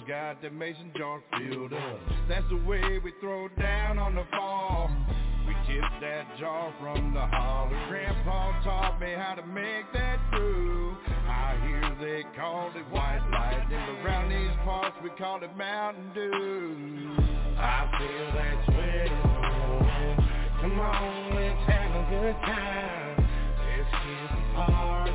Got 0.07 0.39
that 0.43 0.53
mason 0.53 0.91
jar 0.95 1.19
filled 1.35 1.73
up. 1.73 1.99
That's 2.29 2.45
the 2.51 2.57
way 2.57 2.99
we 3.03 3.11
throw 3.19 3.47
down 3.59 3.97
on 3.97 4.13
the 4.13 4.23
farm. 4.29 5.03
We 5.47 5.53
tip 5.65 5.83
that 5.99 6.27
jar 6.39 6.71
from 6.79 7.11
the 7.15 7.25
holler. 7.25 7.87
Grandpa 7.89 8.61
taught 8.63 9.01
me 9.01 9.13
how 9.17 9.33
to 9.33 9.43
make 9.47 9.91
that 9.93 10.19
brew. 10.29 10.95
I 11.27 11.57
hear 11.65 11.97
they 11.99 12.23
call 12.37 12.69
it 12.75 12.85
white 12.93 13.25
lightning, 13.31 13.79
around 14.05 14.29
these 14.29 14.55
parts 14.63 14.95
we 15.03 15.09
call 15.17 15.41
it 15.43 15.57
Mountain 15.57 16.11
Dew. 16.13 17.15
I 17.57 17.89
feel 17.97 18.27
that 18.35 18.65
sweating 18.65 19.11
on. 19.11 20.61
Come 20.61 20.79
on, 20.81 21.35
let's 21.35 21.69
have 21.71 21.91
a 21.95 22.09
good 22.11 22.35
time. 22.45 23.27
Let's 23.57 23.89
get 23.89 24.29
some 24.29 24.53
party. 24.53 25.11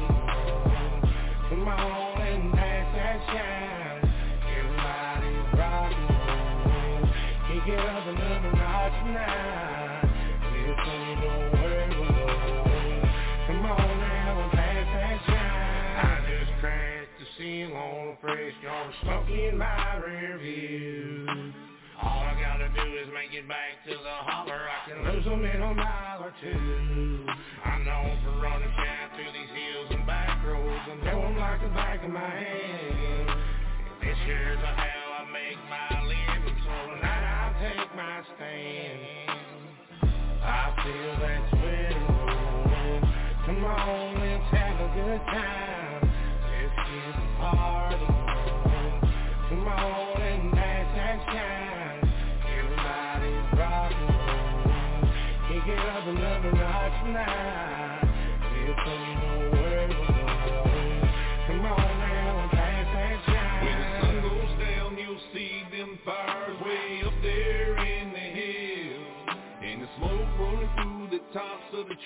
Come 1.49 1.69
on 1.69 2.21
and 2.23 2.53
pass 2.55 2.97
that 2.97 3.21
shine. 3.29 3.70
I 16.03 16.19
just 16.27 16.51
crashed 16.61 17.15
the 17.19 17.27
on 17.73 18.09
a 18.09 18.17
fresh 18.21 18.55
car, 18.65 18.93
my. 19.55 21.27
All 22.03 22.23
I 22.27 22.35
gotta 22.41 22.69
do 22.75 22.83
is 22.99 23.09
make 23.15 23.33
it 23.39 23.47
back 23.47 23.85
to 23.87 23.91
the 23.91 24.17
holler. 24.27 24.67
I 24.67 24.89
can 24.89 25.05
a 25.63 25.75
mile 25.75 26.25
or 26.25 26.33
two. 26.41 27.27
I'm 27.65 27.85
known 27.85 28.19
for 28.25 28.33
running 28.43 28.73
through 29.15 29.33
these 29.33 29.51
hills 29.55 29.89
and 29.91 30.07
back 30.07 30.45
roads. 30.45 30.89
Like 31.39 31.61
the 31.63 31.69
back 31.69 32.03
of 32.05 32.11
my 32.11 32.21
hand. 32.21 33.31
This 34.01 34.17
year's 34.27 34.59
I 34.59 34.90
I 40.43 40.75
feel 40.83 41.13
that 41.21 41.43
sweat. 41.51 41.97
Come 43.47 43.65
on, 43.65 44.41
have 44.53 44.81
a 44.81 44.95
good 44.95 45.21
time. 45.27 45.50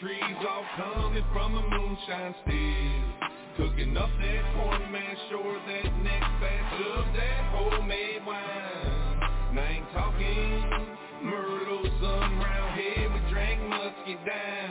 Trees, 0.05 0.37
all 0.47 0.65
coming 0.77 1.25
from 1.33 1.55
the 1.55 1.63
moonshine 1.63 2.35
still. 2.45 3.05
Cooking 3.57 3.97
up 3.97 4.11
that 4.21 4.43
corn 4.55 4.93
mash 4.93 5.33
or 5.33 5.55
that 5.55 5.97
next 6.03 6.33
batch 6.41 6.81
of 6.93 7.05
that 7.17 7.41
homemade 7.55 8.27
wine. 8.27 9.21
And 9.51 9.61
I 9.61 9.67
ain't 9.81 9.93
talking 9.95 10.95
Myrtle, 11.23 11.85
some 12.03 12.45
here 12.77 13.09
we 13.15 13.31
drank 13.33 13.63
musky 13.63 14.17
down. 14.27 14.64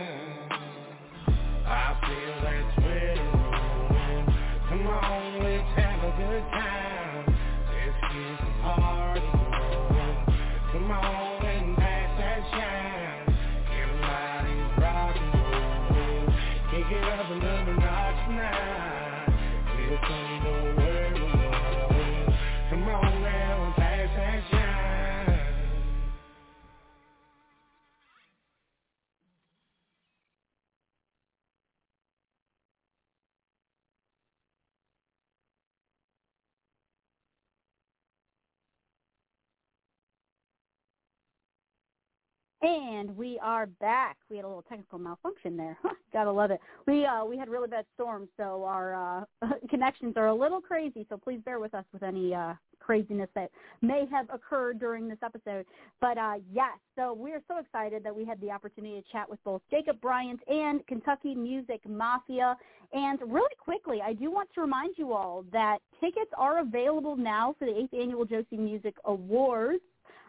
And 42.63 43.17
we 43.17 43.37
are 43.43 43.65
back. 43.65 44.15
We 44.29 44.37
had 44.37 44.45
a 44.45 44.47
little 44.47 44.63
technical 44.63 44.97
malfunction 44.97 45.57
there. 45.57 45.77
Gotta 46.13 46.31
love 46.31 46.49
it. 46.49 46.61
We 46.87 47.05
uh 47.05 47.25
we 47.25 47.37
had 47.37 47.49
really 47.49 47.67
bad 47.67 47.83
storms, 47.93 48.29
so 48.37 48.63
our 48.63 48.95
uh 49.41 49.47
connections 49.69 50.13
are 50.15 50.27
a 50.27 50.33
little 50.33 50.61
crazy. 50.61 51.05
So 51.09 51.17
please 51.17 51.41
bear 51.43 51.59
with 51.59 51.73
us 51.73 51.83
with 51.91 52.03
any 52.03 52.33
uh 52.33 52.53
craziness 52.79 53.27
that 53.35 53.49
may 53.81 54.05
have 54.09 54.27
occurred 54.33 54.79
during 54.79 55.09
this 55.09 55.17
episode. 55.21 55.65
But 55.99 56.17
uh 56.17 56.35
yes, 56.53 56.77
so 56.95 57.11
we 57.11 57.33
are 57.33 57.41
so 57.49 57.57
excited 57.57 58.01
that 58.05 58.15
we 58.15 58.23
had 58.23 58.39
the 58.39 58.51
opportunity 58.51 59.01
to 59.01 59.11
chat 59.11 59.29
with 59.29 59.43
both 59.43 59.61
Jacob 59.69 59.99
Bryant 59.99 60.39
and 60.47 60.87
Kentucky 60.87 61.35
Music 61.35 61.81
Mafia. 61.85 62.55
And 62.93 63.19
really 63.27 63.55
quickly, 63.59 63.99
I 64.01 64.13
do 64.13 64.31
want 64.31 64.47
to 64.55 64.61
remind 64.61 64.97
you 64.97 65.11
all 65.11 65.43
that 65.51 65.79
tickets 65.99 66.31
are 66.37 66.59
available 66.61 67.17
now 67.17 67.55
for 67.59 67.65
the 67.65 67.77
eighth 67.77 67.93
annual 67.93 68.23
Josie 68.23 68.55
Music 68.55 68.95
Awards 69.03 69.81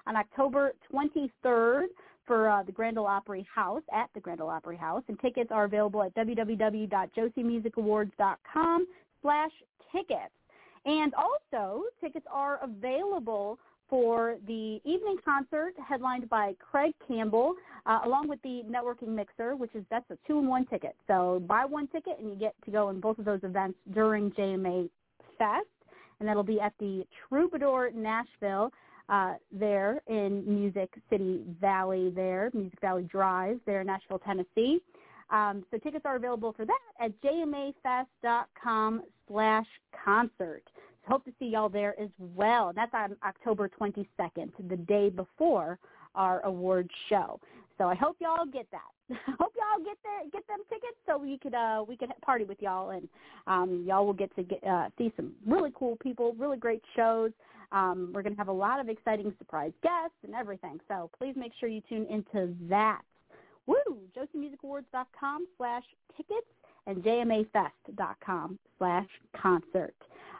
on 0.08 0.16
October 0.16 0.72
23rd 0.92 1.84
for 2.26 2.48
uh, 2.48 2.62
the 2.62 2.72
Grand 2.72 2.98
Ole 2.98 3.06
Opry 3.06 3.46
House 3.52 3.82
at 3.92 4.08
the 4.14 4.20
Grand 4.20 4.40
Ole 4.40 4.48
Opry 4.50 4.76
House, 4.76 5.02
and 5.08 5.20
tickets 5.20 5.50
are 5.50 5.64
available 5.64 6.02
at 6.02 6.14
www.josiemusicawards.com 6.14 8.86
slash 9.22 9.50
tickets. 9.92 10.32
And 10.86 11.14
also, 11.14 11.84
tickets 12.00 12.26
are 12.30 12.60
available 12.62 13.58
for 13.88 14.36
the 14.46 14.80
evening 14.84 15.16
concert 15.24 15.74
headlined 15.86 16.28
by 16.28 16.54
Craig 16.58 16.94
Campbell, 17.06 17.54
uh, 17.86 18.00
along 18.04 18.28
with 18.28 18.42
the 18.42 18.62
networking 18.68 19.08
mixer, 19.08 19.56
which 19.56 19.74
is 19.74 19.84
that's 19.90 20.10
a 20.10 20.18
two-in-one 20.26 20.66
ticket. 20.66 20.94
So 21.06 21.42
buy 21.46 21.64
one 21.64 21.86
ticket 21.88 22.18
and 22.18 22.28
you 22.28 22.34
get 22.34 22.54
to 22.64 22.70
go 22.70 22.90
in 22.90 23.00
both 23.00 23.18
of 23.18 23.24
those 23.24 23.40
events 23.42 23.78
during 23.92 24.30
JMA 24.32 24.90
Fest, 25.38 25.66
and 26.18 26.28
that'll 26.28 26.42
be 26.42 26.60
at 26.60 26.74
the 26.78 27.06
Troubadour 27.28 27.90
Nashville 27.94 28.70
uh, 29.08 29.34
there 29.52 30.00
in 30.08 30.44
Music 30.46 30.92
City 31.10 31.42
Valley 31.60 32.10
there, 32.10 32.50
Music 32.54 32.80
Valley 32.80 33.02
Drive 33.04 33.60
there 33.66 33.80
in 33.80 33.86
Nashville, 33.86 34.20
Tennessee. 34.20 34.80
Um, 35.30 35.64
so 35.70 35.78
tickets 35.78 36.04
are 36.04 36.16
available 36.16 36.52
for 36.52 36.64
that 36.64 36.80
at 37.00 37.12
jmafest.com 37.22 39.02
slash 39.28 39.66
concert. 40.04 40.62
So 40.66 41.12
hope 41.12 41.24
to 41.24 41.32
see 41.38 41.46
y'all 41.46 41.68
there 41.68 41.98
as 42.00 42.10
well. 42.18 42.72
That's 42.74 42.92
on 42.94 43.16
October 43.26 43.68
22nd, 43.68 44.50
the 44.68 44.76
day 44.76 45.10
before 45.10 45.78
our 46.14 46.44
award 46.44 46.88
show. 47.08 47.40
So 47.78 47.88
I 47.88 47.94
hope 47.94 48.16
y'all 48.20 48.46
get 48.46 48.66
that. 48.70 48.80
hope 49.38 49.52
y'all 49.56 49.84
get 49.84 49.98
there, 50.02 50.30
get 50.32 50.46
them 50.46 50.60
tickets 50.68 50.96
so 51.06 51.18
we 51.18 51.36
could 51.36 51.54
uh 51.54 51.84
we 51.86 51.94
could 51.96 52.08
party 52.22 52.44
with 52.44 52.62
y'all 52.62 52.90
and 52.90 53.06
um 53.46 53.84
y'all 53.86 54.06
will 54.06 54.14
get 54.14 54.34
to 54.36 54.42
get 54.42 54.64
uh 54.64 54.88
see 54.96 55.12
some 55.16 55.32
really 55.46 55.70
cool 55.74 55.96
people, 55.96 56.34
really 56.38 56.56
great 56.56 56.82
shows. 56.96 57.30
Um, 57.74 58.12
we're 58.14 58.22
going 58.22 58.32
to 58.34 58.38
have 58.38 58.48
a 58.48 58.52
lot 58.52 58.80
of 58.80 58.88
exciting 58.88 59.34
surprise 59.36 59.72
guests 59.82 60.16
and 60.22 60.34
everything. 60.34 60.78
So 60.88 61.10
please 61.18 61.34
make 61.36 61.52
sure 61.58 61.68
you 61.68 61.82
tune 61.88 62.06
into 62.08 62.54
that. 62.68 63.02
Woo! 63.66 63.98
JosieMusicAwards.com 64.16 65.46
slash 65.58 65.82
tickets 66.16 66.46
and 66.86 67.02
JMAFest.com 67.02 68.58
slash 68.78 69.08
concert. 69.36 69.94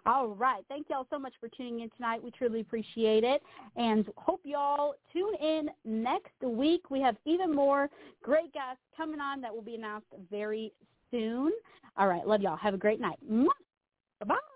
All 0.07 0.29
right. 0.29 0.63
Thank 0.69 0.91
y'all 0.91 1.07
so 1.11 1.19
much 1.19 1.33
for 1.41 1.49
tuning 1.49 1.81
in 1.81 1.91
tonight. 1.97 2.23
We 2.23 2.31
truly 2.31 2.61
appreciate 2.61 3.25
it. 3.25 3.43
And 3.77 4.07
hope 4.17 4.43
y'all 4.45 4.95
tune 5.13 5.35
in 5.41 5.71
next 5.85 6.41
week. 6.43 6.91
We 6.91 7.01
have 7.01 7.17
even 7.25 7.55
more 7.55 7.89
great 8.23 8.53
guests 8.53 8.83
coming 8.97 9.21
on 9.21 9.41
that 9.41 9.53
will 9.53 9.63
be 9.63 9.75
announced 9.75 10.09
very 10.31 10.73
soon. 11.11 11.53
All 11.97 12.07
right. 12.07 12.27
Love 12.27 12.43
y'all. 12.43 12.57
Have 12.57 12.75
a 12.75 12.79
great 12.79 13.01
night. 13.01 13.19
Bye-bye. 13.29 14.54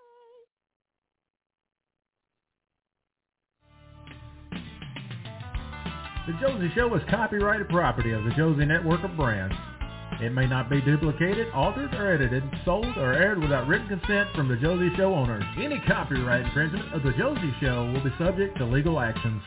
The 6.29 6.47
Josie 6.47 6.71
Show 6.75 6.93
is 6.93 7.01
copyrighted 7.09 7.69
property 7.69 8.11
of 8.11 8.23
the 8.23 8.29
Josie 8.37 8.63
Network 8.63 9.03
of 9.03 9.17
Brands. 9.17 9.55
It 10.21 10.31
may 10.31 10.45
not 10.45 10.69
be 10.69 10.79
duplicated, 10.79 11.47
altered, 11.55 11.91
or 11.95 12.13
edited, 12.13 12.43
sold, 12.63 12.85
or 12.97 13.13
aired 13.13 13.39
without 13.39 13.67
written 13.67 13.87
consent 13.87 14.29
from 14.35 14.47
the 14.47 14.55
Josie 14.57 14.95
Show 14.95 15.15
owners. 15.15 15.43
Any 15.57 15.81
copyright 15.87 16.45
infringement 16.45 16.93
of 16.93 17.01
the 17.01 17.13
Josie 17.13 17.51
Show 17.59 17.91
will 17.91 18.03
be 18.03 18.13
subject 18.19 18.59
to 18.59 18.65
legal 18.65 18.99
actions. 18.99 19.41